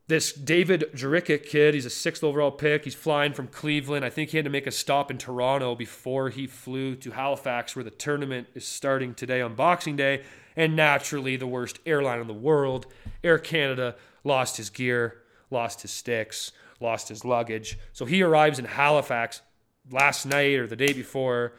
this 0.07 0.33
David 0.33 0.85
Jurikic 0.94 1.46
kid, 1.46 1.75
he's 1.75 1.87
a 1.87 1.90
sixth 1.90 2.22
overall 2.22 2.53
pick. 2.53 2.85
He's 2.85 2.94
flying 2.94 3.33
from 3.33 3.48
Cleveland. 3.48 4.05
I 4.05 4.11
think 4.11 4.31
he 4.31 4.37
had 4.37 4.44
to 4.44 4.51
make 4.51 4.66
a 4.66 4.72
stop 4.72 5.11
in 5.11 5.18
Toronto 5.18 5.75
before 5.75 6.29
he 6.29 6.46
flew 6.46 6.94
to 6.96 7.11
Halifax, 7.11 7.75
where 7.75 7.85
the 7.85 7.90
tournament 7.90 8.48
is 8.55 8.64
starting 8.64 9.14
today 9.14 9.40
on 9.40 9.55
Boxing 9.55 9.96
Day 9.96 10.22
and 10.57 10.77
naturally 10.77 11.37
the 11.37 11.47
worst 11.47 11.79
airline 11.87 12.21
in 12.21 12.27
the 12.27 12.35
world. 12.35 12.87
Air 13.23 13.38
Canada 13.38 13.97
lost 14.25 14.57
his 14.57 14.71
gear, 14.71 15.23
lost 15.51 15.83
his 15.83 15.91
sticks, 15.91 16.53
lost 16.81 17.09
his 17.09 17.25
luggage. 17.25 17.79
So 17.93 18.05
he 18.05 18.23
arrives 18.23 18.59
in 18.59 18.65
Halifax 18.65 19.43
last 19.91 20.27
night 20.27 20.59
or 20.59 20.67
the 20.67 20.77
day 20.77 20.93
before, 20.93 21.55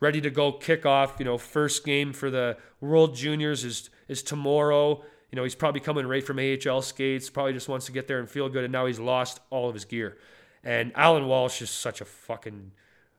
ready 0.00 0.20
to 0.20 0.30
go 0.30 0.52
kick 0.52 0.84
off. 0.84 1.16
You 1.18 1.24
know, 1.24 1.38
first 1.38 1.84
game 1.84 2.12
for 2.12 2.30
the 2.30 2.56
World 2.80 3.14
Juniors 3.14 3.64
is 3.64 3.90
is 4.08 4.22
tomorrow. 4.22 5.02
You 5.30 5.36
know, 5.36 5.42
he's 5.42 5.54
probably 5.54 5.80
coming 5.80 6.06
right 6.06 6.24
from 6.24 6.38
AHL 6.38 6.82
skates, 6.82 7.28
probably 7.30 7.54
just 7.54 7.68
wants 7.68 7.86
to 7.86 7.92
get 7.92 8.06
there 8.06 8.20
and 8.20 8.28
feel 8.28 8.48
good, 8.48 8.64
and 8.64 8.72
now 8.72 8.86
he's 8.86 9.00
lost 9.00 9.40
all 9.50 9.68
of 9.68 9.74
his 9.74 9.84
gear. 9.84 10.16
And 10.62 10.92
Alan 10.94 11.26
Walsh 11.26 11.60
is 11.60 11.70
such 11.70 12.00
a 12.00 12.04
fucking 12.04 12.72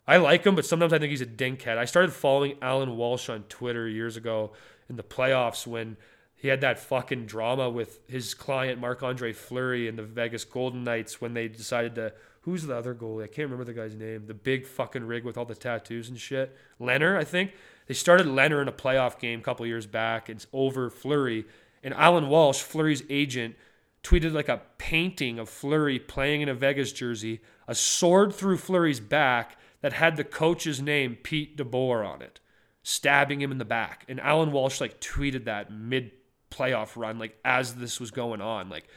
I 0.07 0.17
like 0.17 0.45
him, 0.45 0.55
but 0.55 0.65
sometimes 0.65 0.93
I 0.93 0.99
think 0.99 1.09
he's 1.09 1.21
a 1.21 1.25
dinkhead. 1.25 1.77
I 1.77 1.85
started 1.85 2.13
following 2.13 2.57
Alan 2.61 2.95
Walsh 2.95 3.29
on 3.29 3.43
Twitter 3.43 3.87
years 3.87 4.17
ago 4.17 4.51
in 4.87 4.97
the 4.97 5.03
playoffs 5.03 5.65
when 5.65 5.97
he 6.35 6.47
had 6.47 6.61
that 6.61 6.77
fucking 6.77 7.25
drama 7.25 7.69
with 7.69 7.99
his 8.07 8.33
client 8.35 8.79
Marc 8.79 9.01
Andre 9.01 9.33
Fleury 9.33 9.87
and 9.87 9.97
the 9.97 10.03
Vegas 10.03 10.45
Golden 10.45 10.83
Knights 10.83 11.19
when 11.19 11.33
they 11.33 11.47
decided 11.47 11.95
to 11.95 12.13
who's 12.41 12.63
the 12.63 12.75
other 12.75 12.93
goalie? 12.93 13.23
I 13.23 13.27
can't 13.27 13.49
remember 13.49 13.63
the 13.63 13.73
guy's 13.73 13.95
name. 13.95 14.27
The 14.27 14.35
big 14.35 14.67
fucking 14.67 15.05
rig 15.05 15.23
with 15.23 15.35
all 15.35 15.45
the 15.45 15.55
tattoos 15.55 16.09
and 16.09 16.19
shit. 16.19 16.55
Lehner, 16.79 17.17
I 17.17 17.23
think. 17.23 17.53
They 17.87 17.95
started 17.95 18.27
Lehner 18.27 18.61
in 18.61 18.67
a 18.67 18.71
playoff 18.71 19.19
game 19.19 19.39
a 19.39 19.43
couple 19.43 19.65
years 19.65 19.87
back. 19.87 20.29
It's 20.29 20.45
over 20.53 20.91
Fleury. 20.91 21.45
And 21.83 21.93
Alan 21.95 22.29
Walsh, 22.29 22.61
Fleury's 22.61 23.03
agent, 23.09 23.55
tweeted 24.03 24.33
like 24.33 24.49
a 24.49 24.61
painting 24.77 25.39
of 25.39 25.49
Fleury 25.49 25.97
playing 25.97 26.41
in 26.41 26.49
a 26.49 26.53
Vegas 26.53 26.91
jersey, 26.91 27.41
a 27.67 27.73
sword 27.73 28.33
through 28.33 28.57
Fleury's 28.57 28.99
back 28.99 29.57
that 29.85 29.93
had 29.93 30.17
the 30.17 30.23
coach's 30.23 30.81
name, 30.81 31.15
Pete 31.21 31.55
DeBoer, 31.55 32.03
on 32.03 32.23
it, 32.23 32.39
stabbing 32.81 33.39
him 33.39 33.51
in 33.51 33.59
the 33.59 33.65
back. 33.65 34.03
And 34.07 34.19
Alan 34.19 34.51
Walsh 34.51 34.81
like 34.81 34.99
tweeted 34.99 35.45
that 35.45 35.71
mid 35.71 36.09
playoff 36.49 36.97
run, 36.97 37.19
like 37.19 37.37
as 37.45 37.75
this 37.75 37.99
was 37.99 38.09
going 38.09 38.41
on. 38.41 38.67
Like, 38.67 38.87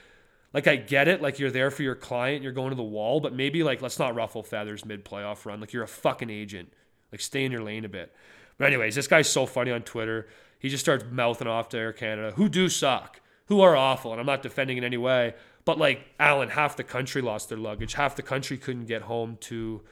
like 0.54 0.66
I 0.66 0.76
get 0.76 1.06
it, 1.06 1.20
like 1.20 1.38
you're 1.38 1.50
there 1.50 1.70
for 1.70 1.82
your 1.82 1.94
client, 1.94 2.42
you're 2.42 2.52
going 2.52 2.70
to 2.70 2.74
the 2.74 2.82
wall, 2.82 3.20
but 3.20 3.34
maybe 3.34 3.62
like 3.62 3.82
let's 3.82 3.98
not 3.98 4.14
ruffle 4.14 4.42
feathers 4.42 4.86
mid 4.86 5.04
playoff 5.04 5.44
run. 5.44 5.60
Like 5.60 5.74
you're 5.74 5.82
a 5.82 5.86
fucking 5.86 6.30
agent. 6.30 6.72
Like 7.12 7.20
stay 7.20 7.44
in 7.44 7.52
your 7.52 7.62
lane 7.62 7.84
a 7.84 7.90
bit. 7.90 8.14
But 8.56 8.68
anyways, 8.68 8.94
this 8.94 9.08
guy's 9.08 9.28
so 9.28 9.44
funny 9.44 9.70
on 9.70 9.82
Twitter. 9.82 10.26
He 10.58 10.70
just 10.70 10.82
starts 10.86 11.04
mouthing 11.10 11.48
off 11.48 11.68
to 11.68 11.76
Air 11.76 11.92
Canada, 11.92 12.32
who 12.36 12.48
do 12.48 12.70
suck, 12.70 13.20
who 13.48 13.60
are 13.60 13.76
awful, 13.76 14.12
and 14.12 14.20
I'm 14.20 14.26
not 14.26 14.40
defending 14.40 14.78
in 14.78 14.84
any 14.84 14.96
way. 14.96 15.34
But 15.66 15.76
like 15.76 16.14
Alan, 16.18 16.48
half 16.48 16.78
the 16.78 16.82
country 16.82 17.20
lost 17.20 17.50
their 17.50 17.58
luggage. 17.58 17.92
Half 17.92 18.16
the 18.16 18.22
country 18.22 18.56
couldn't 18.56 18.86
get 18.86 19.02
home 19.02 19.36
to 19.40 19.82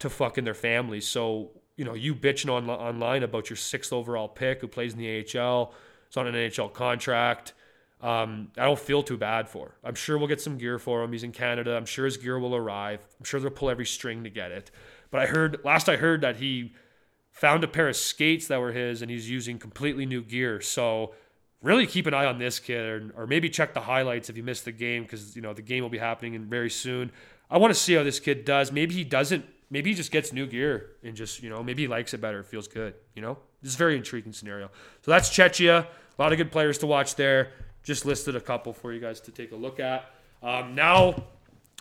to 0.00 0.10
fucking 0.10 0.44
their 0.44 0.54
families. 0.54 1.06
So 1.06 1.50
you 1.76 1.86
know, 1.86 1.94
you 1.94 2.14
bitching 2.14 2.52
on, 2.52 2.68
online 2.68 3.22
about 3.22 3.48
your 3.48 3.56
sixth 3.56 3.90
overall 3.90 4.28
pick 4.28 4.60
who 4.60 4.68
plays 4.68 4.92
in 4.92 4.98
the 4.98 5.20
AHL, 5.20 5.72
is 6.10 6.16
on 6.18 6.26
an 6.26 6.34
NHL 6.34 6.74
contract. 6.74 7.54
Um, 8.02 8.52
I 8.58 8.64
don't 8.64 8.78
feel 8.78 9.02
too 9.02 9.16
bad 9.16 9.48
for. 9.48 9.76
I'm 9.82 9.94
sure 9.94 10.18
we'll 10.18 10.28
get 10.28 10.42
some 10.42 10.58
gear 10.58 10.78
for 10.78 11.02
him. 11.02 11.12
He's 11.12 11.22
in 11.22 11.32
Canada. 11.32 11.76
I'm 11.76 11.86
sure 11.86 12.04
his 12.04 12.18
gear 12.18 12.38
will 12.38 12.54
arrive. 12.54 13.00
I'm 13.18 13.24
sure 13.24 13.40
they'll 13.40 13.50
pull 13.50 13.70
every 13.70 13.86
string 13.86 14.24
to 14.24 14.30
get 14.30 14.52
it. 14.52 14.70
But 15.10 15.22
I 15.22 15.26
heard 15.26 15.60
last 15.64 15.88
I 15.88 15.96
heard 15.96 16.20
that 16.20 16.36
he 16.36 16.74
found 17.30 17.64
a 17.64 17.68
pair 17.68 17.88
of 17.88 17.96
skates 17.96 18.46
that 18.48 18.60
were 18.60 18.72
his 18.72 19.00
and 19.00 19.10
he's 19.10 19.30
using 19.30 19.58
completely 19.58 20.04
new 20.04 20.22
gear. 20.22 20.60
So 20.60 21.14
really 21.62 21.86
keep 21.86 22.06
an 22.06 22.12
eye 22.12 22.26
on 22.26 22.38
this 22.38 22.58
kid 22.58 22.84
or, 22.84 23.12
or 23.16 23.26
maybe 23.26 23.48
check 23.48 23.72
the 23.72 23.80
highlights 23.80 24.28
if 24.28 24.36
you 24.36 24.42
missed 24.42 24.64
the 24.64 24.72
game 24.72 25.02
because 25.04 25.34
you 25.34 25.40
know 25.42 25.54
the 25.54 25.62
game 25.62 25.82
will 25.82 25.90
be 25.90 25.98
happening 25.98 26.38
very 26.44 26.70
soon. 26.70 27.10
I 27.50 27.56
want 27.56 27.72
to 27.72 27.80
see 27.80 27.94
how 27.94 28.02
this 28.02 28.20
kid 28.20 28.44
does. 28.44 28.70
Maybe 28.70 28.94
he 28.94 29.04
doesn't. 29.04 29.46
Maybe 29.70 29.90
he 29.90 29.96
just 29.96 30.10
gets 30.10 30.32
new 30.32 30.46
gear 30.46 30.90
and 31.04 31.14
just 31.14 31.42
you 31.42 31.50
know 31.50 31.62
maybe 31.62 31.82
he 31.82 31.88
likes 31.88 32.12
it 32.12 32.20
better. 32.20 32.42
Feels 32.42 32.68
good. 32.68 32.94
You 33.14 33.22
know, 33.22 33.38
this 33.62 33.70
is 33.70 33.76
a 33.76 33.78
very 33.78 33.96
intriguing 33.96 34.32
scenario. 34.32 34.70
So 35.02 35.10
that's 35.10 35.30
Czechia. 35.30 35.86
A 35.86 36.22
lot 36.22 36.32
of 36.32 36.38
good 36.38 36.52
players 36.52 36.78
to 36.78 36.86
watch 36.86 37.14
there. 37.14 37.52
Just 37.82 38.04
listed 38.04 38.36
a 38.36 38.40
couple 38.40 38.72
for 38.72 38.92
you 38.92 39.00
guys 39.00 39.20
to 39.22 39.30
take 39.30 39.52
a 39.52 39.56
look 39.56 39.80
at. 39.80 40.10
Um, 40.42 40.74
now, 40.74 41.06
you 41.06 41.12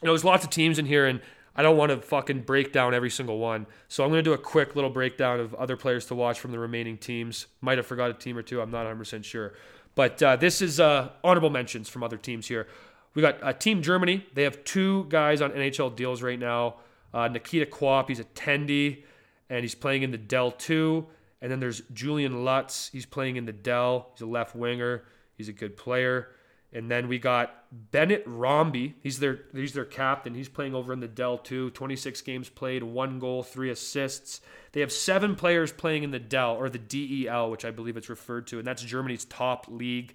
know, 0.04 0.12
there's 0.12 0.24
lots 0.24 0.46
of 0.46 0.50
teams 0.50 0.80
in 0.80 0.86
here, 0.86 1.08
and 1.08 1.20
I 1.56 1.62
don't 1.62 1.76
want 1.76 1.92
to 1.92 1.98
fucking 1.98 2.44
break 2.44 2.72
down 2.72 2.94
every 2.94 3.10
single 3.10 3.38
one. 3.38 3.66
So 3.90 4.04
I'm 4.04 4.10
going 4.10 4.24
to 4.24 4.30
do 4.30 4.34
a 4.34 4.38
quick 4.38 4.76
little 4.76 4.90
breakdown 4.90 5.42
of 5.42 5.54
other 5.56 5.76
players 5.76 6.06
to 6.06 6.16
watch 6.16 6.40
from 6.40 6.52
the 6.52 6.60
remaining 6.60 6.98
teams. 6.98 7.48
Might 7.60 7.78
have 7.78 7.86
forgot 7.86 8.10
a 8.10 8.14
team 8.14 8.38
or 8.38 8.42
two. 8.42 8.62
I'm 8.62 8.72
not 8.72 8.86
100% 8.86 9.26
sure. 9.26 9.54
But 9.96 10.24
uh, 10.24 10.36
this 10.38 10.62
is 10.62 10.80
uh, 10.80 11.10
honorable 11.22 11.50
mentions 11.50 11.90
from 11.90 12.04
other 12.04 12.16
teams 12.16 12.48
here. 12.48 12.68
We 13.14 13.22
got 13.22 13.44
uh, 13.44 13.52
Team 13.52 13.82
Germany. 13.82 14.26
They 14.34 14.44
have 14.44 14.64
two 14.64 15.06
guys 15.10 15.42
on 15.42 15.52
NHL 15.52 15.96
deals 15.96 16.22
right 16.22 16.40
now. 16.40 16.76
Uh, 17.14 17.28
Nikita 17.28 17.66
Quapp, 17.66 18.08
he's 18.08 18.20
a 18.20 18.26
Tendy, 18.26 19.04
and 19.50 19.62
he's 19.62 19.76
playing 19.76 20.04
in 20.04 20.12
the 20.12 20.18
Dell 20.18 20.52
2. 20.52 21.06
And 21.42 21.52
then 21.52 21.60
there's 21.60 21.82
Julian 21.94 22.44
Lutz. 22.44 22.90
He's 22.92 23.06
playing 23.06 23.38
in 23.38 23.46
the 23.46 23.54
Dell. 23.54 24.10
He's 24.14 24.22
a 24.22 24.26
left 24.26 24.56
winger. 24.56 25.04
He's 25.36 25.50
a 25.50 25.54
good 25.54 25.78
player. 25.78 26.30
And 26.72 26.92
then 26.92 27.08
we 27.08 27.18
got 27.18 27.64
Bennett 27.72 28.28
Romby. 28.28 28.94
He's 29.02 29.20
their 29.20 29.40
he's 29.56 29.74
their 29.74 29.86
captain. 29.86 30.36
He's 30.36 30.50
playing 30.50 30.76
over 30.76 30.94
in 30.94 31.00
the 31.00 31.08
Dell 31.08 31.38
2. 31.40 31.72
26 31.72 32.22
games 32.22 32.50
played, 32.50 32.84
one 32.84 33.18
goal, 33.18 33.42
three 33.42 33.72
assists. 33.72 34.42
They 34.74 34.82
have 34.82 34.92
seven 34.92 35.36
players 35.36 35.72
playing 35.72 36.04
in 36.04 36.12
the 36.12 36.20
Dell 36.20 36.56
or 36.56 36.70
the 36.70 36.78
DEL, 36.78 37.50
which 37.50 37.66
I 37.66 37.72
believe 37.72 37.98
it's 37.98 38.10
referred 38.10 38.46
to, 38.48 38.60
and 38.60 38.68
that's 38.68 38.84
Germany's 38.84 39.26
top 39.26 39.66
league, 39.68 40.14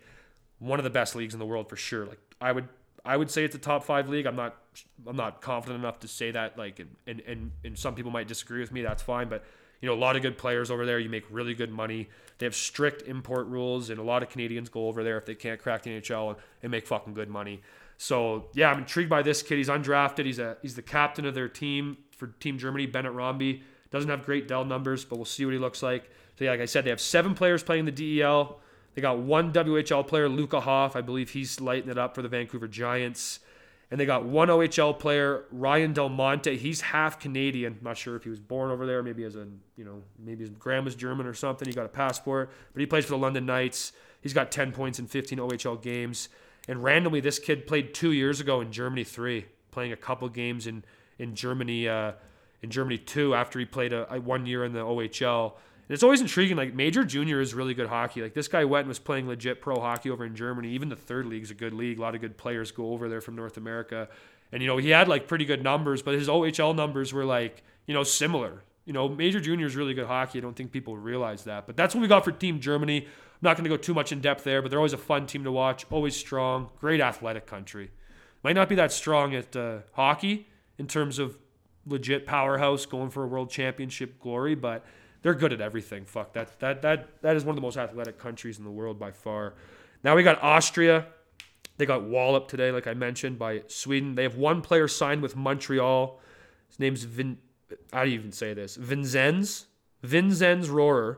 one 0.61 0.78
of 0.78 0.85
the 0.85 0.90
best 0.90 1.16
leagues 1.16 1.35
in 1.35 1.40
the 1.40 1.46
world 1.46 1.68
for 1.68 1.76
sure. 1.76 2.07
Like 2.07 2.20
I 2.40 2.52
would 2.52 2.68
I 3.05 3.17
would 3.17 3.31
say 3.31 3.45
it's 3.45 3.55
a 3.55 3.59
top 3.59 3.85
five 3.85 4.09
league. 4.09 4.27
I'm 4.27 4.37
not 4.37 4.57
I'm 5.07 5.17
not 5.17 5.40
confident 5.40 5.81
enough 5.81 6.01
to 6.01 6.09
say 6.09 6.31
that. 6.31 6.57
Like 6.57 6.81
and 7.07 7.21
and 7.21 7.53
and 7.64 7.79
some 7.79 7.95
people 7.95 8.11
might 8.11 8.29
disagree 8.29 8.61
with 8.61 8.73
me. 8.73 8.83
That's 8.83 9.03
fine, 9.03 9.29
but 9.29 9.45
you 9.81 9.88
know, 9.88 9.95
a 9.95 10.01
lot 10.01 10.17
of 10.17 10.23
good 10.23 10.38
players 10.38 10.71
over 10.71 10.87
there. 10.87 10.99
You 10.99 11.11
make 11.11 11.25
really 11.31 11.55
good 11.55 11.71
money. 11.71 12.09
They 12.38 12.47
have 12.47 12.55
strict 12.55 13.03
import 13.03 13.47
rules, 13.49 13.90
and 13.90 14.01
a 14.01 14.03
lot 14.03 14.23
of 14.23 14.31
Canadians 14.31 14.71
go 14.71 14.88
over 14.88 15.05
there 15.05 15.19
if 15.19 15.27
they 15.27 15.35
can't 15.35 15.61
crack 15.61 15.83
the 15.83 15.90
NHL 15.90 16.31
and, 16.31 16.38
and 16.62 16.71
make 16.71 16.87
fucking 16.87 17.12
good 17.14 17.29
money. 17.29 17.61
So 17.99 18.47
yeah, 18.55 18.71
I'm 18.71 18.79
intrigued 18.79 19.11
by 19.11 19.23
this 19.23 19.43
kid. 19.43 19.59
He's 19.59 19.69
undrafted. 19.69 20.25
He's 20.25 20.38
a 20.38 20.57
he's 20.62 20.75
the 20.75 20.83
captain 20.83 21.27
of 21.27 21.35
their 21.35 21.49
team 21.49 21.99
for 22.17 22.29
Team 22.29 22.59
Germany. 22.59 22.87
Bennett 22.87 23.12
Romby 23.12 23.62
doesn't 23.90 24.09
have 24.09 24.25
great 24.25 24.49
Dell 24.49 24.64
numbers, 24.64 25.05
but 25.05 25.17
we'll 25.17 25.25
see 25.25 25.45
what 25.45 25.53
he 25.53 25.61
looks 25.61 25.83
like. 25.83 26.11
So 26.38 26.45
yeah, 26.45 26.53
like 26.53 26.61
I 26.61 26.64
said, 26.64 26.85
they 26.85 26.90
have 26.90 27.01
seven 27.01 27.35
players 27.35 27.62
playing 27.62 27.85
the 27.85 27.93
DEL. 27.93 28.59
They 28.94 29.02
got 29.02 29.18
one 29.18 29.52
WHL 29.52 30.07
player, 30.07 30.28
Luca 30.28 30.61
Hoff. 30.61 30.96
I 30.96 31.00
believe 31.00 31.30
he's 31.30 31.61
lighting 31.61 31.90
it 31.90 31.98
up 31.98 32.14
for 32.14 32.22
the 32.22 32.28
Vancouver 32.28 32.68
Giants. 32.68 33.40
And 33.90 34.00
they 34.00 34.07
got 34.07 34.24
one 34.24 34.48
OHL 34.48 34.98
player, 34.98 35.44
Ryan 35.52 35.92
Del 35.92 36.09
Monte. 36.09 36.57
He's 36.57 36.80
half 36.80 37.20
Canadian. 37.20 37.78
not 37.83 37.96
sure 37.96 38.16
if 38.16 38.24
he 38.24 38.30
was 38.30 38.40
born 38.40 38.70
over 38.70 38.87
there, 38.87 39.02
maybe 39.02 39.24
as 39.24 39.37
a 39.37 39.46
you 39.76 39.85
know, 39.85 40.02
maybe 40.18 40.40
his 40.40 40.50
grandma's 40.50 40.94
German 40.94 41.26
or 41.26 41.35
something. 41.35 41.68
He 41.68 41.74
got 41.74 41.87
a 41.87 41.90
passport, 41.90 42.50
but 42.72 42.80
he 42.80 42.87
plays 42.87 43.04
for 43.04 43.11
the 43.11 43.18
London 43.18 43.46
Knights. 43.46 43.92
He's 44.20 44.33
got 44.33 44.50
10 44.50 44.72
points 44.72 44.98
in 44.98 45.07
15 45.07 45.38
OHL 45.38 45.80
games. 45.83 46.28
And 46.66 46.83
randomly, 46.83 47.20
this 47.20 47.38
kid 47.38 47.66
played 47.66 47.92
two 47.92 48.12
years 48.12 48.40
ago 48.40 48.61
in 48.61 48.72
Germany 48.72 49.04
three, 49.04 49.46
playing 49.70 49.92
a 49.92 49.96
couple 49.96 50.28
games 50.28 50.66
in 50.66 50.85
in 51.18 51.35
Germany 51.35 51.88
uh, 51.88 52.12
in 52.62 52.70
Germany 52.70 52.98
two 52.98 53.35
after 53.35 53.59
he 53.59 53.64
played 53.64 53.92
a, 53.92 54.12
a 54.12 54.20
one 54.20 54.46
year 54.46 54.64
in 54.64 54.72
the 54.72 54.80
OHL. 54.80 55.52
It's 55.88 56.03
always 56.03 56.20
intriguing. 56.20 56.57
Like 56.57 56.75
Major 56.75 57.05
Junior 57.05 57.40
is 57.40 57.55
really 57.55 57.75
good 57.75 57.88
hockey. 57.88 58.23
Like 58.23 58.35
this 58.35 58.49
guy 58.49 58.64
went 58.64 58.83
and 58.83 58.88
was 58.88 58.99
playing 58.99 59.29
legit 59.29 59.61
pro 59.61 59.77
hockey 59.77 60.11
over 60.11 60.25
in 60.25 60.35
Germany. 60.35 60.70
Even 60.70 60.88
the 60.88 60.97
third 60.97 61.27
league 61.27 61.42
is 61.42 61.51
a 61.51 61.55
good 61.55 61.75
league. 61.75 61.99
A 61.99 62.01
lot 62.01 62.14
of 62.14 62.20
good 62.20 62.37
players 62.37 62.70
go 62.73 62.92
over 62.92 63.09
there 63.09 63.20
from 63.20 63.37
North 63.37 63.57
America. 63.57 64.09
And 64.53 64.62
you 64.62 64.68
know 64.68 64.77
he 64.77 64.90
had 64.90 65.09
like 65.09 65.29
pretty 65.29 65.44
good 65.44 65.62
numbers, 65.62 66.03
but 66.03 66.14
his 66.14 66.29
OHL 66.29 66.75
numbers 66.75 67.12
were 67.12 67.25
like 67.25 67.62
you 67.87 67.94
know 67.94 68.03
similar. 68.03 68.62
You 68.87 68.92
know 68.92 69.09
Major 69.09 69.40
Junior 69.40 69.66
is 69.66 69.77
really 69.77 69.94
good 69.94 70.07
hockey. 70.07 70.38
I 70.38 70.42
don't 70.42 70.57
think 70.57 70.73
people 70.73 70.97
realize 70.97 71.44
that. 71.44 71.66
But 71.66 71.77
that's 71.77 71.94
what 71.94 72.01
we 72.01 72.09
got 72.09 72.25
for 72.25 72.33
Team 72.33 72.61
Germany. 72.61 73.03
I'm 73.05 73.38
not 73.42 73.57
going 73.57 73.64
to 73.64 73.70
go 73.70 73.77
too 73.77 73.94
much 73.94 74.12
in 74.12 74.20
depth 74.20 74.44
there, 74.44 74.62
but 74.62 74.70
they're 74.70 74.79
always 74.79 74.92
a 74.94 74.99
fun 74.99 75.27
team 75.27 75.44
to 75.44 75.53
watch. 75.53 75.85
Always 75.90 76.16
strong, 76.16 76.70
great 76.81 77.01
athletic 77.01 77.47
country. 77.47 77.90
Might 78.42 78.55
not 78.55 78.68
be 78.68 78.75
that 78.77 78.92
strong 78.92 79.35
at 79.35 79.57
uh, 79.57 79.79
hockey 79.92 80.49
in 80.79 80.87
terms 80.87 81.18
of 81.18 81.37
legit 81.87 82.27
powerhouse 82.27 82.87
going 82.87 83.11
for 83.11 83.25
a 83.25 83.27
world 83.27 83.51
championship 83.51 84.20
glory, 84.20 84.55
but 84.55 84.85
they're 85.25 85.35
good 85.35 85.55
at 85.55 85.61
everything. 85.63 86.05
Fuck 86.05 86.35
that 86.35 86.61
that 86.61 86.83
that 86.83 87.23
that 87.23 87.35
is 87.35 87.45
one 87.45 87.55
of 87.55 87.57
the 87.57 87.63
most 87.63 87.79
athletic 87.79 88.19
countries 88.19 88.59
in 88.59 88.65
the 88.65 88.71
world 88.71 88.99
by 88.99 89.11
far. 89.11 89.55
Now 90.05 90.15
we 90.15 90.23
got 90.23 90.41
Austria. 90.43 91.07
They 91.79 91.87
got 91.87 92.05
walloped 92.05 92.51
today, 92.51 92.71
like 92.71 92.87
I 92.87 92.95
mentioned, 92.95 93.39
by 93.39 93.63
Sweden. 93.67 94.15
They 94.15 94.23
have 94.23 94.37
one 94.37 94.61
player 94.61 94.87
signed 94.87 95.23
with 95.23 95.35
Montreal. 95.35 96.21
His 96.69 96.79
name's 96.79 97.05
Vin. 97.05 97.39
How 97.93 98.05
do 98.05 98.11
you 98.11 98.19
even 98.19 98.33
say 98.33 98.53
this? 98.53 98.77
Vinzenz. 98.77 99.65
Vinzenz 100.05 100.67
Rohrer. 100.67 101.17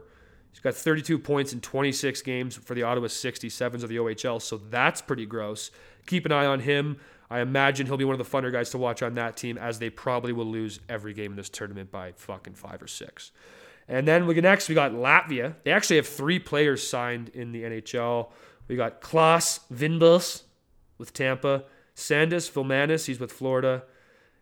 He's 0.52 0.60
got 0.60 0.74
32 0.74 1.18
points 1.18 1.52
in 1.52 1.60
26 1.60 2.22
games 2.22 2.56
for 2.56 2.74
the 2.74 2.84
Ottawa 2.84 3.08
67s 3.08 3.82
of 3.82 3.90
the 3.90 3.96
OHL, 3.96 4.40
so 4.40 4.56
that's 4.56 5.02
pretty 5.02 5.26
gross. 5.26 5.70
Keep 6.06 6.24
an 6.24 6.32
eye 6.32 6.46
on 6.46 6.60
him. 6.60 6.98
I 7.28 7.40
imagine 7.40 7.86
he'll 7.86 7.98
be 7.98 8.06
one 8.06 8.18
of 8.18 8.30
the 8.30 8.36
funner 8.36 8.50
guys 8.50 8.70
to 8.70 8.78
watch 8.78 9.02
on 9.02 9.14
that 9.16 9.36
team, 9.36 9.58
as 9.58 9.80
they 9.80 9.90
probably 9.90 10.32
will 10.32 10.46
lose 10.46 10.80
every 10.88 11.12
game 11.12 11.32
in 11.32 11.36
this 11.36 11.50
tournament 11.50 11.90
by 11.90 12.12
fucking 12.12 12.54
five 12.54 12.80
or 12.80 12.86
six. 12.86 13.32
And 13.88 14.06
then 14.06 14.26
we 14.26 14.34
get 14.34 14.42
next, 14.42 14.68
we 14.68 14.74
got 14.74 14.92
Latvia. 14.92 15.54
They 15.64 15.70
actually 15.70 15.96
have 15.96 16.08
three 16.08 16.38
players 16.38 16.86
signed 16.86 17.28
in 17.30 17.52
the 17.52 17.62
NHL. 17.62 18.30
We 18.68 18.76
got 18.76 19.00
Klaas 19.00 19.60
Vindbus 19.72 20.42
with 20.98 21.12
Tampa, 21.12 21.64
Sandis 21.94 22.50
Vilmanis, 22.50 23.06
he's 23.06 23.20
with 23.20 23.32
Florida. 23.32 23.84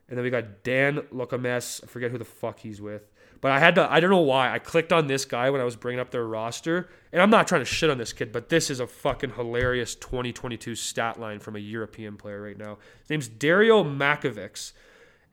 And 0.09 0.17
then 0.17 0.25
we 0.25 0.31
got 0.31 0.63
Dans 0.65 1.01
Locmelis. 1.13 1.83
I 1.83 1.87
forget 1.87 2.11
who 2.11 2.19
the 2.19 2.25
fuck 2.25 2.61
he's 2.61 2.81
with. 2.81 3.11
But 3.41 3.53
I 3.53 3.59
had 3.59 3.75
to, 3.75 3.91
I 3.93 4.01
don't 4.01 4.11
know 4.11 4.21
why. 4.21 4.53
I 4.53 4.59
clicked 4.59 4.93
on 4.93 5.07
this 5.07 5.25
guy 5.25 5.51
when 5.51 5.61
I 5.61 5.65
was 5.65 5.77
bringing 5.77 6.01
up 6.01 6.11
their 6.11 6.27
roster. 6.27 6.89
And 7.13 7.21
I'm 7.21 7.31
not 7.31 7.47
trying 7.47 7.61
to 7.61 7.67
shit 7.67 7.91
on 7.91 7.99
this 7.99 8.13
kid, 8.13 8.33
but 8.33 8.49
this 8.49 8.71
is 8.71 8.81
a 8.81 8.87
fucking 8.87 9.31
hilarious 9.31 9.95
2022 9.95 10.75
stat 10.75 11.21
line 11.21 11.41
from 11.41 11.57
a 11.57 11.59
European 11.59 12.17
player 12.17 12.41
right 12.41 12.57
now. 12.57 12.79
His 13.01 13.11
name's 13.11 13.29
Dario 13.29 13.85
Makovics. 13.85 14.73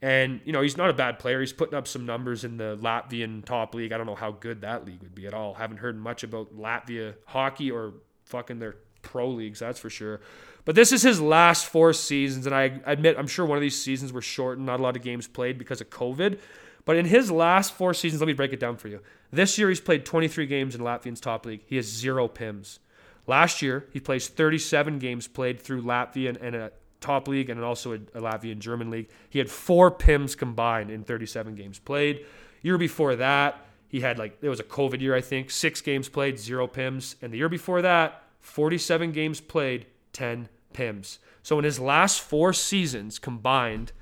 And, 0.02 0.40
you 0.44 0.52
know, 0.52 0.62
he's 0.62 0.76
not 0.76 0.90
a 0.90 0.92
bad 0.92 1.20
player. 1.20 1.38
He's 1.40 1.52
putting 1.52 1.78
up 1.78 1.86
some 1.86 2.04
numbers 2.04 2.42
in 2.42 2.56
the 2.56 2.76
Latvian 2.82 3.44
top 3.44 3.72
league. 3.72 3.92
I 3.92 3.98
don't 3.98 4.06
know 4.06 4.16
how 4.16 4.32
good 4.32 4.62
that 4.62 4.84
league 4.84 5.00
would 5.00 5.14
be 5.14 5.28
at 5.28 5.32
all. 5.32 5.54
Haven't 5.54 5.76
heard 5.76 5.96
much 5.96 6.24
about 6.24 6.52
Latvia 6.56 7.14
hockey 7.24 7.70
or 7.70 7.94
fucking 8.24 8.58
their 8.58 8.74
pro 9.02 9.28
leagues, 9.28 9.60
that's 9.60 9.78
for 9.78 9.88
sure. 9.88 10.20
But 10.64 10.74
this 10.74 10.90
is 10.90 11.02
his 11.02 11.20
last 11.20 11.66
four 11.66 11.92
seasons. 11.92 12.46
And 12.46 12.54
I 12.54 12.80
admit, 12.84 13.16
I'm 13.16 13.28
sure 13.28 13.46
one 13.46 13.58
of 13.58 13.62
these 13.62 13.80
seasons 13.80 14.12
were 14.12 14.20
shortened, 14.20 14.66
not 14.66 14.80
a 14.80 14.82
lot 14.82 14.96
of 14.96 15.02
games 15.02 15.28
played 15.28 15.56
because 15.56 15.80
of 15.80 15.88
COVID. 15.90 16.40
But 16.84 16.96
in 16.96 17.06
his 17.06 17.30
last 17.30 17.72
four 17.72 17.94
seasons, 17.94 18.20
let 18.20 18.26
me 18.26 18.32
break 18.32 18.52
it 18.52 18.58
down 18.58 18.76
for 18.76 18.88
you. 18.88 19.00
This 19.30 19.56
year, 19.56 19.68
he's 19.68 19.80
played 19.80 20.04
23 20.04 20.46
games 20.46 20.74
in 20.74 20.80
Latvian's 20.80 21.20
top 21.20 21.46
league. 21.46 21.62
He 21.66 21.76
has 21.76 21.86
zero 21.86 22.26
PIMs. 22.26 22.80
Last 23.28 23.62
year, 23.62 23.86
he 23.92 24.00
plays 24.00 24.26
37 24.26 24.98
games 24.98 25.28
played 25.28 25.60
through 25.60 25.82
Latvian 25.82 26.36
and 26.42 26.56
a 26.56 26.72
top 27.02 27.28
league 27.28 27.50
and 27.50 27.62
also 27.62 27.92
a, 27.92 27.96
a 28.14 28.20
Latvian 28.20 28.58
German 28.58 28.90
league. 28.90 29.08
He 29.28 29.38
had 29.38 29.50
four 29.50 29.90
PIMs 29.90 30.36
combined 30.36 30.90
in 30.90 31.04
37 31.04 31.54
games 31.54 31.78
played. 31.78 32.24
Year 32.62 32.78
before 32.78 33.16
that, 33.16 33.66
he 33.88 34.00
had 34.00 34.18
like 34.18 34.38
it 34.40 34.48
was 34.48 34.60
a 34.60 34.64
COVID 34.64 35.00
year, 35.00 35.14
I 35.14 35.20
think. 35.20 35.50
Six 35.50 35.80
games 35.80 36.08
played, 36.08 36.38
zero 36.38 36.66
PIMs, 36.66 37.16
and 37.20 37.32
the 37.32 37.38
year 37.38 37.48
before 37.48 37.82
that, 37.82 38.22
47 38.40 39.12
games 39.12 39.40
played, 39.40 39.86
10 40.12 40.48
PIMs. 40.72 41.18
So 41.42 41.58
in 41.58 41.64
his 41.64 41.78
last 41.78 42.20
four 42.20 42.52
seasons 42.52 43.18
combined, 43.18 43.92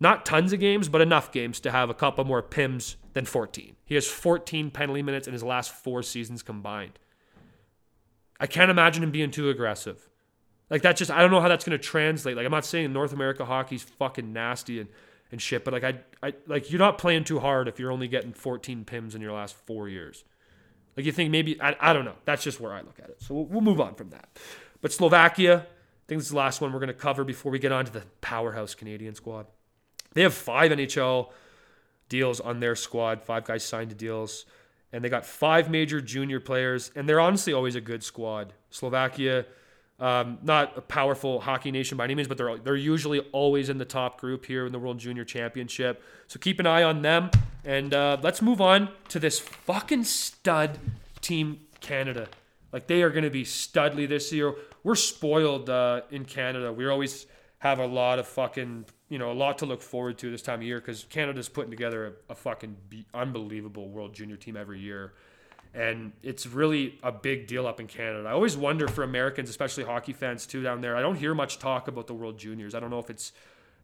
not 0.00 0.26
tons 0.26 0.52
of 0.52 0.60
games, 0.60 0.88
but 0.88 1.00
enough 1.00 1.32
games 1.32 1.60
to 1.60 1.70
have 1.70 1.88
a 1.88 1.94
couple 1.94 2.24
more 2.24 2.42
PIMs 2.42 2.96
than 3.14 3.24
14. 3.24 3.76
He 3.84 3.94
has 3.94 4.06
14 4.06 4.70
penalty 4.70 5.02
minutes 5.02 5.26
in 5.26 5.32
his 5.32 5.42
last 5.42 5.72
four 5.72 6.02
seasons 6.02 6.42
combined. 6.42 6.98
I 8.40 8.46
can't 8.46 8.70
imagine 8.70 9.02
him 9.02 9.12
being 9.12 9.30
too 9.30 9.48
aggressive. 9.48 10.08
Like 10.70 10.82
that's 10.82 10.98
just 10.98 11.10
I 11.10 11.20
don't 11.20 11.30
know 11.30 11.40
how 11.40 11.48
that's 11.48 11.64
gonna 11.64 11.78
translate. 11.78 12.36
Like 12.36 12.46
I'm 12.46 12.52
not 12.52 12.64
saying 12.64 12.92
North 12.92 13.12
America 13.12 13.44
hockey's 13.44 13.82
fucking 13.82 14.32
nasty 14.32 14.80
and, 14.80 14.88
and 15.30 15.40
shit, 15.40 15.64
but 15.64 15.74
like 15.74 15.84
I 15.84 16.00
I 16.22 16.34
like 16.46 16.70
you're 16.70 16.78
not 16.78 16.98
playing 16.98 17.24
too 17.24 17.40
hard 17.40 17.68
if 17.68 17.78
you're 17.78 17.92
only 17.92 18.08
getting 18.08 18.32
14 18.32 18.84
pims 18.84 19.14
in 19.14 19.20
your 19.20 19.32
last 19.32 19.54
four 19.66 19.88
years. 19.88 20.24
Like 20.96 21.06
you 21.06 21.12
think 21.12 21.30
maybe 21.30 21.60
I, 21.60 21.76
I 21.80 21.92
don't 21.92 22.04
know. 22.04 22.16
That's 22.24 22.42
just 22.42 22.60
where 22.60 22.72
I 22.72 22.80
look 22.80 22.98
at 22.98 23.10
it. 23.10 23.22
So 23.22 23.34
we'll, 23.34 23.44
we'll 23.46 23.60
move 23.60 23.80
on 23.80 23.94
from 23.94 24.10
that. 24.10 24.28
But 24.80 24.92
Slovakia, 24.92 25.58
I 25.58 26.04
think 26.06 26.20
this 26.20 26.26
is 26.26 26.30
the 26.30 26.36
last 26.36 26.60
one 26.60 26.72
we're 26.72 26.80
gonna 26.80 26.94
cover 26.94 27.24
before 27.24 27.52
we 27.52 27.58
get 27.58 27.72
on 27.72 27.84
to 27.84 27.92
the 27.92 28.02
powerhouse 28.20 28.74
Canadian 28.74 29.14
squad. 29.14 29.46
They 30.14 30.22
have 30.22 30.34
five 30.34 30.70
NHL 30.70 31.30
deals 32.08 32.40
on 32.40 32.60
their 32.60 32.76
squad. 32.76 33.22
Five 33.22 33.44
guys 33.44 33.64
signed 33.64 33.90
to 33.90 33.96
deals 33.96 34.46
and 34.94 35.02
they 35.02 35.08
got 35.08 35.26
five 35.26 35.68
major 35.68 36.00
junior 36.00 36.38
players, 36.38 36.92
and 36.94 37.08
they're 37.08 37.18
honestly 37.18 37.52
always 37.52 37.74
a 37.74 37.80
good 37.80 38.04
squad. 38.04 38.52
Slovakia, 38.70 39.44
um, 40.00 40.38
not 40.42 40.76
a 40.76 40.80
powerful 40.80 41.40
hockey 41.40 41.70
nation 41.70 41.96
by 41.96 42.04
any 42.04 42.14
means, 42.14 42.28
but 42.28 42.36
they're 42.36 42.58
they're 42.58 42.76
usually 42.76 43.20
always 43.32 43.68
in 43.68 43.78
the 43.78 43.84
top 43.84 44.20
group 44.20 44.44
here 44.46 44.66
in 44.66 44.72
the 44.72 44.78
World 44.78 44.98
Junior 44.98 45.24
Championship. 45.24 46.02
So 46.26 46.38
keep 46.38 46.58
an 46.60 46.66
eye 46.66 46.82
on 46.82 47.02
them, 47.02 47.30
and 47.64 47.94
uh, 47.94 48.18
let's 48.22 48.42
move 48.42 48.60
on 48.60 48.88
to 49.08 49.18
this 49.18 49.38
fucking 49.38 50.04
stud 50.04 50.78
team 51.20 51.60
Canada. 51.80 52.28
Like 52.72 52.86
they 52.88 53.02
are 53.02 53.10
going 53.10 53.24
to 53.24 53.30
be 53.30 53.44
studly 53.44 54.08
this 54.08 54.32
year. 54.32 54.54
We're 54.82 54.96
spoiled 54.96 55.70
uh, 55.70 56.02
in 56.10 56.24
Canada. 56.24 56.72
We 56.72 56.86
always 56.88 57.26
have 57.58 57.78
a 57.78 57.86
lot 57.86 58.18
of 58.18 58.26
fucking 58.26 58.86
you 59.08 59.18
know, 59.18 59.30
a 59.30 59.32
lot 59.32 59.58
to 59.58 59.66
look 59.66 59.82
forward 59.82 60.18
to 60.18 60.30
this 60.30 60.42
time 60.42 60.60
of 60.60 60.66
year 60.66 60.80
because 60.80 61.04
Canada's 61.04 61.48
putting 61.48 61.70
together 61.70 62.16
a, 62.28 62.32
a 62.32 62.34
fucking 62.34 62.76
be- 62.88 63.06
unbelievable 63.14 63.88
World 63.88 64.14
Junior 64.14 64.36
team 64.36 64.56
every 64.56 64.80
year. 64.80 65.12
And 65.74 66.12
it's 66.22 66.46
really 66.46 66.98
a 67.02 67.10
big 67.10 67.48
deal 67.48 67.66
up 67.66 67.80
in 67.80 67.88
Canada. 67.88 68.28
I 68.28 68.32
always 68.32 68.56
wonder 68.56 68.86
for 68.86 69.02
Americans, 69.02 69.50
especially 69.50 69.84
hockey 69.84 70.12
fans 70.12 70.46
too 70.46 70.62
down 70.62 70.80
there. 70.80 70.96
I 70.96 71.02
don't 71.02 71.16
hear 71.16 71.34
much 71.34 71.58
talk 71.58 71.88
about 71.88 72.06
the 72.06 72.14
World 72.14 72.38
Juniors. 72.38 72.74
I 72.74 72.80
don't 72.80 72.90
know 72.90 73.00
if 73.00 73.10
it's 73.10 73.32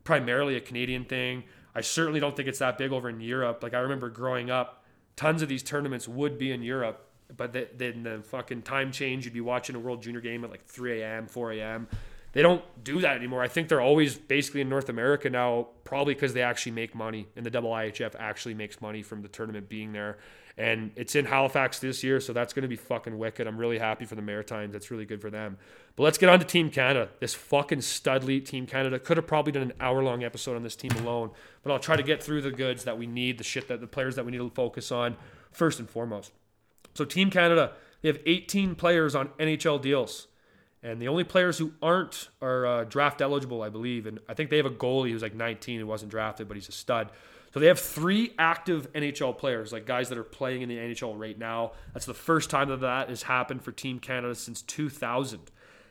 primarily 0.04 0.56
a 0.56 0.60
Canadian 0.60 1.04
thing. 1.04 1.44
I 1.74 1.80
certainly 1.80 2.20
don't 2.20 2.36
think 2.36 2.48
it's 2.48 2.60
that 2.60 2.78
big 2.78 2.92
over 2.92 3.08
in 3.08 3.20
Europe. 3.20 3.62
Like 3.62 3.74
I 3.74 3.80
remember 3.80 4.08
growing 4.08 4.50
up, 4.50 4.84
tons 5.16 5.42
of 5.42 5.48
these 5.48 5.64
tournaments 5.64 6.06
would 6.06 6.38
be 6.38 6.52
in 6.52 6.62
Europe, 6.62 7.08
but 7.36 7.52
then 7.52 8.04
the 8.04 8.22
fucking 8.22 8.62
time 8.62 8.92
change, 8.92 9.24
you'd 9.24 9.34
be 9.34 9.40
watching 9.40 9.74
a 9.74 9.80
World 9.80 10.02
Junior 10.02 10.20
game 10.20 10.44
at 10.44 10.50
like 10.50 10.64
3 10.66 11.02
a.m., 11.02 11.26
4 11.26 11.52
a.m 11.52 11.88
they 12.32 12.42
don't 12.42 12.62
do 12.84 13.00
that 13.00 13.16
anymore. 13.16 13.42
I 13.42 13.48
think 13.48 13.68
they're 13.68 13.80
always 13.80 14.16
basically 14.16 14.60
in 14.60 14.68
North 14.68 14.88
America 14.88 15.28
now, 15.28 15.68
probably 15.84 16.14
because 16.14 16.32
they 16.32 16.42
actually 16.42 16.72
make 16.72 16.94
money, 16.94 17.26
and 17.36 17.44
the 17.44 17.50
double 17.50 17.70
IHF 17.70 18.14
actually 18.18 18.54
makes 18.54 18.80
money 18.80 19.02
from 19.02 19.22
the 19.22 19.28
tournament 19.28 19.68
being 19.68 19.92
there. 19.92 20.18
And 20.60 20.90
it's 20.94 21.14
in 21.14 21.24
Halifax 21.24 21.78
this 21.78 22.04
year, 22.04 22.20
so 22.20 22.34
that's 22.34 22.52
going 22.52 22.64
to 22.64 22.68
be 22.68 22.76
fucking 22.76 23.16
wicked. 23.16 23.46
I'm 23.46 23.56
really 23.56 23.78
happy 23.78 24.04
for 24.04 24.14
the 24.14 24.20
Maritimes. 24.20 24.74
That's 24.74 24.90
really 24.90 25.06
good 25.06 25.22
for 25.22 25.30
them. 25.30 25.56
But 25.96 26.02
let's 26.02 26.18
get 26.18 26.28
on 26.28 26.38
to 26.38 26.44
Team 26.44 26.68
Canada. 26.68 27.08
This 27.18 27.32
fucking 27.32 27.78
studly 27.78 28.44
Team 28.44 28.66
Canada 28.66 28.98
could 28.98 29.16
have 29.16 29.26
probably 29.26 29.52
done 29.52 29.62
an 29.62 29.72
hour 29.80 30.02
long 30.02 30.22
episode 30.22 30.56
on 30.56 30.62
this 30.62 30.76
team 30.76 30.90
alone, 30.98 31.30
but 31.62 31.72
I'll 31.72 31.78
try 31.78 31.96
to 31.96 32.02
get 32.02 32.22
through 32.22 32.42
the 32.42 32.50
goods 32.50 32.84
that 32.84 32.98
we 32.98 33.06
need, 33.06 33.38
the 33.38 33.44
shit 33.44 33.68
that 33.68 33.80
the 33.80 33.86
players 33.86 34.16
that 34.16 34.26
we 34.26 34.32
need 34.32 34.36
to 34.36 34.50
focus 34.50 34.92
on 34.92 35.16
first 35.50 35.78
and 35.78 35.88
foremost. 35.88 36.30
So 36.92 37.06
Team 37.06 37.30
Canada, 37.30 37.72
they 38.02 38.08
have 38.08 38.18
18 38.26 38.74
players 38.74 39.14
on 39.14 39.28
NHL 39.38 39.80
deals. 39.80 40.26
And 40.82 41.00
the 41.00 41.08
only 41.08 41.24
players 41.24 41.56
who 41.56 41.72
aren't 41.80 42.28
are 42.42 42.66
uh, 42.66 42.84
draft 42.84 43.22
eligible, 43.22 43.62
I 43.62 43.70
believe. 43.70 44.04
And 44.04 44.18
I 44.28 44.34
think 44.34 44.50
they 44.50 44.58
have 44.58 44.66
a 44.66 44.70
goalie 44.70 45.10
who's 45.10 45.22
like 45.22 45.34
19 45.34 45.80
who 45.80 45.86
wasn't 45.86 46.10
drafted, 46.10 46.48
but 46.48 46.58
he's 46.58 46.68
a 46.68 46.72
stud. 46.72 47.12
So 47.52 47.60
they 47.60 47.66
have 47.66 47.80
three 47.80 48.32
active 48.38 48.92
NHL 48.92 49.36
players, 49.36 49.72
like 49.72 49.86
guys 49.86 50.08
that 50.08 50.18
are 50.18 50.24
playing 50.24 50.62
in 50.62 50.68
the 50.68 50.76
NHL 50.76 51.18
right 51.18 51.38
now. 51.38 51.72
That's 51.92 52.06
the 52.06 52.14
first 52.14 52.48
time 52.48 52.68
that 52.68 52.80
that 52.80 53.08
has 53.08 53.24
happened 53.24 53.62
for 53.62 53.72
Team 53.72 53.98
Canada 53.98 54.34
since 54.34 54.62
2000. 54.62 55.40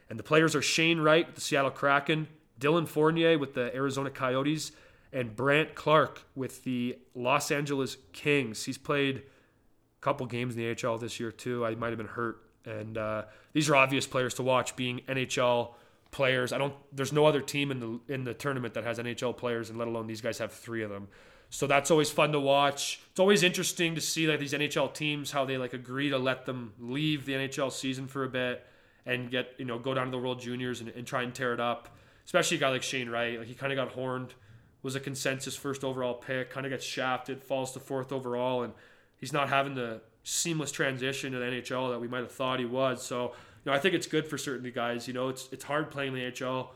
And 0.10 0.18
the 0.18 0.24
players 0.24 0.56
are 0.56 0.62
Shane 0.62 1.02
Wright 1.02 1.26
with 1.26 1.36
the 1.36 1.42
Seattle 1.42 1.72
Kraken, 1.72 2.28
Dylan 2.60 2.88
Fournier 2.88 3.38
with 3.38 3.54
the 3.54 3.76
Arizona 3.76 4.10
Coyotes, 4.10 4.72
and 5.12 5.36
Brandt 5.36 5.76
Clarke 5.76 6.24
with 6.36 6.64
the 6.64 6.98
Los 7.14 7.52
Angeles 7.52 7.98
Kings. 8.14 8.64
He's 8.64 8.78
played 8.78 9.18
a 9.18 10.02
couple 10.02 10.26
games 10.28 10.56
in 10.56 10.62
the 10.62 10.74
NHL 10.74 11.00
this 11.00 11.20
year 11.20 11.32
too. 11.32 11.66
I 11.66 11.76
might 11.76 11.90
have 11.90 11.98
been 11.98 12.08
hurt 12.08 12.42
and 12.66 12.98
uh, 12.98 13.24
these 13.54 13.70
are 13.70 13.76
obvious 13.76 14.08
players 14.08 14.34
to 14.36 14.44
watch, 14.44 14.76
being 14.76 15.02
NHL 15.08 15.74
players. 16.12 16.54
I 16.54 16.58
don't. 16.58 16.74
There's 16.92 17.14
no 17.14 17.26
other 17.26 17.42
team 17.42 17.72
in 17.72 17.80
the 17.80 18.00
in 18.14 18.24
the 18.24 18.34
tournament 18.34 18.74
that 18.74 18.84
has 18.84 19.00
NHL 19.00 19.38
players, 19.38 19.70
and 19.70 19.80
let 19.80 19.88
alone 19.88 20.08
these 20.08 20.22
guys 20.22 20.38
have 20.40 20.52
three 20.52 20.84
of 20.84 20.90
them. 20.90 21.08
So 21.50 21.66
that's 21.66 21.90
always 21.90 22.12
fun 22.12 22.32
to 22.34 22.40
watch. 22.40 23.02
It's 23.10 23.20
always 23.20 23.42
interesting 23.44 23.96
to 23.96 24.02
see 24.02 24.28
like 24.28 24.40
these 24.40 24.54
NHL 24.54 24.94
teams 24.94 25.32
how 25.32 25.46
they 25.46 25.58
like 25.58 25.74
agree 25.74 26.10
to 26.10 26.18
let 26.18 26.46
them 26.46 26.74
leave 26.80 27.26
the 27.26 27.34
NHL 27.34 27.72
season 27.72 28.08
for 28.08 28.24
a 28.24 28.30
bit 28.30 28.66
and 29.06 29.32
get 29.32 29.54
you 29.58 29.66
know 29.66 29.80
go 29.80 29.94
down 29.94 30.06
to 30.06 30.12
the 30.12 30.20
World 30.20 30.40
Juniors 30.40 30.82
and, 30.82 30.90
and 30.90 31.08
try 31.08 31.24
and 31.24 31.34
tear 31.34 31.54
it 31.54 31.60
up. 31.60 31.96
Especially 32.26 32.58
a 32.58 32.60
guy 32.60 32.70
like 32.70 32.84
Shane 32.84 33.10
Wright, 33.10 33.40
like 33.40 33.48
he 33.48 33.56
kind 33.56 33.74
of 33.74 33.76
got 33.76 33.94
horned, 33.94 34.36
was 34.84 34.96
a 34.96 35.00
consensus 35.00 35.56
first 35.56 35.84
overall 35.84 36.14
pick, 36.14 36.52
kind 36.52 36.66
of 36.66 36.72
gets 36.72 36.86
shafted, 36.86 37.44
falls 37.44 37.72
to 37.72 37.80
fourth 37.80 38.12
overall, 38.12 38.62
and 38.62 38.74
he's 39.18 39.34
not 39.34 39.50
having 39.50 39.74
the 39.74 40.02
seamless 40.24 40.72
transition 40.72 41.32
to 41.32 41.40
the 41.40 41.46
NHL 41.46 41.90
that 41.92 42.00
we 42.00 42.08
might 42.08 42.20
have 42.20 42.32
thought 42.32 42.60
he 42.60 42.66
was. 42.66 43.04
So, 43.04 43.34
you 43.66 43.72
know, 43.72 43.74
I 43.74 43.80
think 43.80 43.96
it's 43.96 44.06
good 44.06 44.28
for 44.28 44.38
certain 44.38 44.70
guys. 44.72 45.08
You 45.08 45.16
know, 45.16 45.30
it's 45.30 45.50
it's 45.52 45.64
hard 45.64 45.90
playing 45.90 46.14
the 46.14 46.22
NHL 46.22 46.68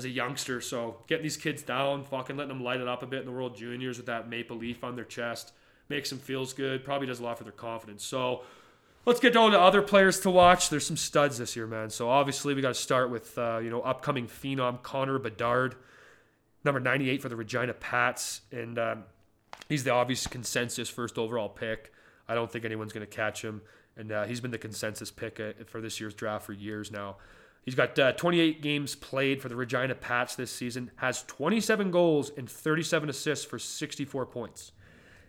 as 0.00 0.06
a 0.06 0.10
youngster. 0.10 0.60
So 0.60 0.96
getting 1.06 1.22
these 1.22 1.36
kids 1.36 1.62
down, 1.62 2.04
fucking 2.04 2.36
letting 2.36 2.48
them 2.48 2.64
light 2.64 2.80
it 2.80 2.88
up 2.88 3.02
a 3.02 3.06
bit 3.06 3.20
in 3.20 3.26
the 3.26 3.32
World 3.32 3.54
Juniors 3.54 3.98
with 3.98 4.06
that 4.06 4.28
maple 4.28 4.56
leaf 4.56 4.82
on 4.82 4.96
their 4.96 5.04
chest 5.04 5.52
makes 5.90 6.08
them 6.08 6.18
feels 6.18 6.54
good. 6.54 6.84
Probably 6.84 7.06
does 7.06 7.20
a 7.20 7.22
lot 7.22 7.36
for 7.36 7.44
their 7.44 7.52
confidence. 7.52 8.04
So 8.04 8.42
let's 9.04 9.20
get 9.20 9.34
down 9.34 9.50
to 9.50 9.60
other 9.60 9.82
players 9.82 10.20
to 10.20 10.30
watch. 10.30 10.70
There's 10.70 10.86
some 10.86 10.96
studs 10.96 11.36
this 11.36 11.54
year, 11.54 11.66
man. 11.66 11.90
So 11.90 12.08
obviously 12.08 12.54
we 12.54 12.62
got 12.62 12.68
to 12.68 12.74
start 12.74 13.10
with 13.10 13.36
uh, 13.36 13.58
you 13.58 13.68
know 13.68 13.82
upcoming 13.82 14.26
phenom 14.26 14.82
Connor 14.82 15.18
Bedard, 15.18 15.74
number 16.64 16.80
98 16.80 17.20
for 17.20 17.28
the 17.28 17.36
Regina 17.36 17.74
Pats, 17.74 18.40
and 18.50 18.78
um, 18.78 19.04
he's 19.68 19.84
the 19.84 19.90
obvious 19.90 20.26
consensus 20.26 20.88
first 20.88 21.18
overall 21.18 21.48
pick. 21.48 21.92
I 22.26 22.34
don't 22.34 22.50
think 22.50 22.64
anyone's 22.64 22.92
going 22.92 23.06
to 23.06 23.12
catch 23.12 23.42
him. 23.42 23.60
And 23.96 24.12
uh, 24.12 24.24
he's 24.24 24.40
been 24.40 24.52
the 24.52 24.58
consensus 24.58 25.10
pick 25.10 25.40
uh, 25.40 25.64
for 25.66 25.80
this 25.80 26.00
year's 26.00 26.14
draft 26.14 26.46
for 26.46 26.52
years 26.52 26.90
now. 26.90 27.16
He's 27.62 27.74
got 27.74 27.98
uh, 27.98 28.12
28 28.12 28.62
games 28.62 28.94
played 28.94 29.42
for 29.42 29.48
the 29.48 29.56
Regina 29.56 29.94
Pats 29.94 30.34
this 30.34 30.50
season, 30.50 30.90
has 30.96 31.22
27 31.24 31.90
goals 31.90 32.32
and 32.36 32.50
37 32.50 33.10
assists 33.10 33.44
for 33.44 33.58
64 33.58 34.26
points. 34.26 34.72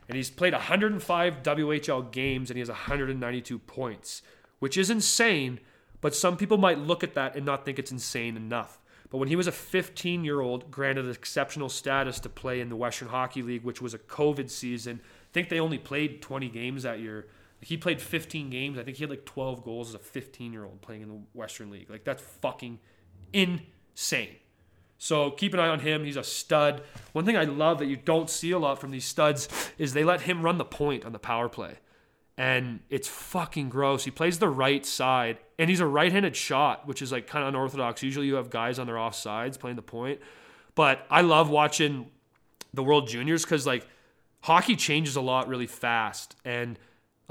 And 0.07 0.15
he's 0.15 0.29
played 0.29 0.53
105 0.53 1.43
WHL 1.43 2.11
games 2.11 2.49
and 2.49 2.57
he 2.57 2.61
has 2.61 2.69
192 2.69 3.59
points, 3.59 4.21
which 4.59 4.77
is 4.77 4.89
insane. 4.89 5.59
But 5.99 6.15
some 6.15 6.37
people 6.37 6.57
might 6.57 6.79
look 6.79 7.03
at 7.03 7.13
that 7.13 7.35
and 7.35 7.45
not 7.45 7.65
think 7.65 7.77
it's 7.79 7.91
insane 7.91 8.35
enough. 8.35 8.79
But 9.09 9.17
when 9.17 9.27
he 9.27 9.35
was 9.35 9.47
a 9.47 9.51
15 9.51 10.23
year 10.23 10.39
old, 10.39 10.71
granted 10.71 11.07
exceptional 11.09 11.69
status 11.69 12.19
to 12.21 12.29
play 12.29 12.61
in 12.61 12.69
the 12.69 12.75
Western 12.75 13.09
Hockey 13.09 13.41
League, 13.41 13.63
which 13.63 13.81
was 13.81 13.93
a 13.93 13.99
COVID 13.99 14.49
season, 14.49 15.01
I 15.03 15.33
think 15.33 15.49
they 15.49 15.59
only 15.59 15.77
played 15.77 16.21
20 16.21 16.47
games 16.49 16.83
that 16.83 16.99
year. 16.99 17.27
He 17.61 17.77
played 17.77 18.01
15 18.01 18.49
games. 18.49 18.79
I 18.79 18.83
think 18.83 18.97
he 18.97 19.03
had 19.03 19.09
like 19.09 19.25
12 19.25 19.63
goals 19.63 19.89
as 19.89 19.95
a 19.95 19.99
15 19.99 20.51
year 20.51 20.65
old 20.65 20.81
playing 20.81 21.03
in 21.03 21.09
the 21.09 21.19
Western 21.33 21.69
League. 21.69 21.89
Like 21.89 22.03
that's 22.03 22.21
fucking 22.41 22.79
insane. 23.33 24.35
So 24.97 25.31
keep 25.31 25.53
an 25.53 25.59
eye 25.59 25.67
on 25.67 25.79
him. 25.79 26.03
He's 26.03 26.17
a 26.17 26.23
stud. 26.23 26.83
One 27.13 27.25
thing 27.25 27.35
I 27.35 27.43
love 27.43 27.79
that 27.79 27.87
you 27.87 27.95
don't 27.95 28.29
see 28.29 28.51
a 28.51 28.59
lot 28.59 28.79
from 28.79 28.91
these 28.91 29.05
studs 29.05 29.49
is 29.77 29.93
they 29.93 30.03
let 30.03 30.21
him 30.21 30.43
run 30.43 30.57
the 30.57 30.65
point 30.65 31.05
on 31.05 31.11
the 31.11 31.19
power 31.19 31.49
play. 31.49 31.77
And 32.37 32.81
it's 32.89 33.07
fucking 33.07 33.69
gross. 33.69 34.05
He 34.05 34.11
plays 34.11 34.39
the 34.39 34.49
right 34.49 34.85
side 34.85 35.37
and 35.59 35.69
he's 35.69 35.79
a 35.79 35.85
right 35.85 36.11
handed 36.11 36.35
shot, 36.35 36.87
which 36.87 37.01
is 37.01 37.11
like 37.11 37.27
kind 37.27 37.43
of 37.43 37.49
unorthodox. 37.49 38.03
Usually 38.03 38.27
you 38.27 38.35
have 38.35 38.49
guys 38.49 38.79
on 38.79 38.87
their 38.87 38.97
off 38.97 39.15
sides 39.15 39.57
playing 39.57 39.75
the 39.75 39.81
point. 39.81 40.19
But 40.75 41.05
I 41.09 41.21
love 41.21 41.49
watching 41.49 42.09
the 42.73 42.83
World 42.83 43.07
Juniors 43.07 43.43
because 43.43 43.67
like 43.67 43.87
hockey 44.41 44.75
changes 44.75 45.15
a 45.15 45.21
lot 45.21 45.47
really 45.47 45.67
fast 45.67 46.35
and 46.45 46.77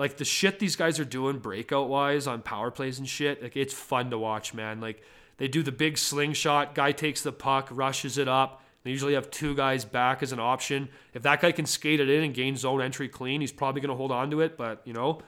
like 0.01 0.17
the 0.17 0.25
shit 0.25 0.59
these 0.59 0.77
guys 0.77 0.99
are 0.99 1.05
doing 1.05 1.39
breakout 1.39 1.91
wise 1.91 2.27
on 2.27 2.41
power 2.41 2.71
plays 2.71 2.99
and 2.99 3.07
shit 3.07 3.43
like 3.43 3.55
it's 3.55 3.75
fun 3.75 4.11
to 4.11 4.19
watch 4.19 4.55
man. 4.55 4.81
Like 4.81 5.03
they 5.37 5.47
do 5.47 5.63
the 5.63 5.73
big 5.73 5.99
slingshot 5.99 6.75
guy 6.75 6.93
takes 6.93 7.23
the 7.23 7.33
puck 7.33 7.69
rushes 7.71 8.17
it 8.17 8.27
up. 8.27 8.63
They 8.83 8.91
usually 8.91 9.13
have 9.13 9.31
two 9.31 9.55
guys 9.55 9.85
back 9.85 10.23
as 10.23 10.33
an 10.33 10.41
option. 10.41 10.89
If 11.13 11.23
that 11.25 11.43
guy 11.43 11.53
can 11.53 11.67
skate 11.67 12.01
it 12.01 12.09
in 12.09 12.25
and 12.25 12.33
gain 12.33 12.57
zone 12.57 12.81
entry 12.81 13.11
clean 13.11 13.43
he's 13.43 13.53
probably 13.53 13.83
going 13.83 13.91
to 13.91 13.97
hold 13.97 14.11
on 14.11 14.31
to 14.31 14.41
it 14.41 14.57
but 14.57 14.81
you 14.87 14.95
know 14.95 15.21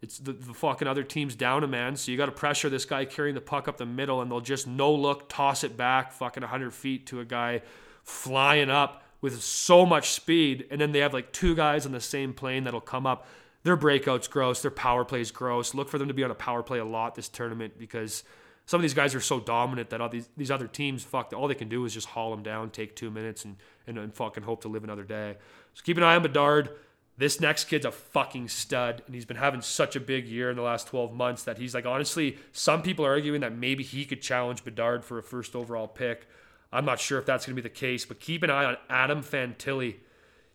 it's 0.00 0.18
the, 0.18 0.32
the 0.32 0.54
fucking 0.54 0.86
other 0.86 1.02
team's 1.02 1.34
down 1.34 1.64
a 1.64 1.66
man 1.66 1.96
so 1.96 2.12
you 2.12 2.16
got 2.16 2.26
to 2.26 2.32
pressure 2.32 2.68
this 2.68 2.84
guy 2.84 3.04
carrying 3.04 3.34
the 3.34 3.40
puck 3.40 3.66
up 3.66 3.78
the 3.78 3.86
middle 3.86 4.22
and 4.22 4.30
they'll 4.30 4.40
just 4.40 4.68
no 4.68 4.94
look 4.94 5.28
toss 5.28 5.64
it 5.64 5.76
back 5.76 6.12
fucking 6.12 6.42
100 6.42 6.72
feet 6.72 7.06
to 7.06 7.18
a 7.18 7.24
guy 7.24 7.62
flying 8.04 8.70
up 8.70 9.02
with 9.24 9.42
so 9.42 9.86
much 9.86 10.10
speed, 10.10 10.66
and 10.70 10.78
then 10.78 10.92
they 10.92 10.98
have 10.98 11.14
like 11.14 11.32
two 11.32 11.54
guys 11.54 11.86
on 11.86 11.92
the 11.92 12.00
same 12.00 12.34
plane 12.34 12.64
that'll 12.64 12.78
come 12.78 13.06
up. 13.06 13.26
Their 13.64 13.76
breakouts 13.76 14.28
gross, 14.28 14.62
their 14.62 14.70
power 14.70 15.04
plays 15.04 15.30
gross. 15.30 15.74
Look 15.74 15.88
for 15.88 15.98
them 15.98 16.08
to 16.08 16.14
be 16.14 16.22
on 16.22 16.30
a 16.30 16.34
power 16.34 16.62
play 16.62 16.78
a 16.78 16.84
lot 16.84 17.14
this 17.14 17.28
tournament 17.28 17.78
because 17.78 18.22
some 18.66 18.78
of 18.78 18.82
these 18.82 18.94
guys 18.94 19.14
are 19.14 19.20
so 19.20 19.40
dominant 19.40 19.90
that 19.90 20.00
all 20.00 20.08
these 20.08 20.28
these 20.36 20.50
other 20.50 20.66
teams, 20.68 21.02
fuck, 21.02 21.32
all 21.34 21.48
they 21.48 21.54
can 21.54 21.68
do 21.68 21.84
is 21.84 21.94
just 21.94 22.08
haul 22.08 22.30
them 22.30 22.42
down, 22.42 22.70
take 22.70 22.94
two 22.94 23.10
minutes, 23.10 23.44
and 23.44 23.56
and, 23.86 23.98
and 23.98 24.14
fucking 24.14 24.42
hope 24.42 24.62
to 24.62 24.68
live 24.68 24.84
another 24.84 25.02
day. 25.02 25.36
So 25.72 25.82
keep 25.82 25.96
an 25.96 26.02
eye 26.02 26.14
on 26.14 26.22
Bedard. 26.22 26.70
This 27.16 27.40
next 27.40 27.64
kid's 27.64 27.86
a 27.86 27.92
fucking 27.92 28.48
stud, 28.48 29.02
and 29.06 29.14
he's 29.14 29.24
been 29.24 29.36
having 29.36 29.62
such 29.62 29.94
a 29.94 30.00
big 30.00 30.26
year 30.26 30.50
in 30.50 30.56
the 30.56 30.62
last 30.62 30.88
12 30.88 31.12
months 31.12 31.44
that 31.44 31.58
he's 31.58 31.72
like, 31.72 31.86
honestly, 31.86 32.38
some 32.50 32.82
people 32.82 33.06
are 33.06 33.10
arguing 33.10 33.40
that 33.42 33.56
maybe 33.56 33.84
he 33.84 34.04
could 34.04 34.20
challenge 34.20 34.64
Bedard 34.64 35.04
for 35.04 35.18
a 35.18 35.22
first 35.22 35.54
overall 35.54 35.86
pick. 35.86 36.26
I'm 36.72 36.84
not 36.84 36.98
sure 36.98 37.20
if 37.20 37.24
that's 37.24 37.46
going 37.46 37.54
to 37.54 37.62
be 37.62 37.68
the 37.68 37.72
case, 37.72 38.04
but 38.04 38.18
keep 38.18 38.42
an 38.42 38.50
eye 38.50 38.64
on 38.64 38.76
Adam 38.90 39.22
Fantilli. 39.22 39.98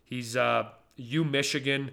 He's 0.04 0.36
uh, 0.36 0.68
U 0.96 1.24
Michigan 1.24 1.92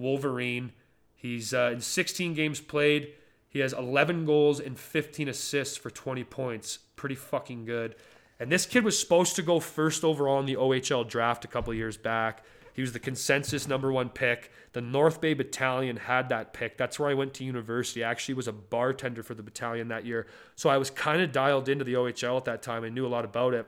Wolverine. 0.00 0.72
He's 1.14 1.52
uh, 1.52 1.70
in 1.72 1.80
16 1.80 2.34
games 2.34 2.60
played. 2.60 3.12
He 3.48 3.60
has 3.60 3.72
11 3.72 4.26
goals 4.26 4.60
and 4.60 4.78
15 4.78 5.28
assists 5.28 5.76
for 5.76 5.90
20 5.90 6.24
points. 6.24 6.78
Pretty 6.96 7.14
fucking 7.14 7.64
good. 7.64 7.96
And 8.38 8.52
this 8.52 8.66
kid 8.66 8.84
was 8.84 8.98
supposed 8.98 9.34
to 9.36 9.42
go 9.42 9.58
first 9.58 10.04
overall 10.04 10.38
in 10.38 10.46
the 10.46 10.56
OHL 10.56 11.08
draft 11.08 11.44
a 11.44 11.48
couple 11.48 11.74
years 11.74 11.96
back. 11.96 12.44
He 12.72 12.82
was 12.82 12.92
the 12.92 13.00
consensus 13.00 13.66
number 13.66 13.90
one 13.90 14.08
pick. 14.08 14.52
The 14.72 14.80
North 14.80 15.20
Bay 15.20 15.34
Battalion 15.34 15.96
had 15.96 16.28
that 16.28 16.52
pick. 16.52 16.78
That's 16.78 17.00
where 17.00 17.10
I 17.10 17.14
went 17.14 17.34
to 17.34 17.44
university. 17.44 18.04
I 18.04 18.10
actually 18.10 18.34
was 18.34 18.46
a 18.46 18.52
bartender 18.52 19.24
for 19.24 19.34
the 19.34 19.42
battalion 19.42 19.88
that 19.88 20.06
year. 20.06 20.28
So 20.54 20.70
I 20.70 20.78
was 20.78 20.88
kind 20.88 21.20
of 21.20 21.32
dialed 21.32 21.68
into 21.68 21.82
the 21.82 21.94
OHL 21.94 22.36
at 22.36 22.44
that 22.44 22.62
time. 22.62 22.84
I 22.84 22.88
knew 22.88 23.04
a 23.04 23.08
lot 23.08 23.24
about 23.24 23.54
it. 23.54 23.66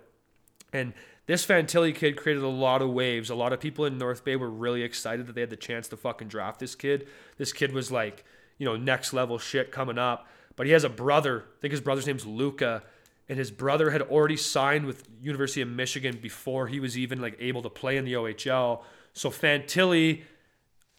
And 0.73 0.95
this 1.31 1.47
Fantilli 1.47 1.95
kid 1.95 2.17
created 2.17 2.43
a 2.43 2.49
lot 2.49 2.83
of 2.83 2.91
waves. 2.91 3.31
A 3.31 3.37
lot 3.37 3.53
of 3.53 3.61
people 3.61 3.85
in 3.85 3.99
North 3.99 4.25
Bay 4.25 4.35
were 4.35 4.51
really 4.51 4.83
excited 4.83 5.29
that 5.29 5.37
they 5.37 5.43
had 5.43 5.51
the 5.51 5.57
chance 5.57 5.87
to 5.87 5.97
fucking 5.97 6.27
draft 6.27 6.59
this 6.59 6.75
kid. 6.75 7.07
This 7.37 7.53
kid 7.53 7.73
was 7.73 7.93
like, 7.93 8.25
you 8.59 8.67
know, 8.67 8.77
next 8.77 9.13
level 9.13 9.39
shit 9.39 9.71
coming 9.71 9.97
up. 9.97 10.27
But 10.57 10.67
he 10.67 10.73
has 10.73 10.83
a 10.83 10.89
brother. 10.89 11.45
I 11.57 11.61
think 11.61 11.71
his 11.71 11.81
brother's 11.81 12.09
name's 12.09 12.27
Luca 12.27 12.83
and 13.29 13.39
his 13.39 13.53
brother 13.53 13.91
had 13.91 14.03
already 14.03 14.37
signed 14.37 14.87
with 14.87 15.09
University 15.23 15.61
of 15.61 15.69
Michigan 15.69 16.19
before 16.21 16.67
he 16.67 16.81
was 16.81 16.99
even 16.99 17.21
like 17.21 17.37
able 17.39 17.63
to 17.63 17.71
play 17.71 17.97
in 17.97 18.05
the 18.05 18.15
OHL. 18.15 18.83
So 19.13 19.31
Fantilli, 19.31 20.23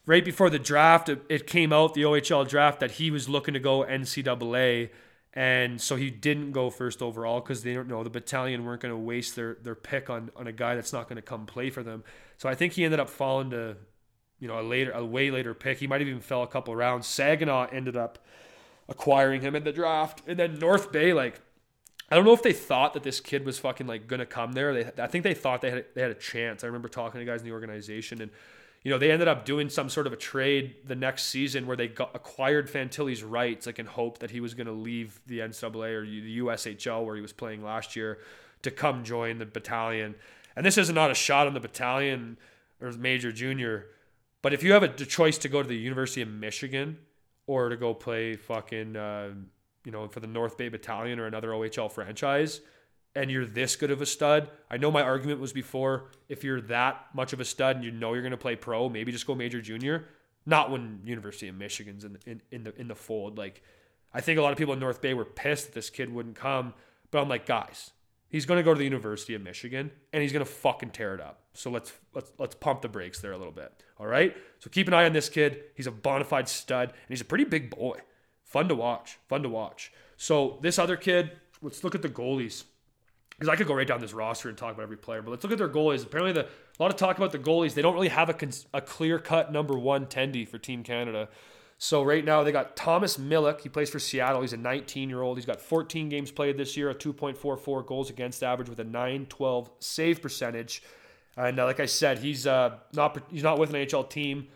right 0.06 0.24
before 0.24 0.50
the 0.50 0.60
draft, 0.60 1.10
it 1.10 1.46
came 1.46 1.74
out 1.74 1.94
the 1.94 2.04
OHL 2.04 2.48
draft 2.48 2.80
that 2.80 2.92
he 2.92 3.12
was 3.12 3.28
looking 3.28 3.54
to 3.54 3.60
go 3.60 3.84
NCAA, 3.84 4.92
and 5.34 5.80
so 5.80 5.96
he 5.96 6.10
didn't 6.10 6.52
go 6.52 6.70
first 6.70 7.02
overall 7.02 7.40
because 7.40 7.64
they 7.64 7.74
don't 7.74 7.88
know 7.88 8.04
the 8.04 8.10
battalion 8.10 8.66
weren't 8.66 8.82
going 8.82 8.94
to 8.94 9.00
waste 9.00 9.36
their 9.36 9.56
their 9.62 9.76
pick 9.76 10.10
on 10.10 10.30
on 10.36 10.48
a 10.48 10.52
guy 10.52 10.76
that's 10.76 10.92
not 10.92 11.08
going 11.08 11.16
to 11.16 11.22
come 11.22 11.46
play 11.46 11.70
for 11.70 11.84
them. 11.84 12.04
So 12.38 12.50
I 12.50 12.56
think 12.56 12.74
he 12.74 12.84
ended 12.84 13.00
up 13.00 13.10
falling 13.10 13.52
to, 13.52 13.78
you 14.40 14.48
know, 14.48 14.60
a 14.60 14.64
later 14.64 14.92
a 14.92 15.06
way 15.06 15.32
later 15.32 15.54
pick. 15.54 15.80
He 15.80 15.88
might 15.88 16.02
have 16.02 16.08
even 16.08 16.22
fell 16.22 16.44
a 16.44 16.48
couple 16.48 16.76
rounds. 16.76 17.08
Saginaw 17.08 17.68
ended 17.72 17.96
up 17.96 18.20
acquiring 18.90 19.42
him 19.42 19.56
in 19.56 19.64
the 19.64 19.72
draft, 19.72 20.22
and 20.28 20.38
then 20.38 20.60
North 20.60 20.92
Bay 20.92 21.14
like 21.14 21.40
I 22.10 22.16
don't 22.16 22.26
know 22.26 22.34
if 22.34 22.44
they 22.44 22.52
thought 22.52 22.94
that 22.94 23.04
this 23.04 23.22
kid 23.22 23.46
was 23.46 23.58
fucking 23.58 23.88
like 23.88 24.08
gonna 24.08 24.26
come 24.26 24.52
there. 24.52 24.74
They, 24.74 25.02
I 25.02 25.08
think 25.08 25.24
they 25.24 25.34
thought 25.34 25.62
they 25.62 25.72
had 25.72 25.86
they 25.96 26.02
had 26.02 26.12
a 26.12 26.16
chance. 26.16 26.66
I 26.66 26.68
remember 26.68 26.90
talking 26.90 27.22
to 27.22 27.26
guys 27.26 27.40
in 27.40 27.48
the 27.48 27.54
organization, 27.54 28.22
and 28.22 28.32
you 28.84 28.92
know 28.92 28.98
they 28.98 29.12
ended 29.12 29.28
up 29.28 29.46
doing 29.46 29.70
some 29.70 29.90
sort 29.90 30.08
of 30.08 30.14
a 30.14 30.18
trade 30.18 30.76
the 30.86 30.96
next 30.96 31.26
season 31.26 31.68
where 31.68 31.78
they 31.78 31.88
got, 31.88 32.12
acquired 32.16 32.70
Fantilli's 32.70 33.24
rights, 33.24 33.66
like 33.66 33.80
in 33.80 33.86
hope 33.86 34.20
that 34.20 34.32
he 34.32 34.40
was 34.40 34.54
gonna 34.54 34.72
leave 34.72 35.20
the 35.28 35.40
NCAA 35.40 35.94
or 35.94 36.06
the 36.06 36.40
USHL 36.40 37.06
where 37.06 37.16
he 37.16 37.22
was 37.22 37.34
playing 37.34 37.64
last 37.64 37.96
year 37.96 38.20
to 38.64 38.72
come 38.72 39.04
join 39.04 39.38
the 39.40 39.46
battalion. 39.46 40.16
And 40.56 40.66
this 40.66 40.78
is 40.78 40.90
not 40.92 41.12
a 41.12 41.16
shot 41.16 41.48
on 41.48 41.54
the 41.54 41.60
battalion 41.60 42.38
or 42.82 42.92
major 42.92 43.32
junior, 43.32 43.88
but 44.42 44.54
if 44.54 44.64
you 44.64 44.74
have 44.74 44.84
a 44.84 44.90
choice 44.90 45.38
to 45.40 45.50
go 45.50 45.62
to 45.62 45.68
the 45.68 45.76
University 45.76 46.22
of 46.22 46.28
Michigan 46.28 46.98
or 47.48 47.70
to 47.70 47.78
go 47.78 47.94
play 47.94 48.36
fucking. 48.36 48.96
Uh, 48.96 49.30
you 49.86 49.92
know, 49.92 50.08
for 50.08 50.20
the 50.20 50.28
North 50.28 50.58
Bay 50.58 50.70
Battalion 50.70 51.20
or 51.20 51.26
another 51.26 51.50
OHL 51.50 51.92
franchise, 51.92 52.62
and 53.16 53.30
you're 53.30 53.46
this 53.46 53.76
good 53.76 53.92
of 53.92 54.02
a 54.02 54.06
stud. 54.06 54.50
I 54.70 54.78
know 54.78 54.92
my 54.92 55.02
argument 55.02 55.40
was 55.40 55.54
before 55.54 56.12
if 56.30 56.44
you're 56.44 56.62
that 56.62 57.08
much 57.14 57.34
of 57.34 57.40
a 57.40 57.46
stud 57.46 57.76
and 57.76 57.86
you 57.86 57.92
know 57.92 58.14
you're 58.14 58.22
going 58.22 58.32
to 58.32 58.38
play 58.38 58.56
pro, 58.56 58.90
maybe 58.90 59.12
just 59.12 59.28
go 59.28 59.36
major 59.36 59.62
junior. 59.62 60.06
Not 60.46 60.72
when 60.72 61.02
University 61.06 61.48
of 61.48 61.56
Michigan's 61.56 62.04
in, 62.04 62.18
in, 62.26 62.42
in 62.52 62.64
the 62.64 62.76
in 62.80 62.88
the 62.88 62.96
fold. 62.96 63.38
Like, 63.38 63.62
I 64.14 64.22
think 64.22 64.40
a 64.40 64.42
lot 64.42 64.52
of 64.52 64.58
people 64.58 64.74
in 64.74 64.80
North 64.80 65.02
Bay 65.02 65.14
were 65.14 65.26
pissed 65.26 65.68
that 65.68 65.74
this 65.74 65.90
kid 65.90 66.12
wouldn't 66.12 66.36
come, 66.36 66.74
but 67.12 67.22
I'm 67.22 67.30
like, 67.30 67.46
guys, 67.46 67.92
he's 68.28 68.46
going 68.46 68.58
to 68.58 68.64
go 68.64 68.74
to 68.74 68.78
the 68.78 68.84
University 68.84 69.36
of 69.36 69.42
Michigan 69.44 69.92
and 70.12 70.24
he's 70.24 70.32
going 70.32 70.44
to 70.44 70.52
fucking 70.52 70.92
tear 70.92 71.14
it 71.14 71.22
up. 71.22 71.42
So 71.54 71.70
let's 71.70 71.94
let's 72.16 72.32
let's 72.40 72.56
pump 72.56 72.82
the 72.82 72.90
brakes 72.90 73.20
there 73.20 73.34
a 73.34 73.38
little 73.38 73.54
bit. 73.54 73.72
All 74.00 74.08
right. 74.08 74.36
So 74.60 74.70
keep 74.70 74.88
an 74.88 74.94
eye 74.94 75.06
on 75.06 75.14
this 75.14 75.30
kid. 75.30 75.62
He's 75.76 75.88
a 75.88 75.92
bona 75.92 76.24
fide 76.24 76.48
stud 76.48 76.90
and 76.90 77.10
he's 77.10 77.22
a 77.22 77.26
pretty 77.26 77.44
big 77.44 77.70
boy. 77.70 78.00
Fun 78.44 78.68
to 78.70 78.76
watch. 78.76 79.20
Fun 79.28 79.44
to 79.44 79.50
watch. 79.50 79.92
So 80.18 80.60
this 80.62 80.80
other 80.80 80.98
kid, 80.98 81.32
let's 81.62 81.84
look 81.84 81.94
at 81.94 82.02
the 82.02 82.10
goalies. 82.10 82.64
Because 83.42 83.52
I 83.52 83.56
could 83.56 83.66
go 83.66 83.74
right 83.74 83.88
down 83.88 84.00
this 84.00 84.14
roster 84.14 84.50
and 84.50 84.58
talk 84.58 84.76
about 84.76 84.84
every 84.84 84.98
player, 84.98 85.24
but 85.24 85.32
let's 85.32 85.44
look 85.44 85.52
at 85.52 85.58
their 85.58 85.68
goalies. 85.68 86.04
Apparently, 86.04 86.32
the, 86.32 86.46
a 86.46 86.78
lot 86.80 86.92
of 86.92 86.96
talk 86.96 87.18
about 87.18 87.32
the 87.32 87.40
goalies. 87.40 87.74
They 87.74 87.82
don't 87.82 87.96
really 87.96 88.10
have 88.10 88.30
a, 88.30 88.50
a 88.72 88.82
clear 88.82 89.18
cut 89.18 89.52
number 89.52 89.80
one 89.80 90.06
tendy 90.06 90.48
for 90.48 90.60
Team 90.60 90.84
Canada. 90.84 91.28
So 91.80 92.04
right 92.04 92.24
now 92.24 92.44
they 92.44 92.52
got 92.52 92.76
Thomas 92.76 93.18
Milic. 93.18 93.62
He 93.62 93.70
plays 93.70 93.90
for 93.90 93.98
Seattle. 93.98 94.42
He's 94.42 94.54
a 94.54 94.58
19 94.58 95.10
year 95.10 95.24
old. 95.24 95.40
He's 95.40 95.48
got 95.48 95.60
14 95.60 96.08
games 96.08 96.30
played 96.30 96.56
this 96.56 96.78
year, 96.78 96.92
a 96.92 96.94
2.44 96.94 97.84
goals 97.88 98.12
against 98.12 98.44
average 98.44 98.70
with 98.70 98.78
a 98.78 98.84
912 98.84 99.72
save 99.80 100.22
percentage. 100.22 100.84
And 101.36 101.60
uh, 101.60 101.66
like 101.66 101.80
I 101.80 101.88
said, 101.88 102.20
he's 102.20 102.46
uh, 102.46 102.76
not 102.94 103.24
he's 103.32 103.42
not 103.42 103.58
with 103.58 103.72
an 103.74 103.78
NHL 103.78 104.08
team. 104.08 104.50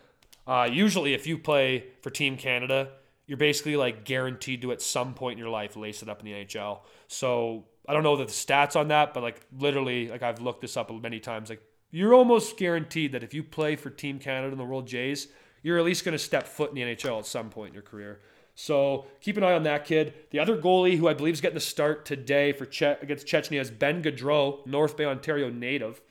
Uh, 0.46 0.70
usually, 0.72 1.16
if 1.16 1.26
you 1.26 1.40
play 1.40 1.86
for 2.04 2.12
Team 2.12 2.38
Canada, 2.38 2.90
you're 3.26 3.40
basically 3.40 3.78
like 3.78 4.06
guaranteed 4.06 4.62
to 4.62 4.72
at 4.72 4.80
some 4.80 5.16
point 5.16 5.34
in 5.34 5.40
your 5.40 5.50
life 5.50 5.76
lace 5.76 6.04
it 6.04 6.10
up 6.10 6.20
in 6.20 6.26
the 6.26 6.34
NHL. 6.34 6.82
So 7.08 7.64
I 7.88 7.94
don't 7.94 8.04
know 8.04 8.16
the 8.16 8.26
stats 8.26 8.76
on 8.76 8.88
that, 8.90 9.14
but 9.14 9.24
like 9.24 9.42
literally, 9.58 10.10
like 10.10 10.24
I've 10.24 10.42
looked 10.42 10.62
this 10.62 10.78
up 10.78 10.92
many 11.02 11.20
times. 11.20 11.50
Like 11.50 11.62
you're 11.92 12.14
almost 12.14 12.58
guaranteed 12.58 13.12
that 13.14 13.24
if 13.24 13.34
you 13.34 13.44
play 13.44 13.76
for 13.76 13.90
Team 13.90 14.20
Canada 14.20 14.52
in 14.52 14.58
the 14.58 14.66
World 14.66 14.88
Jays, 14.88 15.28
you're 15.62 15.78
at 15.78 15.86
least 15.86 16.06
going 16.06 16.14
to 16.14 16.20
step 16.20 16.48
foot 16.48 16.70
in 16.70 16.76
the 16.76 16.82
NHL 16.82 17.20
at 17.20 17.26
some 17.26 17.50
point 17.50 17.70
in 17.70 17.74
your 17.74 17.84
career. 17.84 18.22
So 18.56 19.06
keep 19.20 19.36
an 19.38 19.44
eye 19.44 19.54
on 19.54 19.64
that 19.64 19.86
kid. 19.86 20.14
The 20.32 20.40
other 20.40 20.58
goalie 20.58 20.98
who 20.98 21.08
I 21.08 21.14
believe 21.14 21.34
is 21.34 21.42
getting 21.42 21.56
the 21.56 21.62
start 21.62 22.06
today 22.06 22.54
for 22.54 22.66
che- 22.66 22.98
against 23.02 23.28
Chechnya 23.28 23.60
is 23.60 23.70
Ben 23.70 24.02
Gaudreau, 24.02 24.66
North 24.66 24.96
Bay, 24.96 25.06
Ontario 25.06 25.50
native, 25.50 26.02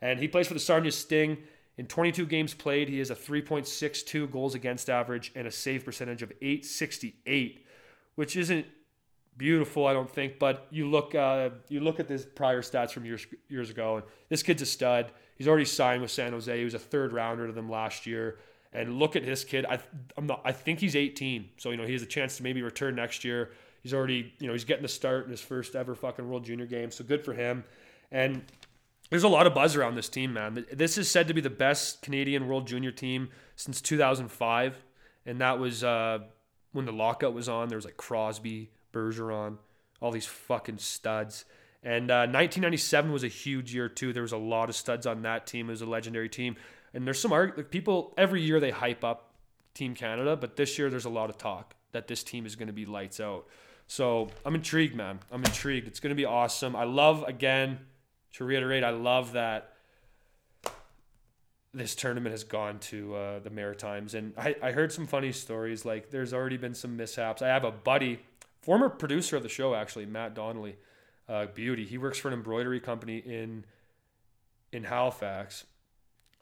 and 0.00 0.20
he 0.20 0.28
plays 0.28 0.46
for 0.46 0.54
the 0.54 0.60
Sarnia 0.60 0.92
Sting. 0.92 1.38
In 1.76 1.86
22 1.86 2.26
games 2.26 2.54
played, 2.54 2.88
he 2.88 2.98
has 2.98 3.10
a 3.10 3.16
3.62 3.16 4.30
goals 4.30 4.54
against 4.54 4.88
average 4.88 5.32
and 5.34 5.46
a 5.46 5.50
save 5.50 5.84
percentage 5.84 6.22
of 6.22 6.32
868, 6.42 7.64
which 8.14 8.36
isn't 8.36 8.66
beautiful, 9.38 9.86
I 9.86 9.92
don't 9.92 10.10
think. 10.10 10.38
But 10.38 10.66
you 10.70 10.90
look, 10.90 11.14
uh, 11.14 11.50
you 11.68 11.80
look 11.80 12.00
at 12.00 12.08
this 12.08 12.26
prior 12.26 12.60
stats 12.60 12.90
from 12.90 13.06
years 13.06 13.26
years 13.48 13.70
ago, 13.70 13.96
and 13.96 14.04
this 14.28 14.42
kid's 14.42 14.60
a 14.62 14.66
stud. 14.66 15.12
He's 15.36 15.48
already 15.48 15.64
signed 15.64 16.02
with 16.02 16.10
San 16.10 16.32
Jose. 16.32 16.58
He 16.58 16.64
was 16.64 16.74
a 16.74 16.78
third 16.78 17.12
rounder 17.12 17.46
to 17.46 17.52
them 17.52 17.70
last 17.70 18.06
year. 18.06 18.38
And 18.70 18.98
look 18.98 19.16
at 19.16 19.24
this 19.24 19.44
kid. 19.44 19.64
I, 19.64 19.78
I'm 20.18 20.26
not. 20.26 20.42
I 20.44 20.52
think 20.52 20.80
he's 20.80 20.94
18, 20.94 21.48
so 21.56 21.70
you 21.70 21.78
know 21.78 21.86
he 21.86 21.94
has 21.94 22.02
a 22.02 22.06
chance 22.06 22.36
to 22.36 22.42
maybe 22.42 22.60
return 22.60 22.96
next 22.96 23.24
year. 23.24 23.52
He's 23.82 23.94
already, 23.94 24.34
you 24.40 24.46
know, 24.46 24.52
he's 24.52 24.64
getting 24.64 24.82
the 24.82 24.88
start 24.88 25.24
in 25.24 25.30
his 25.30 25.40
first 25.40 25.74
ever 25.74 25.94
fucking 25.94 26.28
World 26.28 26.44
Junior 26.44 26.66
game. 26.66 26.90
So 26.90 27.04
good 27.04 27.24
for 27.24 27.32
him. 27.32 27.64
And 28.10 28.42
there's 29.08 29.22
a 29.22 29.28
lot 29.28 29.46
of 29.46 29.54
buzz 29.54 29.76
around 29.76 29.94
this 29.94 30.08
team, 30.08 30.34
man. 30.34 30.66
This 30.72 30.98
is 30.98 31.10
said 31.10 31.28
to 31.28 31.34
be 31.34 31.40
the 31.40 31.48
best 31.48 32.02
Canadian 32.02 32.46
World 32.48 32.66
Junior 32.66 32.90
team 32.90 33.30
since 33.56 33.80
2005, 33.80 34.84
and 35.24 35.40
that 35.40 35.58
was 35.58 35.82
uh, 35.82 36.18
when 36.72 36.84
the 36.84 36.92
lockout 36.92 37.32
was 37.32 37.48
on. 37.48 37.68
There 37.68 37.78
was 37.78 37.84
like 37.84 37.96
Crosby, 37.96 38.70
Bergeron, 38.92 39.58
all 40.00 40.10
these 40.10 40.26
fucking 40.26 40.78
studs. 40.78 41.44
And 41.82 42.10
uh, 42.10 42.26
1997 42.26 43.12
was 43.12 43.24
a 43.24 43.28
huge 43.28 43.74
year 43.74 43.88
too. 43.88 44.12
There 44.12 44.22
was 44.22 44.32
a 44.32 44.38
lot 44.38 44.68
of 44.68 44.76
studs 44.76 45.06
on 45.06 45.22
that 45.22 45.46
team. 45.46 45.68
It 45.68 45.72
was 45.72 45.82
a 45.82 45.86
legendary 45.86 46.28
team. 46.28 46.56
And 46.94 47.06
there's 47.06 47.20
some 47.20 47.30
like 47.30 47.70
people 47.70 48.14
every 48.16 48.42
year 48.42 48.60
they 48.60 48.70
hype 48.70 49.04
up 49.04 49.34
Team 49.74 49.94
Canada, 49.94 50.36
but 50.36 50.56
this 50.56 50.78
year 50.78 50.90
there's 50.90 51.04
a 51.04 51.10
lot 51.10 51.30
of 51.30 51.38
talk 51.38 51.74
that 51.92 52.08
this 52.08 52.24
team 52.24 52.46
is 52.46 52.56
going 52.56 52.66
to 52.66 52.72
be 52.72 52.84
lights 52.84 53.20
out. 53.20 53.46
So 53.86 54.28
I'm 54.44 54.54
intrigued, 54.54 54.94
man. 54.94 55.20
I'm 55.30 55.44
intrigued. 55.44 55.86
It's 55.86 56.00
going 56.00 56.10
to 56.10 56.16
be 56.16 56.24
awesome. 56.24 56.74
I 56.74 56.84
love 56.84 57.22
again 57.22 57.78
to 58.34 58.44
reiterate, 58.44 58.84
I 58.84 58.90
love 58.90 59.32
that 59.32 59.72
this 61.72 61.94
tournament 61.94 62.32
has 62.32 62.44
gone 62.44 62.78
to 62.78 63.14
uh, 63.14 63.38
the 63.38 63.50
Maritimes. 63.50 64.14
And 64.14 64.32
I, 64.36 64.56
I 64.62 64.72
heard 64.72 64.92
some 64.92 65.06
funny 65.06 65.32
stories. 65.32 65.84
Like, 65.84 66.10
there's 66.10 66.34
already 66.34 66.56
been 66.56 66.74
some 66.74 66.96
mishaps. 66.96 67.40
I 67.40 67.48
have 67.48 67.64
a 67.64 67.70
buddy, 67.70 68.20
former 68.68 68.90
producer 68.90 69.34
of 69.34 69.42
the 69.42 69.48
show, 69.48 69.74
actually, 69.74 70.04
Matt 70.04 70.34
Donnelly, 70.34 70.76
uh, 71.26 71.46
Beauty. 71.46 71.86
He 71.86 71.96
works 71.96 72.18
for 72.18 72.28
an 72.28 72.34
embroidery 72.34 72.80
company 72.80 73.16
in 73.16 73.64
in 74.72 74.84
Halifax. 74.84 75.64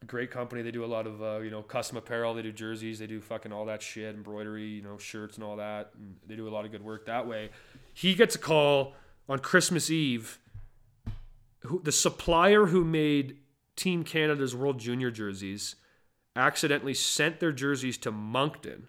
A 0.02 0.06
great 0.06 0.32
company. 0.32 0.60
They 0.62 0.72
do 0.72 0.84
a 0.84 0.86
lot 0.86 1.06
of 1.06 1.22
uh, 1.22 1.38
you 1.38 1.50
know 1.50 1.62
custom 1.62 1.96
apparel. 1.96 2.34
They 2.34 2.42
do 2.42 2.50
jerseys. 2.50 2.98
They 2.98 3.06
do 3.06 3.20
fucking 3.20 3.52
all 3.52 3.66
that 3.66 3.80
shit, 3.80 4.12
embroidery, 4.16 4.64
you 4.64 4.82
know, 4.82 4.98
shirts 4.98 5.36
and 5.36 5.44
all 5.44 5.54
that. 5.58 5.92
And 5.96 6.16
they 6.26 6.34
do 6.34 6.48
a 6.48 6.50
lot 6.50 6.64
of 6.64 6.72
good 6.72 6.82
work 6.82 7.06
that 7.06 7.28
way. 7.28 7.50
He 7.94 8.16
gets 8.16 8.34
a 8.34 8.40
call 8.40 8.94
on 9.28 9.38
Christmas 9.38 9.88
Eve 9.88 10.40
who, 11.60 11.80
the 11.80 11.92
supplier 11.92 12.66
who 12.66 12.84
made 12.84 13.36
Team 13.76 14.02
Canada's 14.02 14.52
World 14.52 14.80
Junior 14.80 15.12
jerseys 15.12 15.76
accidentally 16.34 16.94
sent 16.94 17.38
their 17.38 17.52
jerseys 17.52 17.96
to 17.98 18.10
Moncton 18.10 18.88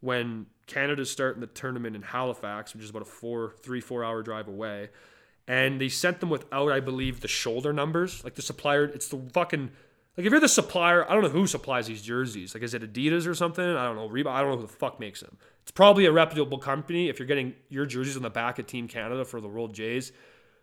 when 0.00 0.46
Canada's 0.66 1.10
starting 1.10 1.40
the 1.40 1.46
tournament 1.46 1.96
in 1.96 2.02
Halifax, 2.02 2.74
which 2.74 2.84
is 2.84 2.90
about 2.90 3.02
a 3.02 3.06
four, 3.06 3.54
three, 3.62 3.80
four 3.80 4.04
hour 4.04 4.22
drive 4.22 4.48
away. 4.48 4.90
and 5.48 5.80
they 5.80 5.88
sent 5.88 6.20
them 6.20 6.30
without, 6.30 6.70
I 6.70 6.80
believe, 6.80 7.20
the 7.20 7.28
shoulder 7.28 7.72
numbers. 7.72 8.22
Like 8.22 8.34
the 8.34 8.42
supplier, 8.42 8.84
it's 8.84 9.08
the 9.08 9.18
fucking 9.32 9.70
like 10.16 10.26
if 10.26 10.30
you're 10.30 10.40
the 10.40 10.48
supplier, 10.48 11.10
I 11.10 11.14
don't 11.14 11.22
know 11.22 11.30
who 11.30 11.46
supplies 11.46 11.86
these 11.86 12.02
jerseys. 12.02 12.54
Like 12.54 12.62
is 12.62 12.74
it 12.74 12.82
Adidas 12.82 13.26
or 13.26 13.34
something? 13.34 13.64
I 13.64 13.84
don't 13.84 13.96
know. 13.96 14.08
Reebok. 14.08 14.30
I 14.30 14.40
don't 14.40 14.50
know 14.50 14.56
who 14.56 14.62
the 14.62 14.68
fuck 14.68 15.00
makes 15.00 15.20
them. 15.20 15.38
It's 15.62 15.70
probably 15.70 16.04
a 16.06 16.12
reputable 16.12 16.58
company 16.58 17.08
if 17.08 17.18
you're 17.18 17.26
getting 17.26 17.54
your 17.68 17.86
jerseys 17.86 18.16
on 18.16 18.22
the 18.22 18.30
back 18.30 18.58
of 18.58 18.66
Team 18.66 18.88
Canada 18.88 19.24
for 19.24 19.40
the 19.40 19.48
World 19.48 19.74
Jays. 19.74 20.12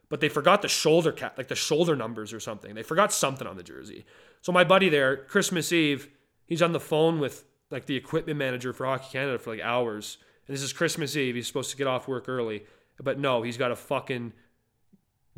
But 0.08 0.22
they 0.22 0.30
forgot 0.30 0.62
the 0.62 0.68
shoulder 0.68 1.12
cap, 1.12 1.38
like 1.38 1.48
the 1.48 1.56
shoulder 1.56 1.96
numbers 1.96 2.34
or 2.34 2.40
something. 2.40 2.74
They 2.74 2.84
forgot 2.84 3.12
something 3.14 3.48
on 3.48 3.58
the 3.58 3.64
jersey. 3.64 4.06
So 4.42 4.52
my 4.52 4.64
buddy 4.64 4.90
there, 4.90 5.18
Christmas 5.18 5.72
Eve, 5.72 6.10
he's 6.46 6.62
on 6.62 6.72
the 6.72 6.80
phone 6.80 7.20
with 7.20 7.44
like 7.72 7.86
the 7.86 7.96
equipment 7.96 8.38
manager 8.38 8.74
for 8.74 8.86
Hockey 8.86 9.08
Canada 9.12 9.38
for 9.40 9.52
like 9.52 9.62
hours. 9.62 10.18
And 10.48 10.56
this 10.56 10.64
is 10.64 10.74
Christmas 10.74 11.16
Eve. 11.16 11.36
He's 11.36 11.48
supposed 11.48 11.72
to 11.72 11.78
get 11.78 11.88
off 11.88 12.08
work 12.08 12.28
early, 12.28 12.64
but 13.02 13.20
no, 13.20 13.44
he's 13.44 13.58
got 13.58 13.70
to 13.70 13.76
fucking 13.76 14.34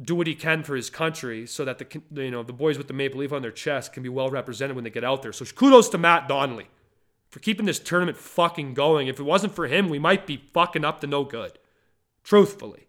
do 0.02 0.16
what 0.16 0.28
he 0.28 0.36
can 0.36 0.64
for 0.64 0.76
his 0.76 0.90
country 0.90 1.46
so 1.46 1.64
that 1.66 1.78
the 1.78 2.02
you 2.24 2.32
know 2.32 2.44
the 2.44 2.54
boys 2.54 2.78
with 2.78 2.88
the 2.88 2.94
maple 2.94 3.20
leaf 3.20 3.32
on 3.32 3.42
their 3.42 3.52
chest 3.52 3.94
can 3.94 4.02
be 4.02 4.10
well 4.10 4.30
represented 4.30 4.76
when 4.76 4.84
they 4.84 4.90
get 4.90 5.04
out 5.04 5.22
there. 5.22 5.34
So 5.34 5.46
kudos 5.46 5.90
to 5.90 5.98
Matt 5.98 6.28
Donnelly 6.28 6.70
for 7.30 7.40
keeping 7.40 7.66
this 7.66 7.80
tournament 7.80 8.18
fucking 8.18 8.74
going. 8.74 9.08
If 9.08 9.20
it 9.20 9.24
wasn't 9.24 9.54
for 9.56 9.68
him, 9.68 9.90
we 9.90 10.00
might 10.00 10.26
be 10.26 10.38
fucking 10.38 10.86
up 10.86 11.02
to 11.02 11.08
no 11.08 11.24
good. 11.24 11.60
Truthfully. 12.24 12.88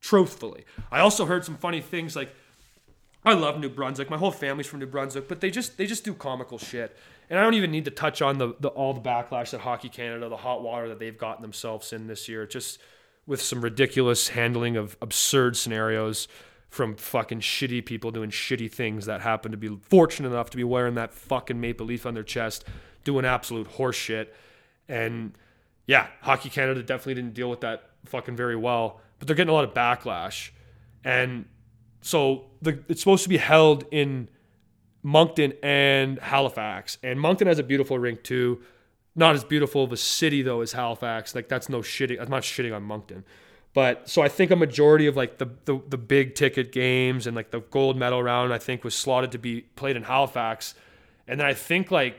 Truthfully. 0.00 0.64
I 0.90 1.00
also 1.00 1.26
heard 1.26 1.44
some 1.44 1.56
funny 1.56 1.80
things 1.80 2.16
like 2.16 2.34
I 3.24 3.34
love 3.34 3.60
New 3.60 3.68
Brunswick. 3.68 4.10
My 4.10 4.18
whole 4.18 4.32
family's 4.32 4.66
from 4.66 4.80
New 4.80 4.86
Brunswick, 4.86 5.28
but 5.28 5.40
they 5.40 5.50
just 5.50 5.76
they 5.76 5.86
just 5.86 6.04
do 6.04 6.12
comical 6.12 6.58
shit. 6.58 6.96
And 7.32 7.40
I 7.40 7.44
don't 7.44 7.54
even 7.54 7.70
need 7.70 7.86
to 7.86 7.90
touch 7.90 8.20
on 8.20 8.36
the, 8.36 8.54
the 8.60 8.68
all 8.68 8.92
the 8.92 9.00
backlash 9.00 9.52
that 9.52 9.62
Hockey 9.62 9.88
Canada, 9.88 10.28
the 10.28 10.36
hot 10.36 10.62
water 10.62 10.90
that 10.90 10.98
they've 10.98 11.16
gotten 11.16 11.40
themselves 11.40 11.90
in 11.94 12.06
this 12.06 12.28
year. 12.28 12.46
Just 12.46 12.78
with 13.26 13.40
some 13.40 13.62
ridiculous 13.62 14.28
handling 14.28 14.76
of 14.76 14.98
absurd 15.00 15.56
scenarios 15.56 16.28
from 16.68 16.94
fucking 16.94 17.40
shitty 17.40 17.86
people 17.86 18.10
doing 18.10 18.28
shitty 18.28 18.70
things 18.70 19.06
that 19.06 19.22
happen 19.22 19.50
to 19.50 19.56
be 19.56 19.74
fortunate 19.88 20.28
enough 20.28 20.50
to 20.50 20.58
be 20.58 20.62
wearing 20.62 20.94
that 20.96 21.14
fucking 21.14 21.58
maple 21.58 21.86
leaf 21.86 22.04
on 22.04 22.12
their 22.12 22.22
chest, 22.22 22.66
doing 23.02 23.24
absolute 23.24 23.66
horse 23.66 23.96
shit. 23.96 24.36
And 24.86 25.32
yeah, 25.86 26.08
Hockey 26.20 26.50
Canada 26.50 26.82
definitely 26.82 27.14
didn't 27.14 27.32
deal 27.32 27.48
with 27.48 27.62
that 27.62 27.92
fucking 28.04 28.36
very 28.36 28.56
well, 28.56 29.00
but 29.18 29.26
they're 29.26 29.36
getting 29.36 29.52
a 29.52 29.54
lot 29.54 29.64
of 29.64 29.72
backlash. 29.72 30.50
And 31.02 31.46
so 32.02 32.44
the, 32.60 32.84
it's 32.90 33.00
supposed 33.00 33.22
to 33.22 33.30
be 33.30 33.38
held 33.38 33.86
in 33.90 34.28
Moncton 35.02 35.54
and 35.62 36.18
Halifax. 36.18 36.98
And 37.02 37.20
Moncton 37.20 37.48
has 37.48 37.58
a 37.58 37.62
beautiful 37.62 37.98
rink 37.98 38.22
too 38.22 38.62
not 39.14 39.34
as 39.34 39.44
beautiful 39.44 39.84
of 39.84 39.92
a 39.92 39.96
city 39.96 40.42
though 40.42 40.60
as 40.60 40.72
Halifax. 40.72 41.34
Like 41.34 41.48
that's 41.48 41.68
no 41.68 41.80
shitting. 41.80 42.20
I'm 42.20 42.30
not 42.30 42.42
shitting 42.42 42.74
on 42.74 42.82
Moncton. 42.82 43.24
But 43.74 44.08
so 44.08 44.20
I 44.20 44.28
think 44.28 44.50
a 44.50 44.56
majority 44.56 45.06
of 45.06 45.16
like 45.16 45.38
the, 45.38 45.48
the 45.64 45.80
the 45.88 45.98
big 45.98 46.34
ticket 46.34 46.72
games 46.72 47.26
and 47.26 47.34
like 47.34 47.50
the 47.50 47.60
gold 47.60 47.96
medal 47.96 48.22
round 48.22 48.52
I 48.52 48.58
think 48.58 48.84
was 48.84 48.94
slotted 48.94 49.32
to 49.32 49.38
be 49.38 49.62
played 49.76 49.96
in 49.96 50.02
Halifax. 50.02 50.74
And 51.28 51.40
then 51.40 51.46
I 51.46 51.54
think 51.54 51.90
like 51.90 52.16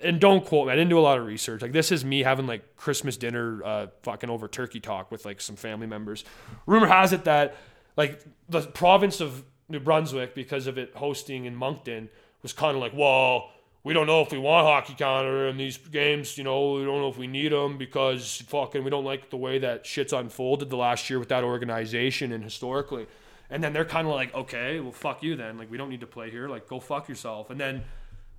and 0.00 0.20
don't 0.20 0.44
quote 0.44 0.66
me, 0.66 0.72
I 0.72 0.76
didn't 0.76 0.90
do 0.90 0.98
a 0.98 1.00
lot 1.00 1.18
of 1.18 1.26
research. 1.26 1.62
Like 1.62 1.72
this 1.72 1.90
is 1.90 2.04
me 2.04 2.22
having 2.22 2.46
like 2.46 2.76
Christmas 2.76 3.16
dinner 3.16 3.62
uh 3.64 3.86
fucking 4.02 4.30
over 4.30 4.48
turkey 4.48 4.80
talk 4.80 5.10
with 5.10 5.24
like 5.24 5.40
some 5.40 5.56
family 5.56 5.86
members. 5.86 6.24
Rumor 6.66 6.86
has 6.86 7.12
it 7.12 7.24
that 7.24 7.56
like 7.96 8.20
the 8.48 8.62
province 8.62 9.20
of 9.20 9.44
New 9.68 9.80
Brunswick, 9.80 10.34
because 10.34 10.66
of 10.66 10.78
it 10.78 10.92
hosting 10.94 11.44
in 11.44 11.54
Moncton, 11.54 12.08
was 12.42 12.52
kind 12.52 12.76
of 12.76 12.82
like, 12.82 12.92
well, 12.94 13.50
we 13.82 13.92
don't 13.92 14.06
know 14.06 14.22
if 14.22 14.32
we 14.32 14.38
want 14.38 14.66
Hockey 14.66 14.94
Canada 14.94 15.44
in 15.44 15.56
these 15.56 15.76
games. 15.76 16.38
You 16.38 16.44
know, 16.44 16.72
we 16.72 16.84
don't 16.84 17.00
know 17.00 17.08
if 17.08 17.18
we 17.18 17.26
need 17.26 17.52
them 17.52 17.76
because 17.76 18.42
fucking 18.46 18.82
we 18.82 18.90
don't 18.90 19.04
like 19.04 19.30
the 19.30 19.36
way 19.36 19.58
that 19.58 19.86
shit's 19.86 20.12
unfolded 20.12 20.70
the 20.70 20.76
last 20.76 21.10
year 21.10 21.18
with 21.18 21.28
that 21.28 21.44
organization 21.44 22.32
and 22.32 22.42
historically. 22.42 23.06
And 23.50 23.62
then 23.62 23.72
they're 23.72 23.84
kind 23.84 24.08
of 24.08 24.14
like, 24.14 24.34
okay, 24.34 24.80
well, 24.80 24.92
fuck 24.92 25.22
you 25.22 25.36
then. 25.36 25.58
Like, 25.58 25.70
we 25.70 25.76
don't 25.76 25.90
need 25.90 26.00
to 26.00 26.06
play 26.06 26.30
here. 26.30 26.48
Like, 26.48 26.66
go 26.66 26.80
fuck 26.80 27.08
yourself. 27.08 27.50
And 27.50 27.60
then 27.60 27.82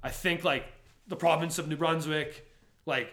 I 0.03 0.09
think 0.09 0.43
like 0.43 0.65
the 1.07 1.15
province 1.15 1.59
of 1.59 1.67
New 1.67 1.77
Brunswick, 1.77 2.47
like 2.85 3.11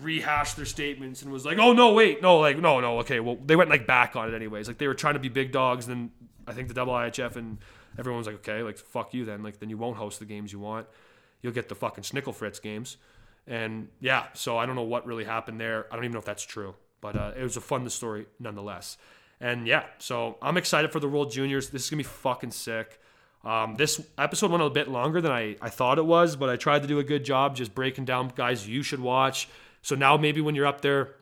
rehashed 0.00 0.56
their 0.56 0.64
statements 0.64 1.22
and 1.22 1.32
was 1.32 1.44
like, 1.44 1.58
oh 1.58 1.72
no, 1.72 1.92
wait, 1.92 2.22
no, 2.22 2.38
like 2.38 2.58
no, 2.58 2.80
no, 2.80 3.00
okay. 3.00 3.20
Well, 3.20 3.38
they 3.44 3.56
went 3.56 3.70
like 3.70 3.86
back 3.86 4.16
on 4.16 4.32
it 4.32 4.34
anyways. 4.34 4.68
Like 4.68 4.78
they 4.78 4.88
were 4.88 4.94
trying 4.94 5.14
to 5.14 5.20
be 5.20 5.28
big 5.28 5.52
dogs. 5.52 5.86
Then 5.86 6.10
I 6.46 6.52
think 6.52 6.68
the 6.68 6.74
double 6.74 6.92
IHF 6.92 7.36
and 7.36 7.58
everyone 7.98 8.18
was 8.18 8.26
like, 8.26 8.36
okay, 8.36 8.62
like 8.62 8.78
fuck 8.78 9.14
you 9.14 9.24
then. 9.24 9.42
Like 9.42 9.58
then 9.58 9.70
you 9.70 9.78
won't 9.78 9.96
host 9.96 10.18
the 10.18 10.24
games 10.24 10.52
you 10.52 10.58
want 10.58 10.86
you'll 11.42 11.52
get 11.52 11.68
the 11.68 11.74
fucking 11.74 12.04
Schnickel 12.04 12.34
Fritz 12.34 12.58
games. 12.60 12.96
And 13.46 13.88
yeah, 14.00 14.26
so 14.34 14.56
I 14.56 14.66
don't 14.66 14.76
know 14.76 14.82
what 14.82 15.04
really 15.04 15.24
happened 15.24 15.60
there. 15.60 15.86
I 15.90 15.96
don't 15.96 16.04
even 16.04 16.12
know 16.12 16.20
if 16.20 16.24
that's 16.24 16.44
true, 16.44 16.74
but 17.00 17.16
uh, 17.16 17.32
it 17.36 17.42
was 17.42 17.56
a 17.56 17.60
fun 17.60 17.88
story 17.90 18.26
nonetheless. 18.38 18.96
And 19.40 19.66
yeah, 19.66 19.84
so 19.98 20.38
I'm 20.40 20.56
excited 20.56 20.92
for 20.92 21.00
the 21.00 21.08
World 21.08 21.32
Juniors. 21.32 21.70
This 21.70 21.84
is 21.84 21.90
gonna 21.90 21.98
be 21.98 22.04
fucking 22.04 22.52
sick. 22.52 23.00
Um, 23.44 23.74
this 23.74 24.00
episode 24.16 24.52
went 24.52 24.62
a 24.62 24.70
bit 24.70 24.88
longer 24.88 25.20
than 25.20 25.32
I, 25.32 25.56
I 25.60 25.68
thought 25.68 25.98
it 25.98 26.06
was, 26.06 26.36
but 26.36 26.48
I 26.48 26.54
tried 26.54 26.82
to 26.82 26.88
do 26.88 27.00
a 27.00 27.04
good 27.04 27.24
job 27.24 27.56
just 27.56 27.74
breaking 27.74 28.04
down 28.04 28.32
guys 28.36 28.68
you 28.68 28.84
should 28.84 29.00
watch. 29.00 29.48
So 29.82 29.96
now 29.96 30.16
maybe 30.16 30.40
when 30.40 30.54
you're 30.54 30.66
up 30.66 30.80
there 30.80 31.16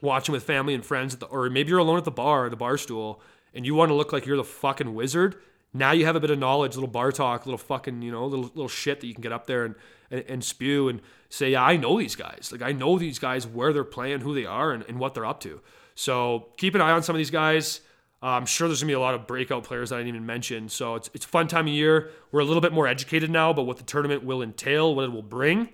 watching 0.00 0.32
with 0.32 0.44
family 0.44 0.72
and 0.72 0.82
friends, 0.82 1.14
the, 1.16 1.26
or 1.26 1.50
maybe 1.50 1.68
you're 1.68 1.78
alone 1.78 1.98
at 1.98 2.04
the 2.04 2.10
bar, 2.10 2.46
at 2.46 2.50
the 2.50 2.56
bar 2.56 2.78
stool, 2.78 3.20
and 3.54 3.66
you 3.66 3.74
want 3.74 3.90
to 3.90 3.94
look 3.94 4.12
like 4.12 4.26
you're 4.26 4.36
the 4.36 4.44
fucking 4.44 4.94
wizard, 4.94 5.36
now 5.74 5.92
you 5.92 6.06
have 6.06 6.16
a 6.16 6.20
bit 6.20 6.30
of 6.30 6.38
knowledge, 6.38 6.74
a 6.74 6.78
little 6.78 6.88
bar 6.90 7.12
talk, 7.12 7.44
a 7.44 7.48
little 7.48 7.58
fucking, 7.58 8.02
you 8.02 8.10
know, 8.10 8.24
little 8.26 8.46
little 8.46 8.68
shit 8.68 9.00
that 9.00 9.06
you 9.06 9.14
can 9.14 9.22
get 9.22 9.32
up 9.32 9.46
there 9.46 9.64
and, 9.64 9.74
and, 10.10 10.24
and 10.28 10.44
spew 10.44 10.88
and 10.88 11.00
say, 11.28 11.52
yeah, 11.52 11.62
I 11.62 11.76
know 11.76 11.98
these 11.98 12.16
guys. 12.16 12.50
Like 12.50 12.62
I 12.62 12.72
know 12.72 12.98
these 12.98 13.18
guys, 13.18 13.46
where 13.46 13.72
they're 13.72 13.84
playing, 13.84 14.20
who 14.20 14.34
they 14.34 14.46
are, 14.46 14.72
and, 14.72 14.84
and 14.88 14.98
what 14.98 15.14
they're 15.14 15.26
up 15.26 15.40
to. 15.40 15.60
So 15.94 16.48
keep 16.56 16.74
an 16.74 16.80
eye 16.80 16.92
on 16.92 17.02
some 17.02 17.14
of 17.14 17.18
these 17.18 17.30
guys. 17.30 17.80
Uh, 18.22 18.26
I'm 18.30 18.46
sure 18.46 18.66
there's 18.66 18.80
gonna 18.80 18.90
be 18.90 18.94
a 18.94 19.00
lot 19.00 19.14
of 19.14 19.26
breakout 19.26 19.64
players 19.64 19.90
that 19.90 19.96
I 19.96 19.98
didn't 19.98 20.14
even 20.14 20.26
mention. 20.26 20.68
So 20.68 20.94
it's 20.94 21.10
it's 21.12 21.24
a 21.24 21.28
fun 21.28 21.48
time 21.48 21.66
of 21.66 21.72
year. 21.72 22.10
We're 22.32 22.40
a 22.40 22.44
little 22.44 22.62
bit 22.62 22.72
more 22.72 22.86
educated 22.86 23.30
now 23.30 23.50
about 23.50 23.66
what 23.66 23.76
the 23.76 23.84
tournament 23.84 24.24
will 24.24 24.42
entail, 24.42 24.94
what 24.94 25.04
it 25.04 25.12
will 25.12 25.22
bring, 25.22 25.68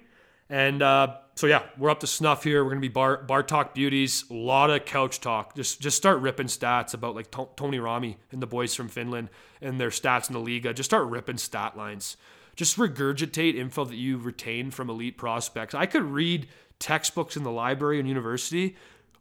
and 0.49 0.83
uh, 0.83 1.17
so 1.35 1.47
yeah, 1.47 1.63
we're 1.79 1.91
up 1.91 2.01
to 2.01 2.07
snuff 2.07 2.45
here. 2.45 2.63
We're 2.65 2.71
gonna 2.71 2.81
be 2.81 2.89
bar 2.89 3.19
bar 3.19 3.43
talk 3.43 3.75
beauties, 3.75 4.25
a 4.31 4.35
lot 4.35 4.71
of 4.71 4.85
couch 4.85 5.21
talk. 5.21 5.57
Just 5.57 5.81
just 5.81 5.97
start 5.97 6.21
ripping 6.21 6.47
stats 6.47 6.95
about 6.95 7.15
like 7.15 7.31
T- 7.31 7.47
Tony 7.57 7.79
Rami 7.79 8.19
and 8.31 8.43
the 8.43 8.47
boys 8.47 8.75
from 8.75 8.89
Finland 8.89 9.31
and 9.61 9.81
their 9.81 9.91
stats 9.91 10.29
in 10.29 10.35
the 10.35 10.41
Liiga. 10.41 10.75
Just 10.75 10.91
start 10.91 11.09
ripping 11.09 11.39
stat 11.39 11.77
lines. 11.77 12.17
Just 12.57 12.77
regurgitate 12.77 13.57
info 13.57 13.85
that 13.85 13.97
you 13.97 14.17
retained 14.17 14.75
from 14.75 14.89
elite 14.89 15.19
prospects. 15.19 15.75
I 15.75 15.87
could 15.87 16.05
read 16.05 16.47
textbooks 16.79 17.37
in 17.37 17.43
the 17.43 17.51
library 17.51 17.99
and 17.99 18.09
university 18.09 18.77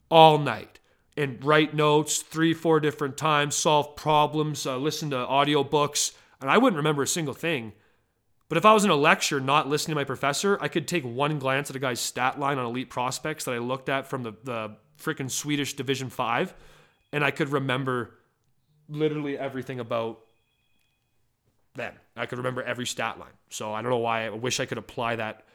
all 0.09 0.37
night 0.37 0.79
and 1.17 1.43
write 1.43 1.73
notes 1.73 2.19
three, 2.19 2.53
four 2.53 2.79
different 2.79 3.17
times, 3.17 3.55
solve 3.55 3.95
problems, 3.95 4.65
uh, 4.65 4.77
listen 4.77 5.09
to 5.11 5.15
audiobooks, 5.15 6.13
and 6.41 6.49
I 6.49 6.57
wouldn't 6.57 6.77
remember 6.77 7.03
a 7.03 7.07
single 7.07 7.33
thing 7.33 7.73
but 8.49 8.57
if 8.57 8.65
I 8.65 8.73
was 8.73 8.85
in 8.85 8.91
a 8.91 8.95
lecture 8.95 9.39
not 9.39 9.67
listening 9.67 9.93
to 9.93 9.99
my 9.99 10.03
professor, 10.03 10.57
I 10.61 10.67
could 10.67 10.87
take 10.87 11.03
one 11.03 11.39
glance 11.39 11.69
at 11.69 11.75
a 11.75 11.79
guy's 11.79 11.99
stat 11.99 12.39
line 12.39 12.57
on 12.57 12.65
elite 12.65 12.89
prospects 12.89 13.45
that 13.45 13.53
I 13.53 13.57
looked 13.59 13.89
at 13.89 14.07
from 14.07 14.23
the, 14.23 14.33
the 14.43 14.75
freaking 15.01 15.29
Swedish 15.29 15.73
Division 15.73 16.09
5, 16.09 16.53
and 17.11 17.23
I 17.23 17.31
could 17.31 17.49
remember 17.49 18.15
literally 18.89 19.37
everything 19.37 19.79
about 19.79 20.19
them. 21.75 21.93
I 22.15 22.25
could 22.25 22.37
remember 22.37 22.61
every 22.61 22.85
stat 22.85 23.19
line. 23.19 23.33
So 23.49 23.73
I 23.73 23.81
don't 23.81 23.91
know 23.91 23.97
why 23.97 24.25
I 24.25 24.29
wish 24.29 24.59
I 24.59 24.65
could 24.65 24.77
apply 24.77 25.15
that 25.15 25.45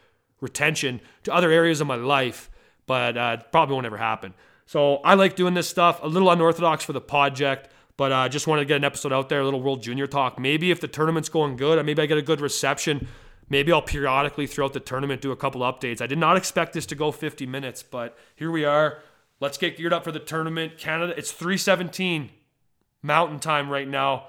retention 0.41 1.01
to 1.25 1.35
other 1.35 1.51
areas 1.51 1.81
of 1.81 1.87
my 1.87 1.97
life, 1.97 2.51
but 2.87 3.17
uh, 3.17 3.37
probably 3.53 3.75
won't 3.75 3.87
ever 3.87 3.97
happen. 3.97 4.35
So 4.67 4.97
I 4.97 5.15
like 5.15 5.37
doing 5.37 5.55
this 5.55 5.69
stuff, 5.69 6.01
a 6.03 6.09
little 6.09 6.31
unorthodox 6.31 6.85
for 6.85 6.93
the 6.93 7.01
project. 7.01 7.71
But 7.99 8.13
I 8.13 8.27
uh, 8.27 8.29
just 8.29 8.47
wanted 8.47 8.63
to 8.63 8.67
get 8.67 8.77
an 8.77 8.85
episode 8.85 9.13
out 9.13 9.29
there, 9.29 9.41
a 9.41 9.45
little 9.45 9.61
World 9.61 9.83
Junior 9.83 10.07
talk. 10.07 10.39
Maybe 10.39 10.71
if 10.71 10.81
the 10.81 10.87
tournament's 10.87 11.29
going 11.29 11.57
good, 11.57 11.85
maybe 11.85 12.01
I 12.01 12.07
get 12.07 12.17
a 12.17 12.23
good 12.23 12.41
reception. 12.41 13.09
Maybe 13.51 13.73
I'll 13.73 13.83
periodically 13.83 14.47
throughout 14.47 14.73
the 14.73 14.81
tournament 14.81 15.21
do 15.21 15.33
a 15.33 15.37
couple 15.37 15.63
updates. 15.63 16.01
I 16.01 16.07
did 16.07 16.17
not 16.19 16.37
expect 16.37 16.75
this 16.75 16.87
to 16.87 16.95
go 16.95 17.11
50 17.11 17.45
minutes, 17.47 17.83
but 17.83 18.17
here 18.37 18.53
we 18.53 18.65
are. 18.65 18.99
Let's 19.41 19.59
get 19.59 19.77
geared 19.77 19.93
up 19.93 20.05
for 20.05 20.13
the 20.13 20.21
tournament. 20.21 20.79
Canada, 20.79 21.13
it's 21.17 21.33
317 21.33 22.31
Mountain 23.03 23.41
Time 23.41 23.69
right 23.69 23.89
now. 23.89 24.29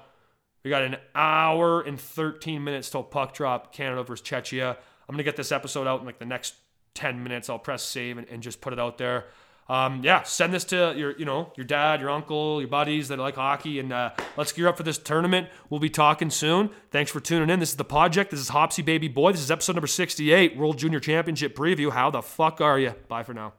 We 0.64 0.70
got 0.70 0.82
an 0.82 0.96
hour 1.14 1.80
and 1.80 1.98
13 1.98 2.64
minutes 2.64 2.90
till 2.90 3.04
puck 3.04 3.34
drop, 3.34 3.72
Canada 3.72 4.02
versus 4.02 4.26
Czechia. 4.26 4.70
I'm 5.08 5.14
going 5.14 5.18
to 5.18 5.24
get 5.24 5.36
this 5.36 5.52
episode 5.52 5.86
out 5.86 6.00
in 6.00 6.06
like 6.06 6.18
the 6.18 6.26
next 6.26 6.54
10 6.94 7.22
minutes. 7.22 7.48
I'll 7.48 7.60
press 7.60 7.84
save 7.84 8.18
and, 8.18 8.26
and 8.28 8.42
just 8.42 8.60
put 8.60 8.72
it 8.72 8.80
out 8.80 8.98
there 8.98 9.26
um, 9.70 10.00
yeah, 10.02 10.24
send 10.24 10.52
this 10.52 10.64
to 10.64 10.94
your, 10.96 11.16
you 11.16 11.24
know, 11.24 11.52
your 11.54 11.64
dad, 11.64 12.00
your 12.00 12.10
uncle, 12.10 12.60
your 12.60 12.66
buddies 12.66 13.06
that 13.06 13.20
like 13.20 13.36
hockey, 13.36 13.78
and 13.78 13.92
uh, 13.92 14.10
let's 14.36 14.50
gear 14.50 14.66
up 14.66 14.76
for 14.76 14.82
this 14.82 14.98
tournament. 14.98 15.48
We'll 15.70 15.78
be 15.78 15.88
talking 15.88 16.28
soon. 16.28 16.70
Thanks 16.90 17.12
for 17.12 17.20
tuning 17.20 17.50
in. 17.50 17.60
This 17.60 17.70
is 17.70 17.76
the 17.76 17.84
project. 17.84 18.32
This 18.32 18.40
is 18.40 18.48
Hopsy 18.48 18.82
Baby 18.82 19.06
Boy. 19.06 19.30
This 19.30 19.42
is 19.42 19.50
episode 19.50 19.76
number 19.76 19.86
68, 19.86 20.56
World 20.56 20.76
Junior 20.76 20.98
Championship 20.98 21.54
preview. 21.54 21.92
How 21.92 22.10
the 22.10 22.20
fuck 22.20 22.60
are 22.60 22.80
you? 22.80 22.94
Bye 23.06 23.22
for 23.22 23.32
now. 23.32 23.52